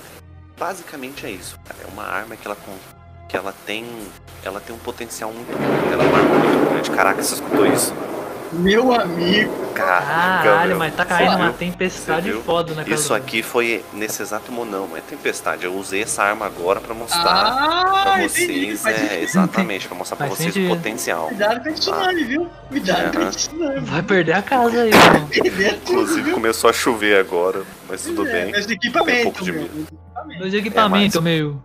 basicamente 0.56 1.26
é 1.26 1.30
isso, 1.30 1.58
cara. 1.64 1.80
É 1.82 1.86
uma 1.86 2.04
arma 2.04 2.36
que 2.36 2.46
ela 2.46 2.56
que 3.28 3.36
ela 3.36 3.54
tem 3.66 3.84
ela 4.44 4.60
tem 4.60 4.74
um 4.74 4.78
potencial 4.78 5.32
muito 5.32 5.56
grande. 5.56 5.92
Ela 5.92 6.04
é 6.04 6.06
uma 6.06 6.18
arma 6.18 6.34
muito 6.38 6.70
grande. 6.70 6.90
Caraca, 6.90 7.22
você 7.22 7.34
escutou 7.34 7.66
isso? 7.66 7.94
Meu 8.52 8.92
amigo. 8.94 9.50
Caraca, 9.74 10.44
Caralho, 10.44 10.68
meu. 10.70 10.78
mas 10.78 10.94
tá 10.94 11.04
caindo 11.04 11.30
Você 11.30 11.36
uma 11.36 11.48
viu? 11.48 11.58
tempestade 11.58 12.32
foda 12.44 12.74
naquela. 12.74 12.94
Isso 12.94 13.12
aqui 13.12 13.42
foi 13.42 13.84
nesse 13.92 14.22
exato 14.22 14.52
momento, 14.52 14.88
não 14.90 14.96
é 14.96 15.00
tempestade. 15.00 15.64
Eu 15.64 15.74
usei 15.74 16.02
essa 16.02 16.22
arma 16.22 16.46
agora 16.46 16.78
pra 16.80 16.94
mostrar 16.94 17.24
Ah, 17.24 18.02
pra 18.04 18.22
entendi. 18.24 18.76
vocês, 18.76 18.82
Faz 18.82 19.10
é, 19.10 19.22
exatamente, 19.22 19.88
pra 19.88 19.96
mostrar 19.96 20.16
pra 20.18 20.26
vocês 20.26 20.52
sentido. 20.54 20.70
o 20.72 20.76
potencial. 20.76 21.28
Cuidado 21.28 21.62
com 21.62 21.68
esse 21.70 21.80
tsunami, 21.80 22.24
viu? 22.24 22.50
Cuidado 22.68 23.16
com 23.18 23.28
esse 23.28 23.38
tsunami. 23.48 23.80
Vai 23.80 24.02
perder 24.02 24.32
a 24.34 24.42
casa 24.42 24.82
aí, 24.82 24.90
mano. 24.90 25.28
Inclusive 25.82 26.22
viu? 26.22 26.34
começou 26.34 26.70
a 26.70 26.72
chover 26.72 27.18
agora, 27.18 27.62
mas 27.88 28.02
tudo 28.02 28.24
É, 28.28 28.30
bem. 28.44 28.52
Mas 28.52 28.66
Tem 28.66 28.74
um 28.74 28.76
equipamento, 28.76 29.22
pouco 29.24 29.42
de 29.42 29.50
meu. 29.52 29.62
medo. 29.62 29.80
Equipamento. 29.80 30.40
Dois 30.40 30.54
equipamentos, 30.54 31.20
meu. 31.20 31.60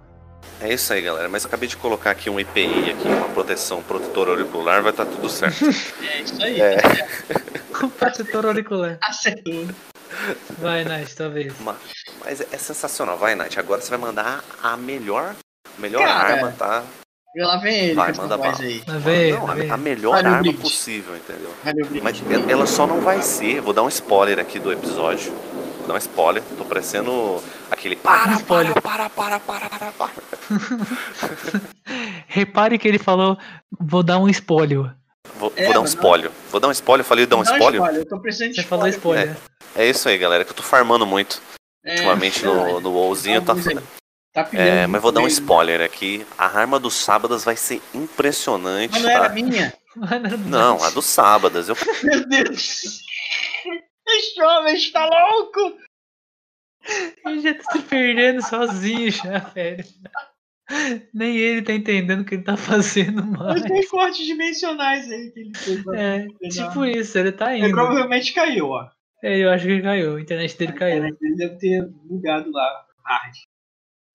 É 0.61 0.73
isso 0.73 0.91
aí, 0.91 1.01
galera. 1.01 1.29
Mas 1.29 1.43
eu 1.43 1.47
acabei 1.47 1.67
de 1.69 1.77
colocar 1.77 2.11
aqui 2.11 2.29
um 2.29 2.39
EPI 2.39 2.91
aqui, 2.91 3.07
uma 3.07 3.29
proteção 3.29 3.81
protetor 3.81 4.27
auricular, 4.29 4.81
vai 4.81 4.91
estar 4.91 5.05
tudo 5.05 5.29
certo. 5.29 5.65
É 6.03 6.21
isso 6.21 6.43
aí. 6.43 6.59
É. 6.59 6.77
Protetor 7.97 8.45
auricular. 8.45 8.97
Acertou. 9.01 9.65
Vai, 10.57 10.83
Nath, 10.83 11.13
talvez. 11.15 11.53
Ma- 11.61 11.77
Mas 12.25 12.41
é, 12.41 12.57
sensacional. 12.57 13.17
Vai, 13.17 13.35
Nath. 13.35 13.57
Agora 13.57 13.79
você 13.79 13.89
vai 13.89 13.99
mandar 13.99 14.43
a 14.61 14.75
melhor, 14.75 15.33
melhor 15.77 16.03
Cara, 16.03 16.33
arma, 16.35 16.53
tá? 16.57 16.83
E 17.35 17.41
lá 17.41 17.57
vem 17.57 17.85
ele 17.85 17.93
Vai, 17.93 18.11
manda 18.13 18.37
bala. 18.37 18.57
aí. 18.59 18.83
Vai 18.85 18.97
ver, 18.99 19.33
Não, 19.33 19.45
vai 19.47 19.55
ver. 19.57 19.71
a, 19.71 19.73
a 19.75 19.77
melhor 19.77 20.25
arma 20.25 20.53
possível, 20.55 21.15
entendeu? 21.15 21.53
Mas 22.01 22.21
ela- 22.29 22.51
ela 22.51 22.65
só 22.65 22.85
não 22.87 22.99
vai 22.99 23.21
ser. 23.21 23.61
Vou 23.61 23.71
dar 23.73 23.83
um 23.83 23.87
spoiler 23.87 24.39
aqui 24.39 24.59
do 24.59 24.73
episódio. 24.73 25.31
Vou 25.77 25.87
dar 25.87 25.93
um 25.93 25.97
spoiler. 25.97 26.43
Parecendo 26.69 27.43
aquele. 27.71 27.95
Para, 27.95 28.33
Spoiler. 28.35 28.79
para, 28.81 29.09
para, 29.09 29.39
para, 29.39 29.69
para, 29.69 29.91
para. 29.91 30.11
Repare 32.27 32.77
que 32.77 32.87
ele 32.87 32.99
falou, 32.99 33.37
vou 33.79 34.03
dar 34.03 34.19
um 34.19 34.29
espólio. 34.29 34.93
Vou, 35.35 35.51
É, 35.55 35.65
vou 35.65 35.73
dar 35.73 35.81
um 35.81 35.85
spoiler. 35.85 36.31
Vou 36.51 36.59
dar 36.59 36.67
um 36.67 36.71
spoiler. 36.71 37.05
Falei 37.05 37.25
dar 37.25 37.37
um 37.37 37.43
spoiler, 37.43 37.81
Eu 37.95 38.05
tô 38.05 38.19
precisando 38.19 38.51
de 38.51 38.61
Você 38.61 38.67
falou 38.67 38.87
spoiler. 38.87 39.31
spoiler. 39.31 39.49
É 39.75 39.89
isso 39.89 40.07
aí, 40.07 40.17
galera. 40.17 40.45
Que 40.45 40.51
eu 40.51 40.55
tô 40.55 40.63
farmando 40.63 41.05
muito. 41.05 41.41
É, 41.83 41.91
Ultimamente 41.93 42.45
no, 42.45 42.79
no 42.79 42.91
WoWzinho 42.91 43.41
tá. 43.41 43.55
Tá 44.33 44.47
É, 44.53 44.85
mas 44.85 45.01
vou 45.01 45.11
dar 45.11 45.21
um 45.21 45.27
spoiler 45.27 45.81
aqui. 45.81 46.25
A 46.37 46.45
arma 46.45 46.79
dos 46.79 46.93
sábados 46.93 47.43
vai 47.43 47.55
ser 47.55 47.81
impressionante, 47.95 48.91
Mas 48.91 49.01
não 49.01 49.09
era 49.09 49.27
tá? 49.27 49.29
minha. 49.29 49.73
Não, 50.45 50.83
a 50.83 50.89
dos 50.91 51.05
sábados. 51.05 51.67
Eu 51.67 51.75
Meu 52.03 52.27
Deus. 52.27 53.01
Esse 54.07 54.35
jovem 54.35 54.75
está 54.75 55.05
louco. 55.05 55.73
Ele 57.25 57.41
já 57.41 57.53
tá 57.55 57.71
se 57.73 57.79
perdendo 57.83 58.41
sozinho 58.41 59.11
já, 59.11 59.39
velho. 59.39 59.83
Nem 61.13 61.35
ele 61.35 61.61
tá 61.63 61.73
entendendo 61.73 62.21
o 62.21 62.25
que 62.25 62.35
ele 62.35 62.43
tá 62.43 62.55
fazendo 62.55 63.25
Mas 63.25 63.37
mais. 63.39 63.61
tem 63.63 63.87
cortes 63.87 64.25
dimensionais 64.25 65.09
aí 65.11 65.31
que 65.31 65.39
ele 65.39 65.51
fez. 65.57 65.83
É, 65.95 66.27
tipo 66.49 66.85
isso, 66.85 67.17
ele 67.17 67.31
tá 67.31 67.55
Ele 67.55 67.65
indo. 67.67 67.73
provavelmente 67.75 68.33
caiu, 68.33 68.67
ó. 68.69 68.87
É, 69.23 69.37
eu 69.39 69.49
acho 69.49 69.65
que 69.65 69.71
ele 69.71 69.81
caiu, 69.81 70.15
a 70.15 70.21
internet 70.21 70.57
dele 70.57 70.73
caiu. 70.73 71.05
Ele 71.05 71.35
deve 71.35 71.57
ter 71.57 71.85
bugado 72.05 72.51
lá. 72.51 72.85
Hard. 73.03 73.33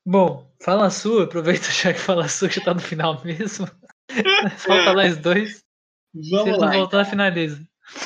Bom, 0.06 0.48
fala 0.62 0.86
a 0.86 0.90
sua, 0.90 1.24
aproveita 1.24 1.70
já 1.72 1.92
que 1.92 1.98
fala 1.98 2.24
a 2.24 2.28
sua, 2.28 2.48
que 2.48 2.56
já 2.56 2.64
tá 2.64 2.72
no 2.74 2.80
final 2.80 3.20
mesmo. 3.24 3.66
Falta 4.58 4.92
mais 4.94 5.16
dois. 5.18 5.56
Se 5.56 6.30
Vamos 6.30 6.46
ele 6.48 6.56
lá. 6.58 6.66
não 6.70 6.78
voltar, 6.78 7.04
finaliza. 7.04 7.60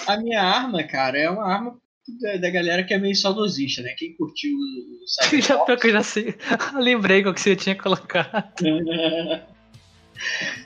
A 0.06 0.16
minha 0.16 0.42
arma, 0.42 0.82
cara, 0.84 1.18
é 1.18 1.28
uma 1.28 1.44
arma 1.46 1.78
da, 2.20 2.36
da 2.36 2.50
galera 2.50 2.82
que 2.84 2.94
é 2.94 2.98
meio 2.98 3.14
saudosista, 3.14 3.82
né? 3.82 3.94
Quem 3.96 4.14
curtiu 4.14 4.50
o 4.56 4.98
o 4.98 5.06
Já 5.08 5.28
pior 5.30 5.42
Cyberpunk. 5.42 5.80
que 5.80 5.86
eu 5.88 5.92
já 5.92 6.02
sei. 6.02 6.34
Lembrei 6.74 7.22
qual 7.22 7.34
que 7.34 7.40
você 7.40 7.56
tinha 7.56 7.74
colocado. 7.74 8.44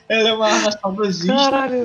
Ela 0.09 0.29
é 0.29 0.33
uma 0.33 0.47
arma 0.47 0.71
saudosista. 0.71 1.33
Caralho. 1.33 1.75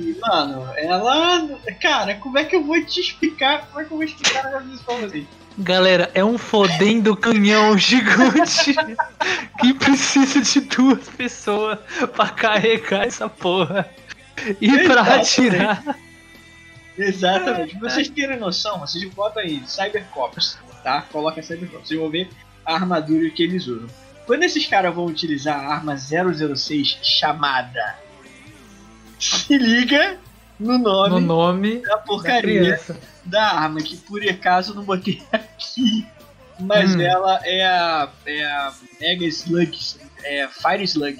E, 0.00 0.16
mano, 0.20 0.72
ela. 0.76 1.58
Cara, 1.80 2.14
como 2.14 2.38
é 2.38 2.44
que 2.44 2.54
eu 2.54 2.64
vou 2.64 2.80
te 2.84 3.00
explicar? 3.00 3.66
Como 3.66 3.80
é 3.80 3.84
que 3.84 3.92
eu 3.92 3.96
vou 3.96 4.04
explicar 4.04 4.62
desse 4.62 4.84
pra 4.84 4.94
você? 4.94 5.26
Galera, 5.58 6.10
é 6.14 6.24
um 6.24 6.38
fodendo 6.38 7.16
canhão 7.16 7.76
gigante 7.76 8.76
que 9.60 9.74
precisa 9.74 10.40
de 10.40 10.60
duas 10.60 11.08
pessoas 11.08 11.78
pra 12.14 12.28
carregar 12.28 13.06
essa 13.06 13.28
porra. 13.28 13.88
E 14.60 14.70
pra 14.84 15.00
Exato, 15.00 15.10
atirar. 15.10 15.98
Exatamente. 16.98 17.76
Pra 17.78 17.90
vocês 17.90 18.08
terem 18.08 18.38
noção, 18.38 18.78
vocês 18.80 19.04
botam 19.12 19.42
aí 19.42 19.62
Cybercops, 19.66 20.58
tá? 20.82 21.02
Coloca 21.12 21.42
Cybercops. 21.42 21.88
Vocês 21.88 22.00
vão 22.00 22.10
ver 22.10 22.28
a 22.64 22.74
armadura 22.74 23.28
que 23.30 23.42
eles 23.42 23.66
usam. 23.66 23.88
Quando 24.26 24.42
esses 24.42 24.66
caras 24.66 24.94
vão 24.94 25.06
utilizar 25.06 25.58
a 25.58 25.74
arma 25.74 25.96
006 25.96 26.98
chamada. 27.02 27.96
Se 29.18 29.56
liga 29.56 30.18
no 30.58 30.78
nome, 30.78 31.10
No 31.10 31.20
nome 31.20 31.76
da 31.82 31.90
da 31.90 31.98
porcaria 31.98 32.60
criança. 32.60 32.98
da 33.24 33.42
arma, 33.44 33.80
que 33.80 33.96
por 33.98 34.22
acaso 34.28 34.72
eu 34.72 34.76
não 34.76 34.84
botei 34.84 35.22
aqui. 35.32 36.06
Mas 36.58 36.94
Hum. 36.96 37.00
ela 37.02 37.38
é 37.44 37.64
a, 37.66 38.08
é 38.24 38.44
a 38.44 38.72
Mega 39.00 39.26
Slug, 39.26 39.78
é 40.24 40.48
Fire 40.48 40.82
Slug. 40.84 41.18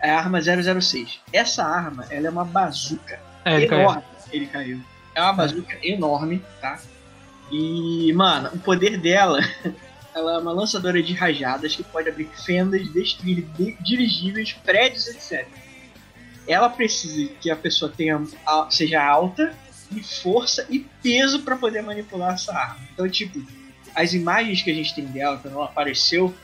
É 0.00 0.10
a 0.10 0.18
arma 0.18 0.40
006. 0.40 1.20
Essa 1.32 1.64
arma, 1.64 2.04
ela 2.10 2.28
é 2.28 2.30
uma 2.30 2.44
bazuca 2.44 3.18
É, 3.44 3.62
enorme. 3.62 4.02
Ele 4.36 4.46
caiu. 4.46 4.80
É 5.14 5.22
uma 5.22 5.32
bazuca 5.32 5.78
enorme, 5.82 6.42
tá? 6.60 6.78
E, 7.50 8.12
mano, 8.12 8.50
o 8.52 8.58
poder 8.58 8.98
dela, 8.98 9.38
ela 10.14 10.34
é 10.34 10.38
uma 10.38 10.52
lançadora 10.52 11.02
de 11.02 11.12
rajadas 11.14 11.74
que 11.76 11.82
pode 11.82 12.08
abrir 12.08 12.28
fendas, 12.44 12.90
destruir 12.92 13.42
di- 13.56 13.76
dirigíveis, 13.80 14.52
prédios, 14.52 15.06
etc. 15.08 15.46
Ela 16.46 16.68
precisa 16.68 17.32
que 17.40 17.50
a 17.50 17.56
pessoa 17.56 17.90
tenha, 17.94 18.22
seja 18.70 19.02
alta 19.04 19.54
e 19.90 20.02
força 20.02 20.66
e 20.68 20.80
peso 21.02 21.42
para 21.42 21.56
poder 21.56 21.82
manipular 21.82 22.34
essa 22.34 22.52
arma. 22.54 22.80
Então, 22.92 23.08
tipo, 23.08 23.40
as 23.94 24.12
imagens 24.12 24.62
que 24.62 24.70
a 24.70 24.74
gente 24.74 24.94
tem 24.94 25.04
dela, 25.06 25.38
quando 25.38 25.54
ela 25.54 25.64
apareceu, 25.66 26.34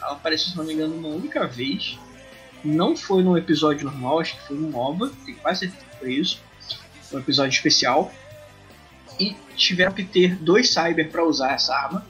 ela 0.00 0.12
apareceu, 0.12 0.50
se 0.50 0.56
não 0.56 0.64
me 0.64 0.74
engano, 0.74 0.94
uma 0.96 1.08
única 1.08 1.46
vez. 1.46 1.98
Não 2.62 2.96
foi 2.96 3.22
num 3.22 3.36
episódio 3.36 3.84
normal, 3.84 4.20
acho 4.20 4.36
que 4.36 4.46
foi 4.48 4.56
no 4.56 4.70
Nova, 4.70 5.10
tenho 5.24 5.36
quase 5.38 5.60
certeza 5.60 5.84
que 5.90 5.98
foi 5.98 6.12
isso. 6.14 6.40
Um 7.14 7.18
episódio 7.20 7.50
especial. 7.54 8.12
E 9.18 9.36
tiveram 9.56 9.92
que 9.92 10.04
ter 10.04 10.34
dois 10.36 10.70
cyber 10.72 11.10
para 11.10 11.24
usar 11.24 11.52
essa 11.52 11.74
arma. 11.74 12.04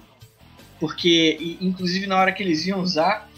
Porque, 0.80 1.36
e, 1.40 1.58
inclusive, 1.60 2.06
na 2.06 2.16
hora 2.16 2.32
que 2.32 2.42
eles 2.42 2.66
iam 2.66 2.80
usar, 2.80 3.28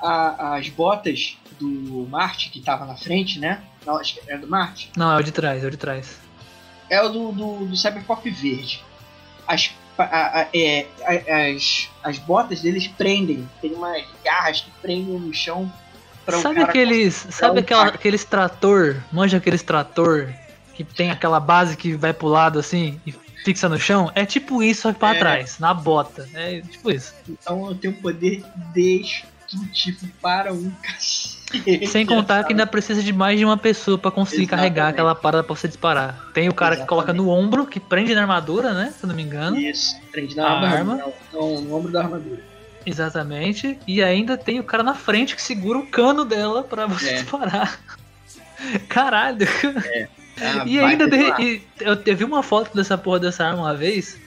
a- 0.00 0.56
as 0.56 0.68
botas 0.68 1.36
do 1.58 2.06
Marte, 2.10 2.50
que 2.50 2.60
tava 2.60 2.84
na 2.84 2.96
frente, 2.96 3.38
né? 3.38 3.62
Não, 3.86 3.96
acho 3.96 4.14
que 4.14 4.20
era 4.28 4.38
do 4.38 4.48
Marte. 4.48 4.90
Não, 4.96 5.12
é 5.12 5.16
o 5.18 5.22
de 5.22 5.32
trás, 5.32 5.62
é 5.62 5.66
o 5.66 5.70
de 5.70 5.76
trás. 5.76 6.18
É 6.90 7.00
o 7.02 7.08
do, 7.08 7.32
do, 7.32 7.66
do 7.66 7.76
Cyberpop 7.76 8.28
verde. 8.28 8.82
As, 9.46 9.70
a- 9.96 10.40
a- 10.42 10.48
é, 10.54 10.86
as, 11.52 11.88
as 12.02 12.18
botas 12.18 12.60
deles 12.60 12.86
prendem. 12.88 13.48
Tem 13.60 13.72
umas 13.72 14.04
garras 14.24 14.60
que 14.60 14.70
prendem 14.82 15.18
no 15.18 15.32
chão 15.32 15.72
pra 16.26 16.38
o 16.38 16.42
sabe 16.42 16.60
aqueles. 16.60 17.14
Sabe 17.30 17.60
aquela, 17.60 17.86
aqueles 17.86 18.24
trator? 18.24 19.00
Manja 19.12 19.36
aqueles 19.38 19.62
trator 19.62 20.32
que 20.74 20.84
tem 20.84 21.10
aquela 21.10 21.38
base 21.40 21.76
que 21.76 21.94
vai 21.94 22.12
pro 22.12 22.26
lado 22.26 22.58
assim 22.58 23.00
e 23.06 23.12
fixa 23.44 23.68
no 23.68 23.78
chão? 23.78 24.10
É 24.14 24.24
tipo 24.26 24.62
isso, 24.62 24.82
só 24.82 24.92
que 24.92 24.98
pra 24.98 25.14
É. 25.14 25.18
trás, 25.18 25.58
na 25.58 25.72
bota. 25.72 26.28
É 26.34 26.60
tipo 26.60 26.90
isso. 26.90 27.14
Então 27.28 27.66
eu 27.68 27.74
tenho 27.74 27.94
poder 27.94 28.42
destrutivo 28.74 30.08
para 30.20 30.52
um 30.52 30.70
cacete. 30.82 31.86
Sem 31.86 32.04
contar 32.04 32.42
que 32.44 32.52
ainda 32.52 32.66
precisa 32.66 33.00
de 33.02 33.12
mais 33.12 33.38
de 33.38 33.44
uma 33.44 33.56
pessoa 33.56 33.96
pra 33.96 34.10
conseguir 34.10 34.46
carregar 34.48 34.86
Exatamente. 34.88 34.94
aquela 34.94 35.14
parada 35.14 35.44
pra 35.44 35.54
você 35.54 35.68
disparar. 35.68 36.30
Tem 36.34 36.48
o 36.48 36.54
cara 36.54 36.76
que 36.76 36.84
coloca 36.86 37.12
no 37.12 37.28
ombro, 37.28 37.64
que 37.66 37.78
prende 37.78 38.12
na 38.14 38.22
armadura, 38.22 38.72
né? 38.74 38.92
Se 38.98 39.04
eu 39.04 39.08
não 39.08 39.14
me 39.14 39.22
engano. 39.22 39.56
Isso, 39.56 39.94
prende 40.10 40.34
na 40.34 40.44
A 40.48 40.52
armadura, 40.54 40.78
arma. 40.78 41.12
não, 41.32 41.60
no 41.60 41.76
ombro 41.76 41.92
da 41.92 42.00
armadura. 42.00 42.42
Exatamente. 42.84 43.78
E 43.86 44.02
ainda 44.02 44.36
tem 44.36 44.58
o 44.58 44.64
cara 44.64 44.82
na 44.82 44.94
frente 44.94 45.36
que 45.36 45.42
segura 45.42 45.78
o 45.78 45.86
cano 45.86 46.24
dela 46.24 46.64
pra 46.64 46.86
você 46.86 47.10
É. 47.10 47.14
disparar. 47.22 47.78
Caralho. 48.88 49.46
Ah, 50.40 50.64
E 50.66 50.78
ainda 50.80 51.08
de- 51.08 51.42
e 51.42 51.62
eu 51.80 51.96
teve 51.96 52.24
uma 52.24 52.42
foto 52.42 52.74
dessa 52.76 52.98
porra 52.98 53.20
dessa 53.20 53.44
arma 53.46 53.62
uma 53.62 53.74
vez 53.76 54.18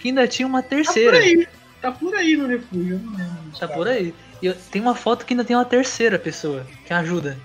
que 0.00 0.08
ainda 0.08 0.26
tinha 0.26 0.46
uma 0.48 0.62
Tá 0.62 0.68
por 0.68 0.76
terceira. 0.76 1.16
aí. 1.18 1.46
Tá 1.80 1.92
por 1.92 2.14
aí 2.14 2.36
no 2.36 2.46
refúgio, 2.48 2.94
eu 2.94 2.98
não 2.98 3.16
lembro. 3.16 3.58
Tá 3.58 3.68
por 3.68 3.86
aí. 3.86 4.14
E 4.42 4.46
eu- 4.46 4.54
tem 4.70 4.80
uma 4.82 4.94
foto 4.94 5.24
que 5.24 5.32
ainda 5.34 5.44
tem 5.44 5.54
uma 5.54 5.64
terceira 5.64 6.18
pessoa 6.18 6.66
que 6.86 6.92
ajuda. 6.92 7.38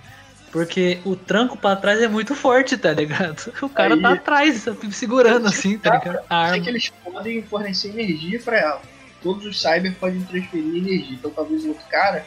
Porque 0.52 0.98
o 1.06 1.16
tranco 1.16 1.56
pra 1.58 1.76
trás 1.76 2.02
é 2.02 2.08
muito 2.08 2.34
forte, 2.34 2.76
tá 2.76 2.92
ligado? 2.92 3.52
O 3.62 3.70
cara 3.70 3.94
Aí. 3.94 4.02
tá 4.02 4.14
atrás, 4.14 4.66
segurando 4.92 5.48
assim, 5.48 5.78
tá 5.78 5.98
ligado? 6.00 6.18
A 6.28 6.48
Sei 6.48 6.54
arma. 6.54 6.64
que 6.64 6.70
eles 6.70 6.90
podem 7.04 7.44
fornecer 7.44 7.90
energia 7.90 8.40
pra 8.40 8.58
ela. 8.58 8.82
Todos 9.22 9.46
os 9.46 9.62
cyber 9.62 9.94
podem 10.00 10.22
transferir 10.24 10.76
energia. 10.78 11.16
Então 11.16 11.30
talvez 11.30 11.64
o 11.66 11.70
outro 11.70 11.86
cara 11.92 12.26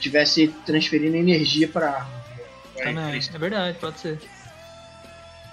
tivesse 0.00 0.48
transferindo 0.66 1.16
energia 1.16 1.68
pra 1.68 1.90
arma. 1.90 2.24
Também, 2.76 3.20
é 3.32 3.38
verdade, 3.38 3.78
pode 3.78 4.00
ser. 4.00 4.18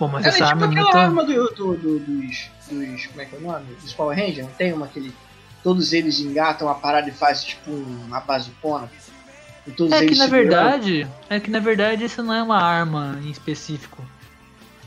Bom, 0.02 0.08
mas 0.08 0.26
Ela 0.26 0.36
é 0.36 0.50
tipo 0.52 0.64
é 0.64 0.68
aquela 0.68 0.98
arma 1.04 1.24
do, 1.24 1.34
do- 1.54 1.78
do- 1.78 2.00
dos, 2.00 2.50
dos. 2.68 3.06
Como 3.06 3.22
é 3.22 3.26
que 3.26 3.36
é 3.36 3.38
o 3.38 3.42
nome? 3.42 3.66
Dos 3.76 3.94
Power 3.94 4.18
Rangers, 4.18 4.48
não 4.48 4.54
tem 4.56 4.74
uma 4.74 4.88
que 4.88 5.14
todos 5.64 5.94
eles 5.94 6.20
engatam 6.20 6.68
a 6.68 6.74
parada 6.74 7.08
e 7.08 7.12
fazem 7.12 7.50
tipo 7.50 7.70
uma 7.70 8.20
bazucona? 8.20 8.90
E 9.68 9.70
todos 9.70 9.94
É 9.94 10.00
que 10.00 10.06
eles 10.06 10.18
na 10.18 10.24
segurando? 10.26 10.50
verdade, 10.50 11.08
é 11.30 11.40
que 11.40 11.52
na 11.52 11.60
verdade 11.60 12.04
isso 12.06 12.24
não 12.24 12.34
é 12.34 12.42
uma 12.42 12.58
arma 12.60 13.20
em 13.24 13.30
específico. 13.30 14.04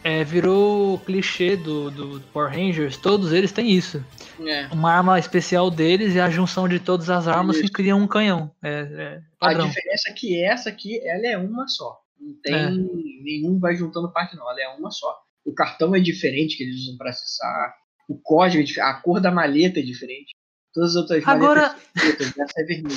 É, 0.02 0.24
virou 0.24 0.98
clichê 0.98 1.56
do, 1.56 1.92
do 1.92 2.20
Power 2.32 2.50
Rangers, 2.52 2.96
todos 2.96 3.32
eles 3.32 3.52
têm 3.52 3.70
isso. 3.70 4.04
É. 4.44 4.66
Uma 4.72 4.94
arma 4.94 5.16
especial 5.16 5.70
deles 5.70 6.16
e 6.16 6.20
a 6.20 6.28
junção 6.28 6.68
de 6.68 6.80
todas 6.80 7.08
as 7.08 7.28
armas 7.28 7.60
que 7.60 7.68
cria 7.68 7.94
um 7.94 8.08
canhão. 8.08 8.50
É, 8.60 8.80
é 8.98 9.20
A 9.40 9.54
diferença 9.54 10.10
é 10.10 10.12
que 10.12 10.42
essa 10.44 10.68
aqui, 10.70 11.00
ela 11.06 11.24
é 11.24 11.38
uma 11.38 11.68
só. 11.68 12.00
Não 12.20 12.34
tem 12.42 12.54
É. 12.54 12.70
nenhum 12.70 13.58
vai 13.58 13.74
juntando 13.76 14.12
parte 14.12 14.36
não, 14.36 14.48
ela 14.50 14.60
é 14.60 14.68
uma 14.76 14.90
só. 14.90 15.18
O 15.44 15.52
cartão 15.54 15.94
é 15.94 16.00
diferente 16.00 16.56
que 16.56 16.62
eles 16.64 16.80
usam 16.82 16.96
pra 16.96 17.10
acessar. 17.10 17.74
O 18.08 18.18
código 18.18 18.62
é 18.62 18.64
diferente, 18.64 18.90
a 18.90 19.00
cor 19.00 19.20
da 19.20 19.30
maleta 19.30 19.80
é 19.80 19.82
diferente. 19.82 20.32
Todas 20.72 20.90
as 20.90 20.96
outras 20.96 21.26
Agora- 21.26 21.60
maletas 21.68 21.82
são 21.82 22.02
pretas, 22.02 22.38
essa 22.38 22.60
é 22.60 22.64
vermelha. 22.64 22.96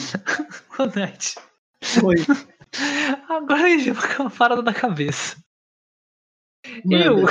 Foi. 2.02 2.16
Agora 3.30 3.70
eu 3.70 3.96
com 3.96 4.24
uma 4.24 4.30
parada 4.32 4.62
na 4.62 4.74
cabeça. 4.74 5.38
Eu, 6.90 7.26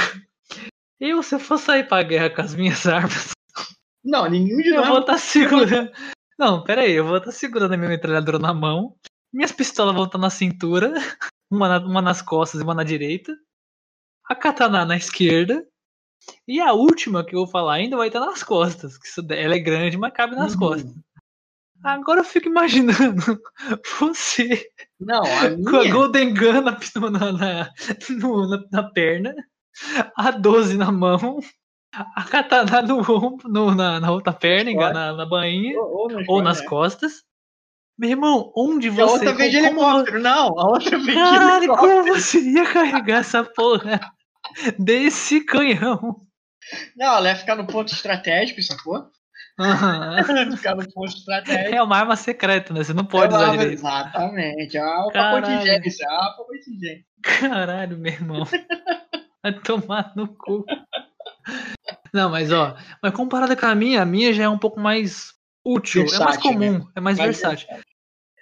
eu, 1.00 1.22
se 1.22 1.34
eu 1.34 1.38
for 1.38 1.58
sair 1.58 1.86
pra 1.88 2.02
guerra 2.02 2.30
com 2.30 2.40
as 2.42 2.54
minhas 2.54 2.86
armas, 2.86 3.30
Não, 4.04 4.30
nenhum 4.30 4.56
de 4.58 4.68
eu 4.68 4.76
nós. 4.76 4.88
vou 4.88 5.00
estar 5.00 5.18
segurando. 5.18 5.90
Não, 6.38 6.62
pera 6.62 6.82
aí, 6.82 6.92
eu 6.92 7.04
vou 7.04 7.16
estar 7.18 7.32
segurando 7.32 7.74
a 7.74 7.76
minha 7.76 7.88
metralhadora 7.90 8.38
na 8.38 8.54
mão. 8.54 8.94
Minhas 9.32 9.52
pistolas 9.52 9.94
vão 9.94 10.04
estar 10.04 10.18
na 10.18 10.30
cintura, 10.30 10.92
uma, 11.50 11.68
na- 11.68 11.86
uma 11.86 12.02
nas 12.02 12.22
costas 12.22 12.60
e 12.60 12.64
uma 12.64 12.74
na 12.74 12.84
direita. 12.84 13.36
A 14.28 14.34
katana 14.34 14.84
na 14.84 14.96
esquerda. 14.96 15.64
E 16.48 16.60
a 16.60 16.72
última 16.72 17.24
que 17.24 17.34
eu 17.34 17.40
vou 17.40 17.46
falar 17.48 17.74
ainda 17.74 17.96
vai 17.96 18.08
estar 18.08 18.20
nas 18.20 18.42
costas. 18.42 18.98
Que 18.98 19.06
isso, 19.06 19.24
ela 19.30 19.54
é 19.54 19.58
grande, 19.58 19.96
mas 19.96 20.12
cabe 20.12 20.34
nas 20.34 20.52
Uhum. 20.54 20.58
costas. 20.58 20.94
Agora 21.84 22.20
eu 22.20 22.24
fico 22.24 22.48
imaginando 22.48 23.40
você 24.00 24.66
Não, 24.98 25.22
a 25.22 25.50
com 25.70 25.76
a 25.76 25.80
minha. 25.82 25.92
Golden 25.92 26.34
Gun 26.34 26.62
na, 26.62 26.72
na, 26.72 27.10
na, 27.32 27.70
na- 28.48 28.64
na 28.72 28.82
perna, 28.90 29.34
a 30.16 30.30
12 30.32 30.76
na 30.76 30.90
mão, 30.90 31.38
a 31.92 32.24
katana 32.24 32.82
no 32.82 33.02
no- 33.44 33.74
na, 33.74 34.00
na 34.00 34.10
outra 34.10 34.32
perna, 34.32 34.72
na, 34.92 35.12
na 35.12 35.26
bainha, 35.26 35.78
Ou, 35.78 35.96
ou 35.96 36.08
nas 36.10 36.28
ou 36.28 36.42
nas 36.42 36.60
costas, 36.62 36.68
costas. 37.12 37.24
Meu 37.98 38.10
irmão, 38.10 38.52
onde? 38.56 38.88
E 38.88 38.90
a 38.90 38.94
você. 38.94 39.02
outra 39.12 39.32
vem 39.34 39.50
de 39.50 39.56
helicóptero. 39.56 40.20
Não, 40.20 40.58
a 40.58 40.68
outra 40.68 40.98
vem 40.98 41.06
de 41.06 41.14
Caralho, 41.14 41.56
helicóptero. 41.64 41.90
como 42.04 42.14
você 42.14 42.40
ia 42.40 42.66
carregar 42.72 43.18
essa 43.20 43.42
porra 43.42 44.00
desse 44.78 45.40
canhão? 45.44 46.20
Não, 46.96 47.16
ela 47.16 47.28
ia 47.28 47.36
ficar 47.36 47.54
no 47.56 47.66
ponto 47.66 47.92
estratégico, 47.92 48.60
sacou? 48.62 49.08
Ia 49.58 50.24
ficar 50.56 50.74
no 50.74 50.86
ponto 50.92 51.08
estratégico. 51.16 51.74
É 51.74 51.82
uma 51.82 51.96
arma 51.96 52.16
secreta, 52.16 52.74
né? 52.74 52.84
Você 52.84 52.92
não 52.92 53.04
pode 53.06 53.32
É 53.32 53.36
usar 53.36 53.46
arma- 53.46 53.58
direito. 53.58 53.78
Exatamente. 53.80 54.78
Ah, 54.78 54.98
uma 55.04 55.12
Caralho. 55.12 55.46
contingência. 55.46 56.06
Ah, 56.10 56.34
uma 56.36 56.46
contingência. 56.46 57.04
Caralho, 57.22 57.96
meu 57.98 58.12
irmão. 58.12 58.44
Vai 59.42 59.52
tomar 59.60 60.12
no 60.14 60.28
cu. 60.28 60.64
Não, 62.12 62.28
mas 62.30 62.50
ó, 62.52 62.76
mas 63.02 63.12
comparada 63.14 63.56
com 63.56 63.66
a 63.66 63.74
minha, 63.74 64.02
a 64.02 64.06
minha 64.06 64.32
já 64.34 64.44
é 64.44 64.48
um 64.48 64.58
pouco 64.58 64.80
mais 64.80 65.32
útil, 65.66 66.02
é 66.02 66.04
mais 66.04 66.18
Versátil, 66.18 66.52
comum, 66.52 66.90
é 66.94 67.00
mais 67.00 67.18
Mas 67.18 67.26
versátil. 67.26 67.68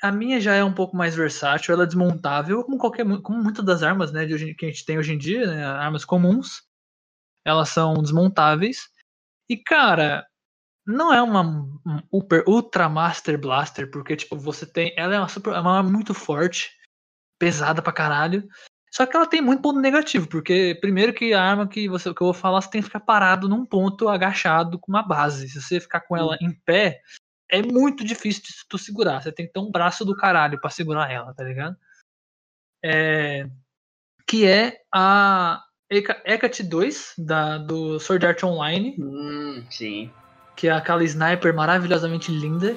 A 0.03 0.13
minha 0.13 0.39
já 0.39 0.55
é 0.55 0.63
um 0.63 0.73
pouco 0.73 0.97
mais 0.97 1.15
versátil, 1.15 1.73
ela 1.73 1.85
é 1.85 1.87
desmontável, 1.87 2.63
como 2.63 2.77
qualquer, 2.77 3.07
como 3.23 3.43
muitas 3.43 3.65
das 3.65 3.83
armas, 3.83 4.13
né, 4.13 4.27
de 4.27 4.35
hoje, 4.35 4.55
que 4.55 4.67
a 4.67 4.69
gente 4.69 4.85
tem 4.85 4.99
hoje 4.99 5.15
em 5.15 5.19
dia, 5.19 5.47
né, 5.47 5.65
armas 5.65 6.05
comuns, 6.05 6.63
elas 7.45 7.71
são 7.71 7.95
desmontáveis. 7.95 8.89
E 9.49 9.57
cara, 9.57 10.27
não 10.87 11.13
é 11.13 11.23
uma 11.23 11.43
um 11.43 12.21
ultra 12.47 12.89
master 12.89 13.39
blaster, 13.39 13.91
porque 13.91 14.17
tipo, 14.17 14.37
você 14.37 14.67
tem, 14.67 14.93
ela 14.97 15.15
é 15.15 15.19
uma 15.19 15.29
super, 15.29 15.55
é 15.55 15.61
uma 15.61 15.79
arma 15.79 15.91
muito 15.91 16.13
forte, 16.13 16.71
pesada 17.39 17.81
pra 17.81 17.93
caralho. 17.93 18.47
Só 18.95 19.05
que 19.07 19.17
ela 19.17 19.27
tem 19.27 19.41
muito 19.43 19.61
ponto 19.61 19.81
negativo, 19.81 20.29
porque 20.29 20.79
primeiro 20.81 21.13
que 21.13 21.35
a 21.35 21.43
arma 21.43 21.67
que 21.67 21.89
você 21.89 22.15
que 22.15 22.23
eu 22.23 22.27
vou 22.27 22.35
falar, 22.35 22.61
você 22.61 22.71
tem 22.71 22.81
que 22.81 22.87
ficar 22.87 23.01
parado 23.01 23.49
num 23.49 23.67
ponto 23.67 24.09
agachado 24.09 24.79
com 24.79 24.93
uma 24.93 25.03
base. 25.03 25.49
Se 25.49 25.61
você 25.61 25.81
ficar 25.81 26.03
com 26.03 26.17
ela 26.17 26.39
em 26.41 26.53
pé, 26.53 27.03
é 27.51 27.61
muito 27.61 28.05
difícil 28.05 28.43
de 28.45 28.53
tu 28.69 28.79
segurar. 28.79 29.21
Você 29.21 29.33
tem 29.33 29.47
que 29.47 29.53
ter 29.53 29.59
um 29.59 29.71
braço 29.71 30.05
do 30.05 30.15
caralho 30.17 30.61
pra 30.61 30.71
segurar 30.71 31.11
ela, 31.11 31.35
tá 31.35 31.43
ligado? 31.43 31.77
É, 32.85 33.49
que 34.29 34.47
é 34.47 34.81
a 34.93 35.61
Heca- 35.91 36.23
Hecate 36.25 36.63
2, 36.63 37.15
da, 37.19 37.59
do 37.59 37.99
Sword 37.99 38.25
Art 38.27 38.45
Online, 38.45 38.95
Hum, 38.97 39.65
sim. 39.71 40.13
que 40.55 40.69
é 40.69 40.71
aquela 40.73 41.03
sniper 41.03 41.53
maravilhosamente 41.53 42.31
linda, 42.31 42.77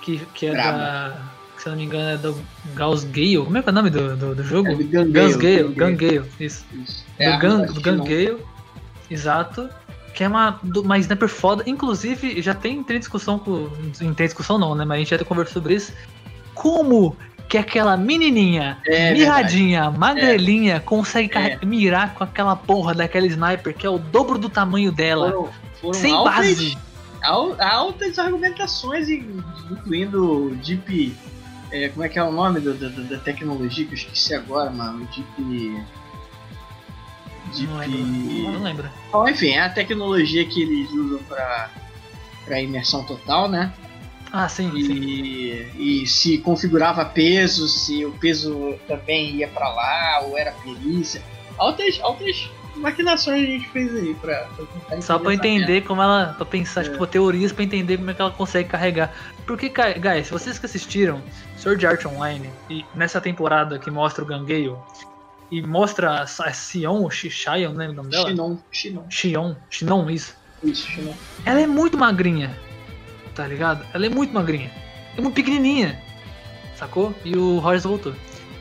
que, 0.00 0.24
que 0.26 0.46
é 0.46 0.54
da. 0.54 1.37
Que, 1.58 1.62
se 1.62 1.68
eu 1.68 1.72
não 1.72 1.78
me 1.78 1.84
engano, 1.84 2.08
é 2.10 2.16
do 2.16 2.36
Gauss 2.74 3.04
Gale. 3.04 3.38
Como 3.44 3.58
é 3.58 3.62
que 3.62 3.68
é 3.68 3.72
o 3.72 3.74
nome 3.74 3.90
do, 3.90 4.16
do, 4.16 4.34
do 4.34 4.42
jogo? 4.42 4.68
É 4.68 4.74
do 4.74 4.84
Gale, 4.84 5.62
Gun 5.64 5.74
Gale. 5.74 5.94
Gale, 5.96 6.22
isso. 6.40 6.64
Isso. 6.72 7.04
do 7.18 7.24
arma 7.24 7.66
do 7.66 7.80
Shinon. 7.82 8.04
Gale, 8.04 8.36
exato. 9.10 9.68
Que 10.14 10.24
é 10.24 10.28
uma, 10.28 10.58
do- 10.62 10.82
uma 10.82 10.98
sniper 10.98 11.28
foda. 11.28 11.62
Inclusive, 11.66 12.40
já 12.42 12.54
tem, 12.54 12.82
tem 12.82 12.98
discussão 12.98 13.38
com. 13.38 13.68
Não 14.00 14.14
tem 14.14 14.26
discussão 14.26 14.58
não, 14.58 14.74
né? 14.74 14.84
Mas 14.84 14.96
a 14.96 14.98
gente 15.00 15.10
já 15.10 15.24
conversou 15.24 15.54
sobre 15.54 15.74
isso. 15.74 15.92
Como 16.54 17.16
que 17.48 17.56
aquela 17.56 17.96
menininha, 17.96 18.78
É 18.86 19.12
mirradinha, 19.12 19.90
magrelinha, 19.90 20.80
consegue 20.80 21.28
carre- 21.28 21.58
mirar 21.64 22.14
com 22.14 22.22
aquela 22.24 22.54
porra 22.54 22.94
daquela 22.94 23.26
sniper 23.26 23.74
que 23.74 23.86
é 23.86 23.90
o 23.90 23.96
dobro 23.98 24.38
do 24.38 24.50
tamanho 24.50 24.92
dela, 24.92 25.30
Foram, 25.30 25.48
foram 25.80 25.94
sem 25.94 26.12
altas, 26.12 26.34
base. 26.34 26.78
al- 27.22 27.56
altas 27.58 28.18
argumentações, 28.18 29.08
incluindo 29.08 30.50
Deep. 30.64 31.16
É, 31.70 31.88
como 31.88 32.04
é 32.04 32.08
que 32.08 32.18
é 32.18 32.22
o 32.22 32.32
nome 32.32 32.60
do- 32.60 32.74
do- 32.74 33.04
da 33.04 33.18
tecnologia 33.18 33.84
que 33.84 33.92
eu 33.92 33.96
esqueci 33.98 34.34
agora, 34.34 34.70
mano? 34.70 35.06
Deep. 35.14 35.82
Não 37.66 37.78
lembro. 37.78 38.04
Deep. 38.04 38.42
Não 38.52 38.62
lembro. 38.62 38.90
Bom, 39.12 39.28
enfim, 39.28 39.50
é 39.50 39.60
a 39.62 39.70
tecnologia 39.70 40.44
que 40.46 40.62
eles 40.62 40.90
usam 40.90 41.18
pra, 41.24 41.70
pra 42.44 42.60
imersão 42.60 43.04
total, 43.04 43.48
né? 43.48 43.72
Ah, 44.30 44.46
sim, 44.48 44.70
sim. 44.70 44.92
E, 44.92 46.02
e 46.02 46.06
se 46.06 46.36
configurava 46.38 47.04
peso, 47.04 47.66
se 47.66 48.04
o 48.04 48.12
peso 48.12 48.74
também 48.86 49.36
ia 49.36 49.48
pra 49.48 49.68
lá, 49.70 50.20
ou 50.24 50.36
era 50.36 50.52
perícia. 50.52 51.22
Altas, 51.56 51.98
altas 52.02 52.50
maquinações 52.76 53.42
a 53.42 53.46
gente 53.46 53.66
fez 53.70 53.92
aí 53.96 54.14
pra, 54.20 54.46
pra 54.86 55.00
Só 55.00 55.18
pra 55.18 55.32
entender 55.32 55.80
como 55.82 56.02
ela. 56.02 56.34
Pra 56.36 56.44
pensar, 56.44 56.82
É. 56.84 56.90
tipo, 56.90 57.06
teorias 57.06 57.50
pra 57.52 57.64
entender 57.64 57.96
como 57.96 58.10
é 58.10 58.14
que 58.14 58.20
ela 58.20 58.30
consegue 58.30 58.68
carregar. 58.68 59.12
Porque, 59.46 59.70
guys, 59.70 60.28
vocês 60.28 60.58
que 60.58 60.66
assistiram 60.66 61.22
Sword 61.58 61.86
Art 61.86 62.04
Online 62.06 62.50
e 62.70 62.84
nessa 62.94 63.20
temporada 63.20 63.78
que 63.78 63.90
mostra 63.90 64.22
o 64.22 64.26
Gangale 64.26 64.74
e 65.50 65.62
mostra 65.62 66.10
a, 66.10 66.22
a 66.22 66.52
Sion, 66.52 67.02
ou 67.02 67.10
Shi- 67.10 67.30
Shion, 67.30 67.72
né? 67.72 67.88
O 67.88 67.92
nome 67.92 68.10
dela? 68.10 68.28
Shinon, 68.28 68.58
Shinon, 68.70 69.04
Shion, 69.10 69.54
Shinon, 69.70 70.10
isso. 70.10 70.36
isso, 70.62 70.86
Shinon. 70.88 71.14
Ela 71.44 71.60
é 71.60 71.66
muito 71.66 71.96
magrinha, 71.98 72.56
tá 73.34 73.46
ligado? 73.46 73.84
Ela 73.92 74.06
é 74.06 74.08
muito 74.08 74.32
magrinha. 74.32 74.70
É 75.16 75.20
muito 75.20 75.34
pequenininha, 75.34 76.00
sacou? 76.76 77.14
E 77.24 77.36
o 77.36 77.58
Rogers 77.58 77.84
voltou. 77.84 78.14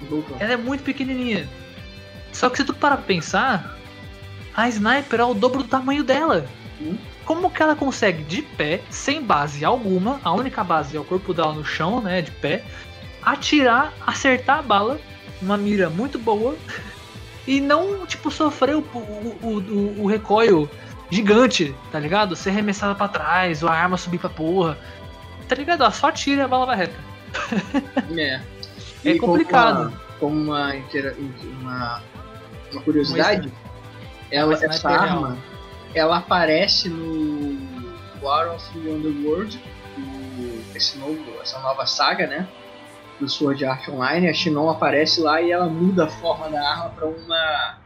Voltou. 0.10 0.38
Ela 0.40 0.54
é 0.54 0.58
muito 0.58 0.84
pequenininha. 0.84 1.48
Só 2.32 2.50
que 2.50 2.58
se 2.58 2.64
tu 2.64 2.74
parar 2.74 2.98
pra 2.98 3.06
pensar, 3.06 3.78
a 4.56 4.68
sniper 4.70 5.20
é 5.20 5.24
o 5.26 5.34
dobro 5.34 5.64
do 5.64 5.70
tamanho 5.70 6.04
dela. 6.04 6.46
Hum. 6.82 6.98
Como 7.26 7.50
que 7.52 7.62
ela 7.62 7.76
consegue, 7.76 8.24
de 8.24 8.42
pé, 8.42 8.82
sem 8.90 9.22
base 9.22 9.66
alguma, 9.66 10.22
a 10.24 10.32
única 10.32 10.64
base 10.64 10.96
é 10.96 11.00
o 11.00 11.04
corpo 11.04 11.34
dela 11.34 11.52
no 11.52 11.66
chão, 11.66 12.02
né, 12.02 12.22
de 12.22 12.32
pé, 12.32 12.64
atirar, 13.24 13.94
acertar 14.06 14.60
a 14.60 14.62
bala, 14.62 15.00
uma 15.42 15.58
mira 15.58 15.90
muito 15.90 16.18
boa, 16.20 16.56
e 17.46 17.60
não, 17.62 18.06
tipo, 18.06 18.30
sofrer 18.32 18.76
o, 18.76 18.80
o, 18.80 19.38
o, 19.42 20.04
o- 20.04 20.08
recoil 20.08 20.70
gigante, 21.10 21.74
tá 21.92 22.00
ligado? 22.00 22.36
Ser 22.36 22.50
arremessada 22.50 22.94
pra 22.96 23.08
trás, 23.08 23.64
ou 23.64 23.70
a 23.70 23.74
arma 23.74 23.98
subir 23.98 24.18
pra 24.20 24.30
porra. 24.30 24.78
Tá 25.48 25.56
ligado? 25.56 25.82
Ela 25.82 25.92
só 25.92 26.12
tira 26.12 26.42
e 26.42 26.44
a 26.44 26.48
bala 26.48 26.66
vai 26.66 26.76
reta. 26.78 26.96
É. 28.18 28.42
É 29.06 29.12
E 29.12 29.20
como 29.20 29.34
complicado. 29.34 29.88
uma- 29.90 30.02
Como 30.20 30.36
uma, 30.36 30.76
intera- 30.76 31.16
uma, 31.62 32.02
uma 32.72 32.82
curiosidade, 32.82 33.54
ela, 34.32 34.56
Uma 34.58 34.66
essa 34.66 34.90
real. 34.90 35.02
arma 35.02 35.38
ela 35.94 36.18
aparece 36.18 36.90
no 36.90 37.58
War 38.22 38.54
of 38.54 38.68
the 38.74 38.90
Underworld, 38.90 39.58
esse 40.76 40.98
novo, 40.98 41.24
essa 41.42 41.60
nova 41.60 41.86
saga, 41.86 42.26
né? 42.28 42.48
Do 43.20 43.28
Sword 43.28 43.66
Art 43.66 43.88
Online. 43.90 44.30
A 44.30 44.34
Shinon 44.34 44.70
aparece 44.70 45.22
lá 45.22 45.42
e 45.42 45.52
ela 45.52 45.68
muda 45.68 46.06
a 46.06 46.08
forma 46.08 46.50
da 46.50 46.62
arma 46.62 46.90
pra 46.92 47.08
uma. 47.08 47.78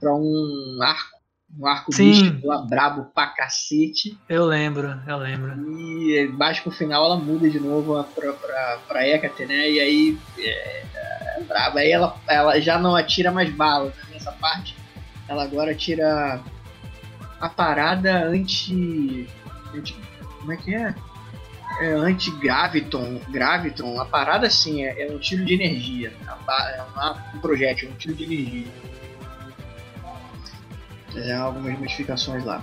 pra 0.00 0.14
um 0.14 0.78
arco. 0.82 1.16
Um 1.58 1.66
arco 1.66 1.92
Sim. 1.92 2.10
bicho 2.10 2.46
lá 2.46 2.58
brabo 2.62 3.04
pra 3.14 3.28
cacete. 3.28 4.18
Eu 4.28 4.44
lembro, 4.44 5.00
eu 5.06 5.16
lembro. 5.16 5.54
E 5.70 6.28
mais 6.36 6.58
pro 6.58 6.70
final 6.70 7.04
ela 7.04 7.16
muda 7.16 7.48
de 7.48 7.60
novo 7.60 8.02
pra, 8.14 8.32
pra, 8.32 8.78
pra 8.88 9.08
Hecate, 9.08 9.46
né? 9.46 9.70
E 9.70 9.80
aí 9.80 10.18
é, 10.38 10.84
é 11.38 11.42
braba. 11.46 11.78
Aí 11.80 11.90
ela, 11.90 12.16
ela 12.26 12.60
já 12.60 12.78
não 12.78 12.96
atira 12.96 13.30
mais 13.30 13.48
bala 13.50 13.86
né? 13.86 14.02
nessa 14.12 14.32
parte. 14.32 14.76
Ela 15.28 15.44
agora 15.44 15.74
tira 15.74 16.42
a 17.40 17.48
parada 17.48 18.24
anti. 18.26 19.28
anti 19.74 19.96
como 20.40 20.52
é 20.52 20.56
que 20.56 20.74
é? 20.74 20.94
É 21.80 21.92
anti-graviton. 21.92 23.20
Graviton. 23.28 24.00
A 24.00 24.04
parada 24.06 24.46
assim 24.46 24.84
é, 24.84 25.06
é 25.06 25.12
um 25.12 25.18
tiro 25.18 25.44
de 25.44 25.54
energia. 25.54 26.12
É 26.26 26.82
uma- 26.94 27.22
um 27.34 27.38
projétil, 27.38 27.90
um 27.90 27.92
tiro 27.96 28.14
de 28.14 28.24
energia. 28.24 28.66
É, 31.14 31.34
algumas 31.34 31.78
modificações 31.78 32.44
lá. 32.44 32.62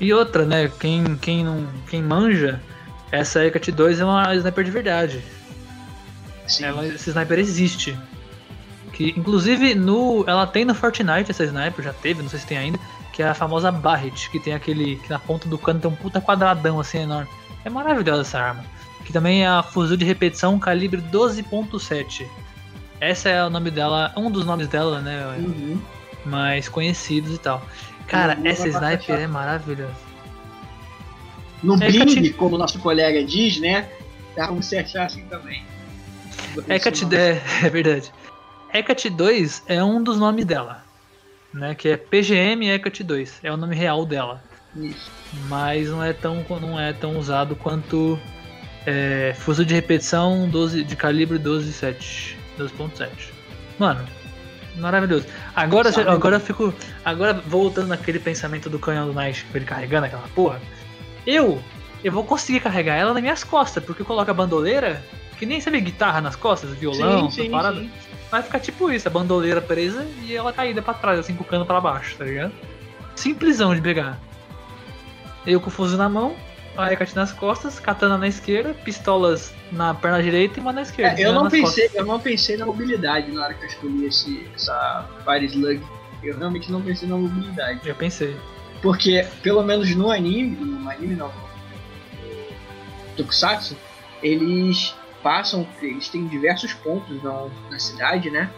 E 0.00 0.12
outra, 0.12 0.44
né? 0.44 0.70
Quem, 0.80 1.16
quem, 1.16 1.44
não, 1.44 1.66
quem 1.88 2.02
manja, 2.02 2.60
essa 3.12 3.44
Hecate 3.44 3.70
2 3.70 4.00
é 4.00 4.04
uma 4.04 4.34
sniper 4.34 4.64
de 4.64 4.70
verdade. 4.70 5.24
Sim. 6.46 6.64
Ela, 6.64 6.86
esse 6.86 7.10
sniper 7.10 7.38
existe. 7.38 7.96
Que, 8.92 9.10
inclusive, 9.16 9.74
no, 9.74 10.24
ela 10.26 10.46
tem 10.46 10.64
no 10.64 10.74
Fortnite 10.74 11.30
essa 11.30 11.44
sniper, 11.44 11.84
já 11.84 11.92
teve, 11.92 12.22
não 12.22 12.28
sei 12.28 12.40
se 12.40 12.46
tem 12.46 12.58
ainda, 12.58 12.78
que 13.12 13.22
é 13.22 13.28
a 13.28 13.34
famosa 13.34 13.70
Barret, 13.70 14.28
que 14.30 14.40
tem 14.40 14.52
aquele. 14.54 14.96
que 14.96 15.08
na 15.10 15.18
ponta 15.18 15.48
do 15.48 15.56
cano 15.58 15.78
tem 15.80 15.90
um 15.90 15.94
puta 15.94 16.20
quadradão 16.20 16.80
assim 16.80 16.98
enorme. 16.98 17.30
É 17.64 17.70
maravilhosa 17.70 18.22
essa 18.22 18.38
arma. 18.38 18.64
Que 19.04 19.12
também 19.12 19.42
é 19.44 19.48
a 19.48 19.62
fuzil 19.62 19.96
de 19.96 20.04
repetição 20.04 20.58
calibre 20.58 21.00
12.7. 21.00 22.26
Essa 23.00 23.28
é 23.30 23.44
o 23.44 23.50
nome 23.50 23.70
dela, 23.70 24.12
um 24.16 24.30
dos 24.30 24.44
nomes 24.44 24.68
dela, 24.68 25.00
né? 25.00 25.26
Uhum. 25.38 25.80
Mais 26.24 26.68
conhecidos 26.68 27.34
e 27.34 27.38
tal. 27.38 27.62
Cara, 28.06 28.36
Uhum, 28.36 28.46
essa 28.46 28.68
sniper 28.68 28.98
fechar. 28.98 29.20
é 29.20 29.26
maravilhosa. 29.26 30.10
No 31.62 31.74
É, 31.82 32.30
como 32.36 32.58
nosso 32.58 32.78
colega 32.78 33.24
diz, 33.24 33.58
né? 33.60 33.88
Dá 34.36 34.46
pra 34.46 34.56
você 34.56 34.78
achar 34.78 35.06
assim 35.06 35.24
também. 35.26 35.62
Hecate 36.68 37.06
é, 37.14 37.42
é 37.64 37.70
verdade. 37.70 38.12
Hecate 38.72 39.10
2 39.10 39.64
é 39.66 39.82
um 39.82 40.02
dos 40.02 40.18
nomes 40.18 40.44
dela, 40.44 40.84
né? 41.52 41.74
Que 41.74 41.90
é 41.90 41.96
PGM 41.96 42.70
Hecate 42.70 43.02
2, 43.02 43.40
é 43.42 43.52
o 43.52 43.56
nome 43.56 43.74
real 43.74 44.04
dela. 44.06 44.42
Isso. 44.76 45.10
mas 45.48 45.88
não 45.88 46.02
é 46.02 46.12
tão 46.12 46.44
não 46.60 46.78
é 46.78 46.92
tão 46.92 47.16
usado 47.18 47.56
quanto 47.56 48.18
é, 48.86 49.34
fuzil 49.38 49.64
de 49.64 49.74
repetição 49.74 50.48
12 50.48 50.84
de 50.84 50.96
calibre 50.96 51.38
12.7, 51.38 52.36
12.7. 52.58 53.08
Mano, 53.78 54.04
maravilhoso. 54.76 55.26
Agora 55.54 55.92
Sabe? 55.92 56.08
agora 56.08 56.36
eu 56.36 56.40
fico 56.40 56.72
agora 57.04 57.34
voltando 57.34 57.88
naquele 57.88 58.18
pensamento 58.18 58.70
do 58.70 58.78
canhão 58.78 59.06
do 59.06 59.14
Knight, 59.14 59.46
ele 59.54 59.64
carregando 59.64 60.06
aquela 60.06 60.28
porra. 60.34 60.60
Eu 61.26 61.62
eu 62.02 62.12
vou 62.12 62.24
conseguir 62.24 62.60
carregar 62.60 62.94
ela 62.96 63.12
nas 63.12 63.22
minhas 63.22 63.44
costas, 63.44 63.84
porque 63.84 64.02
eu 64.02 64.06
coloco 64.06 64.30
a 64.30 64.34
bandoleira, 64.34 65.02
que 65.38 65.44
nem 65.44 65.60
sabe 65.60 65.80
guitarra 65.80 66.20
nas 66.20 66.34
costas, 66.34 66.70
violão, 66.70 67.30
sim, 67.30 67.42
sim, 67.42 67.50
parada. 67.50 67.80
sim. 67.80 67.90
Vai 68.30 68.42
ficar 68.42 68.60
tipo 68.60 68.90
isso, 68.90 69.08
a 69.08 69.10
bandoleira 69.10 69.60
presa 69.60 70.06
e 70.22 70.34
ela 70.34 70.52
caída 70.52 70.80
pra 70.80 70.94
trás, 70.94 71.18
assim, 71.18 71.34
com 71.34 71.42
o 71.42 71.46
cano 71.46 71.66
pra 71.66 71.80
baixo, 71.80 72.16
tá 72.16 72.24
ligado? 72.24 72.52
Simplesão 73.16 73.74
de 73.74 73.82
pegar. 73.82 74.18
Eu 75.46 75.60
com 75.60 75.68
o 75.68 75.70
fuzil 75.70 75.96
na 75.98 76.08
mão, 76.08 76.36
a 76.76 76.92
Hecate 76.92 77.16
nas 77.16 77.32
costas, 77.32 77.80
katana 77.80 78.16
na 78.16 78.28
esquerda, 78.28 78.74
pistolas 78.74 79.52
na 79.72 79.94
perna 79.94 80.22
direita 80.22 80.58
e 80.58 80.62
uma 80.62 80.72
na 80.72 80.82
esquerda. 80.82 81.20
É, 81.20 81.24
eu, 81.24 81.32
uma 81.32 81.44
não 81.44 81.50
pensei, 81.50 81.90
eu 81.94 82.04
não 82.04 82.20
pensei 82.20 82.56
na 82.56 82.66
mobilidade 82.66 83.30
na 83.30 83.44
hora 83.44 83.54
que 83.54 83.64
eu 83.64 83.68
escolhi 83.68 84.06
esse, 84.06 84.48
essa 84.54 85.08
Fire 85.24 85.46
Slug. 85.46 85.82
Eu 86.22 86.36
realmente 86.36 86.70
não 86.70 86.82
pensei 86.82 87.08
na 87.08 87.16
mobilidade. 87.16 87.80
Eu 87.88 87.94
pensei. 87.94 88.36
Porque, 88.82 89.26
pelo 89.42 89.62
menos 89.62 89.94
no 89.94 90.10
anime, 90.10 90.56
no 90.56 90.88
anime 90.88 91.14
não, 91.14 91.30
Tokusatsu, 93.16 93.76
eles 94.22 94.94
passam, 95.22 95.66
eles 95.82 96.08
têm 96.08 96.26
diversos 96.26 96.72
pontos 96.74 97.22
na, 97.22 97.48
na 97.70 97.78
cidade, 97.78 98.30
né? 98.30 98.50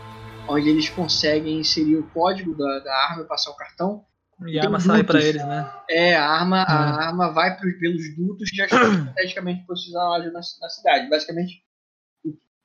Onde 0.48 0.68
eles 0.68 0.88
conseguem 0.88 1.58
inserir 1.58 1.96
o 1.96 2.04
código 2.14 2.54
da, 2.54 2.78
da 2.80 2.94
arma 3.08 3.22
e 3.22 3.26
passar 3.26 3.50
o 3.50 3.56
cartão. 3.56 4.04
E 4.48 4.58
a 4.58 4.64
arma 4.64 4.80
sai 4.80 5.04
pra 5.04 5.14
dutos. 5.18 5.28
eles, 5.28 5.44
né? 5.46 5.72
É, 5.90 6.14
a 6.14 6.24
arma, 6.26 6.62
Hum. 6.62 6.66
a 6.68 7.06
arma 7.06 7.32
vai 7.32 7.56
pelos 7.58 8.16
dutos 8.16 8.50
que 8.50 8.56
já 8.56 8.64
estão 8.64 8.80
estrategicamente 9.08 9.66
posicionados 9.66 10.26
na, 10.32 10.40
na 10.60 10.68
cidade. 10.68 11.08
Basicamente, 11.08 11.62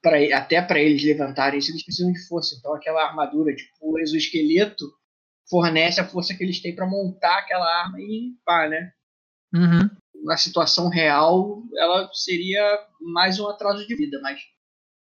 pra, 0.02 0.18
até 0.38 0.62
para 0.62 0.80
eles 0.80 1.04
levantarem 1.04 1.60
isso, 1.60 1.72
eles 1.72 1.84
precisam 1.84 2.12
de 2.12 2.28
força. 2.28 2.56
Então, 2.58 2.74
aquela 2.74 3.04
armadura, 3.06 3.56
tipo 3.56 3.72
o 3.82 4.00
exoesqueleto, 4.00 4.86
fornece 5.50 6.00
a 6.02 6.08
força 6.08 6.34
que 6.36 6.44
eles 6.44 6.62
têm 6.62 6.76
para 6.76 6.86
montar 6.88 7.40
aquela 7.40 7.66
arma 7.84 8.00
e 8.00 8.34
pá, 8.46 8.68
né? 8.68 8.92
Uhum. 9.54 9.90
Na 10.26 10.36
situação 10.36 10.90
real, 10.90 11.64
ela 11.78 12.10
seria 12.14 12.62
mais 13.00 13.40
um 13.40 13.48
atraso 13.48 13.88
de 13.88 13.96
vida, 13.96 14.20
mas 14.22 14.42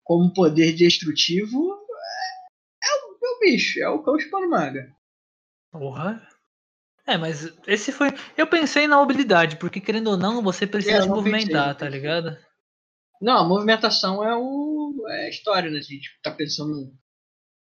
como 0.04 0.32
poder 0.32 0.72
destrutivo, 0.74 1.72
é, 1.72 2.86
é 2.86 2.94
o, 2.94 3.18
é 3.24 3.28
o 3.36 3.40
bicho, 3.40 3.80
é 3.80 3.88
o 3.88 4.02
cão 4.02 4.14
manga. 4.48 4.94
Porra. 5.72 6.26
É, 7.06 7.16
mas 7.16 7.52
esse 7.66 7.92
foi. 7.92 8.08
Eu 8.36 8.46
pensei 8.46 8.86
na 8.88 8.96
mobilidade, 8.98 9.56
porque 9.56 9.80
querendo 9.80 10.08
ou 10.10 10.16
não, 10.16 10.42
você 10.42 10.66
precisa 10.66 10.96
É, 10.96 11.00
se 11.02 11.06
pensei, 11.08 11.16
movimentar, 11.16 11.68
não 11.68 11.74
tá 11.74 11.84
pensei. 11.86 12.00
ligado? 12.00 12.36
Não, 13.22 13.38
a 13.38 13.44
movimentação 13.48 14.24
é, 14.24 14.36
o, 14.36 14.92
é 15.08 15.26
a 15.26 15.28
história, 15.28 15.70
né? 15.70 15.78
A 15.78 15.82
gente 15.82 16.10
tá 16.22 16.30
pensando 16.30 16.92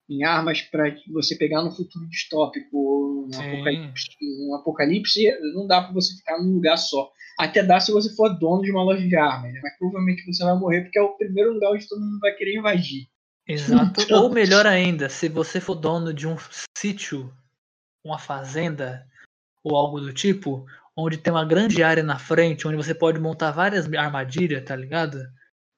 em 0.09 0.25
armas 0.25 0.63
pra 0.63 0.85
você 1.13 1.37
pegar 1.37 1.63
no 1.63 1.71
futuro 1.71 2.07
distópico 2.09 3.29
Sim. 3.33 3.39
apocalipse, 3.45 4.09
um 4.49 4.55
apocalipse, 4.57 5.39
não 5.55 5.67
dá 5.67 5.83
pra 5.83 5.93
você 5.93 6.15
ficar 6.17 6.39
num 6.39 6.55
lugar 6.55 6.77
só. 6.77 7.11
Até 7.39 7.63
dá 7.63 7.81
se 7.81 7.91
você 7.93 8.15
for 8.15 8.31
dono 8.39 8.63
de 8.63 8.71
uma 8.71 8.83
loja 8.83 9.07
de 9.07 9.17
armas, 9.17 9.53
né? 9.53 9.61
Mas 9.63 9.77
provavelmente 9.79 10.25
você 10.25 10.45
vai 10.45 10.57
morrer 10.57 10.83
porque 10.83 10.99
é 10.99 11.03
o 11.03 11.17
primeiro 11.17 11.53
lugar 11.55 11.71
onde 11.73 11.89
todo 11.89 12.01
mundo 12.01 12.19
vai 12.21 12.33
querer 12.33 12.57
invadir. 12.59 13.09
Exato. 13.47 14.01
Então- 14.01 14.23
Ou 14.25 14.31
melhor 14.31 14.67
ainda, 14.67 15.09
se 15.09 15.29
você 15.29 15.61
for 15.61 15.75
dono 15.75 16.13
de 16.15 16.27
um 16.27 16.37
sítio, 16.77 17.33
uma 18.05 18.19
fazenda 18.19 19.07
ou 19.65 19.75
algo 19.75 19.99
do 19.99 20.13
tipo, 20.13 20.67
onde 20.95 21.17
tem 21.17 21.33
uma 21.33 21.45
grande 21.45 21.83
área 21.83 22.03
na 22.03 22.19
frente, 22.19 22.69
onde 22.69 22.77
você 22.77 22.95
pode 22.95 23.19
montar 23.19 23.51
várias 23.51 23.91
armadilhas, 23.93 24.63
tá 24.65 24.77
ligado? 24.77 25.19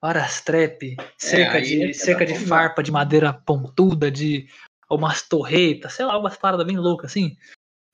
Várias 0.03 0.43
trap, 0.43 0.97
cerca 1.17 1.59
aí 1.59 1.65
de, 1.65 1.91
é 1.91 1.93
cerca 1.93 2.27
de 2.27 2.35
farpa 2.35 2.83
de 2.83 2.91
madeira 2.91 3.33
pontuda, 3.33 4.11
de 4.11 4.49
umas 4.91 5.23
torretas, 5.23 5.95
sei 5.95 6.05
lá, 6.05 6.13
algumas 6.13 6.37
paradas 6.37 6.67
bem 6.67 6.77
loucas 6.77 7.13
assim. 7.13 7.37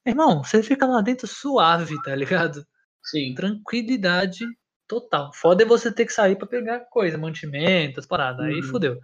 Irmão, 0.05 0.43
você 0.43 0.63
fica 0.63 0.87
lá 0.87 1.01
dentro 1.01 1.27
suave, 1.29 2.01
tá 2.03 2.15
ligado? 2.17 2.67
Sim. 3.05 3.35
tranquilidade 3.35 4.47
total. 4.87 5.33
Foda 5.35 5.65
é 5.65 5.67
você 5.67 5.91
ter 5.93 6.07
que 6.07 6.13
sair 6.13 6.37
pra 6.37 6.47
pegar 6.47 6.81
coisa, 6.89 7.19
mantimentos, 7.19 8.07
paradas. 8.07 8.47
Aí 8.47 8.61
Uhum. 8.61 8.69
fodeu. 8.69 9.01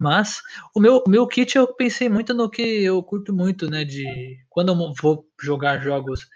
Mas 0.00 0.40
o 0.74 0.80
meu, 0.80 1.02
meu 1.08 1.26
kit 1.26 1.56
eu 1.56 1.66
pensei 1.74 2.08
muito 2.08 2.32
no 2.32 2.48
que 2.48 2.62
eu 2.62 3.02
curto 3.02 3.32
muito, 3.34 3.68
né? 3.68 3.84
De 3.84 4.38
quando 4.48 4.68
eu 4.72 4.94
vou 4.94 5.28
jogar 5.40 5.82
jogos, 5.82 6.28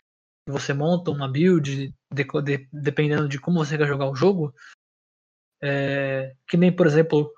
você 0.49 0.73
monta 0.75 1.11
uma 1.11 1.29
build, 1.31 1.95
de- 2.13 2.43
de- 2.43 2.69
dependendo 2.73 3.29
de 3.29 3.39
como 3.41 3.65
você 3.65 3.79
quer 3.79 3.87
jogar 3.87 4.11
o 4.11 4.17
jogo. 4.17 4.53
É, 5.63 6.35
que 6.49 6.57
nem, 6.57 6.75
por 6.75 6.87
exemplo. 6.87 7.33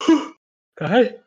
Caralho. 0.76 1.20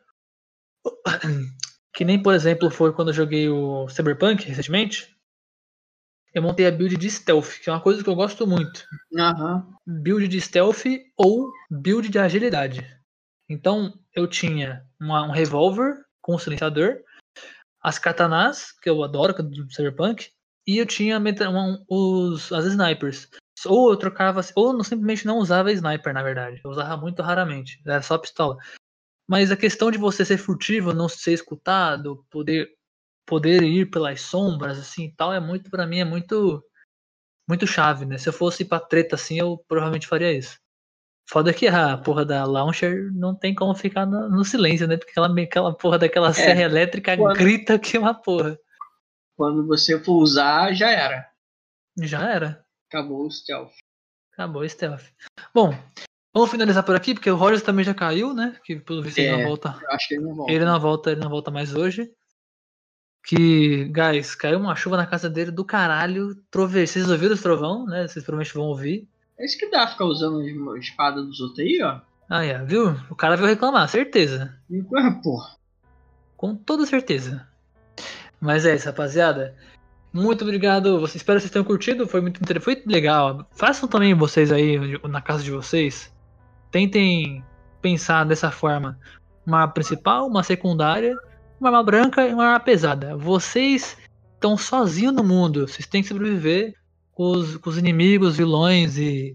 Que 1.94 2.04
nem, 2.04 2.22
por 2.22 2.34
exemplo, 2.34 2.70
foi 2.70 2.92
quando 2.92 3.08
eu 3.08 3.14
joguei 3.14 3.48
o 3.48 3.88
Cyberpunk 3.88 4.44
recentemente. 4.44 5.16
Eu 6.34 6.42
montei 6.42 6.66
a 6.66 6.70
build 6.70 6.94
de 6.98 7.10
stealth, 7.10 7.58
que 7.62 7.70
é 7.70 7.72
uma 7.72 7.80
coisa 7.80 8.04
que 8.04 8.10
eu 8.10 8.14
gosto 8.14 8.46
muito. 8.46 8.86
Aham. 9.18 9.66
Build 9.86 10.28
de 10.28 10.38
stealth 10.38 10.84
ou 11.16 11.50
build 11.70 12.10
de 12.10 12.18
agilidade. 12.18 12.86
Então, 13.48 13.98
eu 14.16 14.26
tinha 14.26 14.82
uma- 15.00 15.22
um 15.24 15.30
revólver 15.30 16.04
com 16.22 16.34
um 16.34 16.38
silenciador, 16.38 17.02
as 17.82 17.98
katanas, 17.98 18.72
que 18.72 18.90
eu 18.90 19.04
adoro, 19.04 19.34
que 19.34 19.42
é 19.42 19.44
do 19.44 19.72
Cyberpunk, 19.72 20.30
e 20.66 20.78
eu 20.78 20.86
tinha 20.86 21.18
uma- 21.18 21.84
os, 21.88 22.50
as 22.52 22.64
snipers. 22.66 23.28
Ou 23.66 23.90
eu 23.90 23.96
trocava, 23.96 24.40
ou 24.56 24.72
eu 24.72 24.84
simplesmente 24.84 25.26
não 25.26 25.38
usava 25.38 25.72
sniper, 25.72 26.12
na 26.12 26.22
verdade. 26.22 26.60
Eu 26.64 26.70
usava 26.70 26.96
muito 26.96 27.22
raramente, 27.22 27.80
era 27.86 28.02
só 28.02 28.18
pistola. 28.18 28.56
Mas 29.28 29.50
a 29.50 29.56
questão 29.56 29.90
de 29.90 29.98
você 29.98 30.24
ser 30.24 30.38
furtivo, 30.38 30.94
não 30.94 31.08
ser 31.08 31.32
escutado, 31.34 32.24
poder 32.30 32.68
poder 33.26 33.62
ir 33.64 33.90
pelas 33.90 34.20
sombras 34.22 34.78
assim, 34.78 35.12
tal, 35.16 35.32
é 35.32 35.40
muito 35.40 35.70
para 35.70 35.86
mim 35.86 35.98
é 36.00 36.04
muito 36.04 36.64
muito 37.48 37.66
chave, 37.66 38.06
né? 38.06 38.18
Se 38.18 38.28
eu 38.28 38.32
fosse 38.32 38.64
pra 38.64 38.80
treta 38.80 39.16
assim, 39.16 39.38
eu 39.38 39.58
provavelmente 39.68 40.06
faria 40.08 40.32
isso. 40.32 40.58
Foda 41.28 41.52
que 41.52 41.66
a 41.66 41.96
porra 41.98 42.24
da 42.24 42.44
launcher 42.44 43.10
não 43.12 43.34
tem 43.34 43.54
como 43.54 43.74
ficar 43.74 44.06
no, 44.06 44.28
no 44.28 44.44
silêncio, 44.44 44.86
né? 44.86 44.96
Porque 44.96 45.10
aquela, 45.10 45.40
aquela 45.42 45.74
porra 45.76 45.98
daquela 45.98 46.32
serra 46.32 46.62
elétrica 46.62 47.16
quando- 47.16 47.36
grita 47.36 47.78
que 47.78 47.96
é 47.96 48.00
uma 48.00 48.14
porra. 48.14 48.58
Quando 49.36 49.66
você 49.66 49.98
for 50.02 50.14
usar, 50.22 50.72
já 50.72 50.88
era. 50.90 51.28
Já 52.00 52.30
era. 52.30 52.64
Acabou 52.88 53.26
o 53.26 53.30
stealth. 53.30 53.72
Acabou 54.32 54.62
o 54.62 54.68
stealth. 54.68 55.02
Bom, 55.52 55.74
vamos 56.32 56.50
finalizar 56.50 56.84
por 56.84 56.94
aqui, 56.94 57.12
porque 57.12 57.30
o 57.30 57.36
Rogers 57.36 57.62
também 57.62 57.84
já 57.84 57.92
caiu, 57.92 58.32
né? 58.32 58.56
Que 58.64 58.76
pelo 58.76 59.02
visto 59.02 59.18
ele 59.18 59.28
É. 59.28 59.36
não 59.36 59.44
volta. 59.44 59.76
Eu 59.82 59.90
acho 59.90 60.08
que 60.08 60.14
ele 60.14 60.24
não 60.24 60.34
volta. 60.34 60.52
Ele 60.52 60.64
não 60.64 60.80
volta, 60.80 61.10
ele 61.10 61.20
não 61.20 61.28
volta 61.30 61.50
mais 61.50 61.74
hoje. 61.74 62.10
Que, 63.26 63.86
guys, 63.86 64.36
caiu 64.36 64.58
uma 64.60 64.76
chuva 64.76 64.96
na 64.96 65.06
casa 65.06 65.28
dele 65.28 65.50
do 65.50 65.64
caralho. 65.64 66.34
Trove... 66.50 66.86
Vocês 66.86 67.10
ouviram 67.10 67.34
os 67.34 67.42
trovão, 67.42 67.84
né? 67.84 68.06
Vocês 68.06 68.24
provavelmente 68.24 68.54
vão 68.54 68.66
ouvir. 68.66 69.08
É 69.38 69.44
isso 69.44 69.58
que 69.58 69.70
dá 69.70 69.86
ficar 69.86 70.04
usando 70.06 70.40
a 70.72 70.78
espada 70.78 71.22
dos 71.22 71.40
outros 71.40 71.58
aí, 71.60 71.80
ó. 71.82 72.00
Ah, 72.28 72.44
é, 72.44 72.62
viu? 72.64 72.96
O 73.10 73.14
cara 73.14 73.36
veio 73.36 73.48
reclamar, 73.48 73.88
certeza. 73.88 74.56
Ah, 74.96 75.20
porra. 75.22 75.56
Com 76.36 76.54
toda 76.56 76.84
certeza. 76.86 77.46
Mas 78.40 78.66
é 78.66 78.74
isso, 78.74 78.86
rapaziada. 78.86 79.54
Muito 80.12 80.42
obrigado. 80.42 81.04
Espero 81.04 81.38
que 81.38 81.42
vocês 81.42 81.50
tenham 81.50 81.64
curtido. 81.64 82.06
Foi 82.06 82.20
muito 82.20 82.40
inter- 82.42 82.60
foi 82.60 82.82
legal. 82.86 83.46
Façam 83.52 83.88
também 83.88 84.14
vocês 84.14 84.50
aí 84.50 84.78
na 85.06 85.20
casa 85.20 85.42
de 85.42 85.50
vocês. 85.50 86.12
Tentem 86.70 87.44
pensar 87.80 88.24
dessa 88.24 88.50
forma. 88.50 88.98
Uma 89.46 89.60
arma 89.60 89.72
principal, 89.72 90.26
uma 90.26 90.42
secundária, 90.42 91.16
uma 91.60 91.68
arma 91.68 91.82
branca 91.84 92.26
e 92.26 92.32
uma 92.32 92.46
arma 92.46 92.60
pesada. 92.60 93.16
Vocês 93.16 93.96
estão 94.34 94.56
sozinhos 94.56 95.14
no 95.14 95.22
mundo. 95.22 95.68
Vocês 95.68 95.86
têm 95.86 96.02
que 96.02 96.08
sobreviver 96.08 96.74
com 97.16 97.30
os, 97.30 97.56
com 97.56 97.70
os 97.70 97.78
inimigos, 97.78 98.36
vilões 98.36 98.98
e 98.98 99.34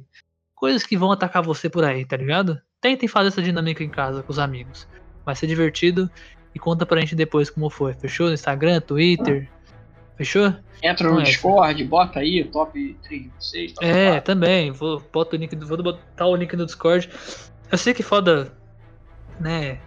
coisas 0.53 0.85
que 0.85 0.95
vão 0.95 1.11
atacar 1.11 1.41
você 1.41 1.67
por 1.67 1.83
aí, 1.83 2.05
tá 2.05 2.15
ligado? 2.15 2.61
Tentem 2.79 3.09
fazer 3.09 3.29
essa 3.29 3.41
dinâmica 3.41 3.83
em 3.83 3.89
casa 3.89 4.21
com 4.21 4.31
os 4.31 4.37
amigos. 4.37 4.87
Vai 5.25 5.35
ser 5.35 5.47
divertido. 5.47 6.09
E 6.53 6.59
conta 6.59 6.85
pra 6.85 6.99
gente 6.99 7.15
depois 7.15 7.49
como 7.49 7.69
foi. 7.69 7.93
Fechou? 7.95 8.27
No 8.27 8.33
Instagram, 8.33 8.81
Twitter. 8.81 9.49
Fechou? 10.15 10.53
Entra 10.83 11.07
Não 11.07 11.15
no 11.15 11.21
é. 11.21 11.23
Discord, 11.23 11.83
bota 11.85 12.19
aí 12.19 12.41
o 12.41 12.51
top 12.51 12.97
3 13.01 13.23
de 13.23 13.31
vocês. 13.39 13.73
top 13.73 13.85
É, 13.85 14.19
também. 14.21 14.71
Vou, 14.71 15.01
boto 15.11 15.35
o 15.35 15.39
link, 15.39 15.55
vou 15.55 15.81
botar 15.81 16.27
o 16.27 16.35
link 16.35 16.55
no 16.55 16.65
Discord. 16.65 17.09
Eu 17.71 17.77
sei 17.77 17.95
que 17.95 18.03
foda, 18.03 18.53
né? 19.39 19.79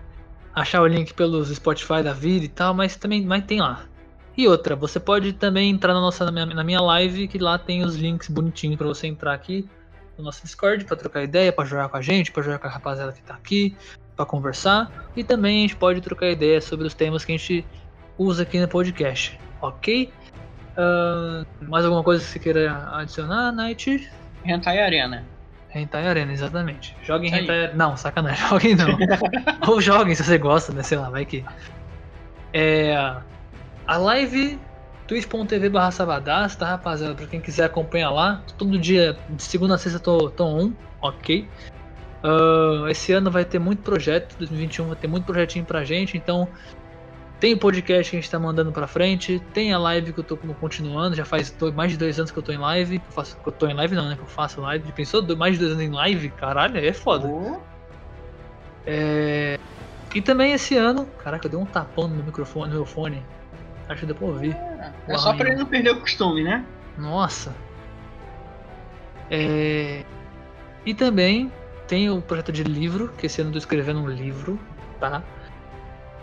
Achar 0.52 0.82
o 0.82 0.86
link 0.86 1.14
pelos 1.14 1.48
Spotify 1.48 2.02
da 2.02 2.12
vida 2.12 2.44
e 2.44 2.48
tal, 2.48 2.74
mas 2.74 2.96
também 2.96 3.24
mas 3.24 3.44
tem 3.44 3.60
lá. 3.60 3.86
E 4.36 4.48
outra, 4.48 4.74
você 4.74 4.98
pode 4.98 5.32
também 5.32 5.70
entrar 5.70 5.94
na 5.94 6.00
nossa 6.00 6.24
na 6.24 6.32
minha, 6.32 6.46
na 6.46 6.64
minha 6.64 6.80
live, 6.80 7.28
que 7.28 7.38
lá 7.38 7.56
tem 7.56 7.82
os 7.82 7.94
links 7.94 8.28
bonitinhos 8.28 8.76
pra 8.76 8.86
você 8.86 9.06
entrar 9.06 9.32
aqui 9.32 9.68
no 10.18 10.24
nosso 10.24 10.42
Discord 10.42 10.84
pra 10.84 10.96
trocar 10.96 11.22
ideia, 11.22 11.52
pra 11.52 11.64
jogar 11.64 11.88
com 11.88 11.96
a 11.96 12.02
gente, 12.02 12.32
pra 12.32 12.42
jogar 12.42 12.58
com 12.58 12.66
a 12.66 12.70
rapaziada 12.70 13.12
que 13.12 13.22
tá 13.22 13.34
aqui, 13.34 13.76
pra 14.16 14.24
conversar. 14.24 14.90
E 15.16 15.22
também 15.22 15.58
a 15.58 15.60
gente 15.62 15.76
pode 15.76 16.00
trocar 16.00 16.28
ideia 16.28 16.60
sobre 16.60 16.86
os 16.86 16.94
temas 16.94 17.24
que 17.24 17.32
a 17.32 17.36
gente 17.36 17.64
usa 18.18 18.42
aqui 18.42 18.60
no 18.60 18.68
podcast, 18.68 19.38
ok? 19.60 20.12
Ahn, 20.76 21.44
mais 21.62 21.84
alguma 21.84 22.02
coisa 22.02 22.24
que 22.24 22.30
você 22.30 22.38
queira 22.38 22.90
adicionar, 22.92 23.52
Night? 23.52 24.10
Hentai 24.44 24.80
Arena. 24.80 25.24
Hentai 25.72 26.06
Arena, 26.06 26.32
exatamente. 26.32 26.96
Joguem 27.02 27.30
Isso. 27.30 27.40
Hentai 27.40 27.64
Arena. 27.64 27.74
Não, 27.74 27.96
sacanagem, 27.96 28.46
joguem 28.48 28.74
não. 28.76 28.88
Ou 29.68 29.80
joguem 29.80 30.14
se 30.14 30.24
você 30.24 30.38
gosta, 30.38 30.72
né? 30.72 30.82
Sei 30.82 30.98
lá, 30.98 31.10
vai 31.10 31.24
que. 31.24 31.44
É. 32.52 33.16
A 33.86 33.96
live 33.98 34.58
twitch.tv 35.06 35.68
barra 35.68 35.90
Sabadaço, 35.90 36.58
tá, 36.58 36.66
rapaziada? 36.66 37.14
Pra 37.14 37.26
quem 37.26 37.40
quiser 37.40 37.64
acompanhar 37.64 38.10
lá. 38.10 38.42
Todo 38.56 38.78
dia, 38.78 39.16
de 39.28 39.42
segunda 39.42 39.74
a 39.74 39.78
sexta, 39.78 39.98
tô, 39.98 40.30
tô 40.30 40.44
on, 40.44 40.72
ok? 41.02 41.46
Ah, 42.24 42.90
esse 42.90 43.12
ano 43.12 43.30
vai 43.30 43.44
ter 43.44 43.58
muito 43.58 43.82
projeto, 43.82 44.36
2021 44.38 44.86
vai 44.86 44.96
ter 44.96 45.06
muito 45.06 45.24
projetinho 45.24 45.64
pra 45.64 45.84
gente, 45.84 46.16
então. 46.16 46.48
Tem 47.38 47.52
o 47.52 47.58
podcast 47.58 48.10
que 48.10 48.16
a 48.16 48.20
gente 48.20 48.30
tá 48.30 48.38
mandando 48.38 48.72
pra 48.72 48.86
frente, 48.86 49.38
tem 49.52 49.72
a 49.74 49.78
live 49.78 50.14
que 50.14 50.20
eu 50.20 50.24
tô 50.24 50.36
continuando, 50.36 51.14
já 51.14 51.26
faz 51.26 51.54
mais 51.74 51.92
de 51.92 51.98
dois 51.98 52.18
anos 52.18 52.30
que 52.30 52.38
eu 52.38 52.42
tô 52.42 52.52
em 52.52 52.56
live, 52.56 52.98
que 52.98 53.06
eu, 53.06 53.12
faço, 53.12 53.36
que 53.36 53.46
eu 53.46 53.52
tô 53.52 53.66
em 53.66 53.74
live 53.74 53.94
não, 53.94 54.08
né, 54.08 54.14
que 54.14 54.22
eu 54.22 54.26
faço 54.26 54.62
live, 54.62 54.90
pensou 54.92 55.22
mais 55.36 55.54
de 55.54 55.58
dois 55.58 55.72
anos 55.72 55.84
em 55.84 55.90
live? 55.90 56.30
Caralho, 56.30 56.78
é 56.78 56.92
foda. 56.92 57.26
Ô, 57.26 57.60
É... 58.86 59.58
E 60.14 60.22
também 60.22 60.52
esse 60.52 60.76
ano, 60.76 61.06
caraca, 61.22 61.46
eu 61.46 61.50
dei 61.50 61.58
um 61.58 61.66
tapão 61.66 62.08
no 62.08 62.14
meu 62.14 62.24
microfone, 62.24 62.70
no 62.70 62.76
meu 62.76 62.86
fone, 62.86 63.22
acho 63.88 64.00
que 64.00 64.06
deu 64.06 64.14
pra 64.14 64.26
ouvir. 64.26 64.56
É 65.08 65.18
só 65.18 65.34
pra 65.34 65.48
ele 65.48 65.56
não 65.56 65.66
perder 65.66 65.90
o 65.90 66.00
costume, 66.00 66.42
né? 66.42 66.64
Nossa. 66.96 67.54
É... 69.30 70.04
E 70.84 70.94
também 70.94 71.50
tem 71.86 72.10
o 72.10 72.20
projeto 72.20 72.52
de 72.52 72.62
livro, 72.62 73.12
que 73.18 73.26
esse 73.26 73.40
ano 73.40 73.50
eu 73.50 73.54
tô 73.54 73.58
escrevendo 73.58 74.00
um 74.00 74.08
livro, 74.08 74.58
tá? 75.00 75.22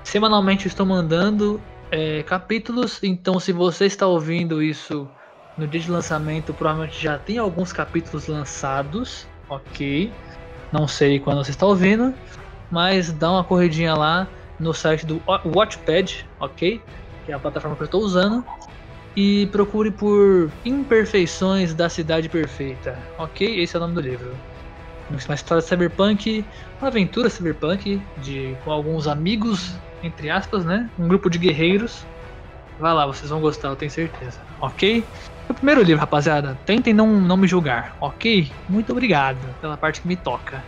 Semanalmente 0.03 0.65
eu 0.65 0.69
estou 0.69 0.85
mandando 0.85 1.61
é, 1.91 2.23
capítulos, 2.23 3.03
então 3.03 3.39
se 3.39 3.51
você 3.51 3.85
está 3.85 4.07
ouvindo 4.07 4.61
isso 4.61 5.07
no 5.57 5.67
dia 5.67 5.79
de 5.79 5.91
lançamento, 5.91 6.53
provavelmente 6.53 7.01
já 7.01 7.19
tem 7.19 7.37
alguns 7.37 7.71
capítulos 7.73 8.27
lançados, 8.27 9.27
ok? 9.49 10.11
Não 10.71 10.87
sei 10.87 11.19
quando 11.19 11.43
você 11.43 11.51
está 11.51 11.65
ouvindo, 11.65 12.13
mas 12.71 13.11
dá 13.11 13.31
uma 13.31 13.43
corridinha 13.43 13.93
lá 13.93 14.27
no 14.59 14.73
site 14.73 15.05
do 15.05 15.21
Watchpad, 15.27 16.25
ok? 16.39 16.81
Que 17.25 17.31
é 17.31 17.35
a 17.35 17.39
plataforma 17.39 17.75
que 17.75 17.83
eu 17.83 17.85
estou 17.85 18.01
usando 18.01 18.43
e 19.15 19.47
procure 19.47 19.91
por 19.91 20.49
Imperfeições 20.63 21.73
da 21.73 21.89
Cidade 21.89 22.29
Perfeita. 22.29 22.97
Ok? 23.17 23.61
Esse 23.61 23.75
é 23.75 23.79
o 23.79 23.81
nome 23.81 23.93
do 23.93 24.01
livro. 24.01 24.33
Uma 25.09 25.35
história 25.35 25.61
de 25.61 25.67
cyberpunk, 25.67 26.45
uma 26.79 26.87
aventura 26.87 27.29
cyberpunk 27.29 28.01
de, 28.19 28.55
com 28.63 28.71
alguns 28.71 29.07
amigos, 29.07 29.75
entre 30.01 30.29
aspas, 30.29 30.63
né? 30.63 30.89
Um 30.97 31.09
grupo 31.09 31.29
de 31.29 31.37
guerreiros 31.37 32.05
Vai 32.81 32.95
lá, 32.95 33.05
vocês 33.05 33.29
vão 33.29 33.39
gostar, 33.39 33.67
eu 33.67 33.75
tenho 33.75 33.91
certeza. 33.91 34.39
Ok? 34.59 35.03
O 35.47 35.53
primeiro 35.53 35.83
livro, 35.83 35.99
rapaziada. 35.99 36.57
Tentem 36.65 36.91
não, 36.95 37.07
não 37.07 37.37
me 37.37 37.47
julgar, 37.47 37.95
ok? 38.01 38.51
Muito 38.67 38.91
obrigado 38.91 39.37
pela 39.61 39.77
parte 39.77 40.01
que 40.01 40.07
me 40.07 40.15
toca. 40.15 40.63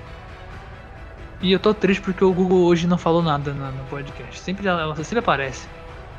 E 1.41 1.51
eu 1.51 1.57
tô 1.57 1.73
triste 1.73 2.01
porque 2.01 2.23
o 2.23 2.31
Google 2.31 2.65
hoje 2.65 2.85
não 2.85 2.99
falou 2.99 3.23
nada 3.23 3.51
no, 3.51 3.71
no 3.71 3.83
podcast. 3.85 4.39
Sempre 4.39 4.67
ela, 4.67 4.95
sempre 5.03 5.19
aparece. 5.19 5.67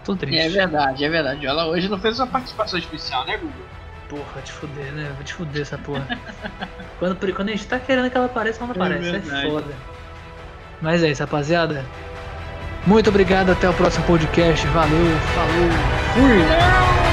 Tô 0.05 0.15
triste. 0.15 0.39
É 0.39 0.49
verdade, 0.49 1.05
é 1.05 1.09
verdade. 1.09 1.47
Ela 1.47 1.67
hoje 1.67 1.89
não 1.89 1.99
fez 1.99 2.19
uma 2.19 2.27
participação 2.27 2.79
especial, 2.79 3.25
né, 3.27 3.37
Google? 3.37 3.65
Porra, 4.09 4.43
te 4.45 4.53
fuder, 4.53 4.93
né? 4.93 5.11
Vou 5.15 5.25
te 5.25 5.33
fuder 5.35 5.63
essa 5.63 5.79
porra. 5.79 6.07
quando, 6.99 7.35
quando 7.35 7.49
a 7.49 7.53
gente 7.53 7.67
tá 7.67 7.79
querendo 7.79 8.11
que 8.11 8.17
ela 8.17 8.27
apareça, 8.27 8.63
ela 8.63 8.75
não 8.75 8.83
É 8.83 8.87
aparece. 8.87 9.09
É, 9.09 9.19
verdade. 9.19 9.51
foda. 9.51 9.75
Mas 10.83 11.03
é 11.03 11.11
isso, 11.11 11.23
rapaziada. 11.23 11.85
Muito 12.87 13.09
obrigado, 13.09 13.51
até 13.51 13.69
o 13.69 13.73
próximo 13.73 14.05
podcast. 14.05 14.67
Valeu, 14.69 15.19
falou, 15.35 15.71
fui! 16.15 17.04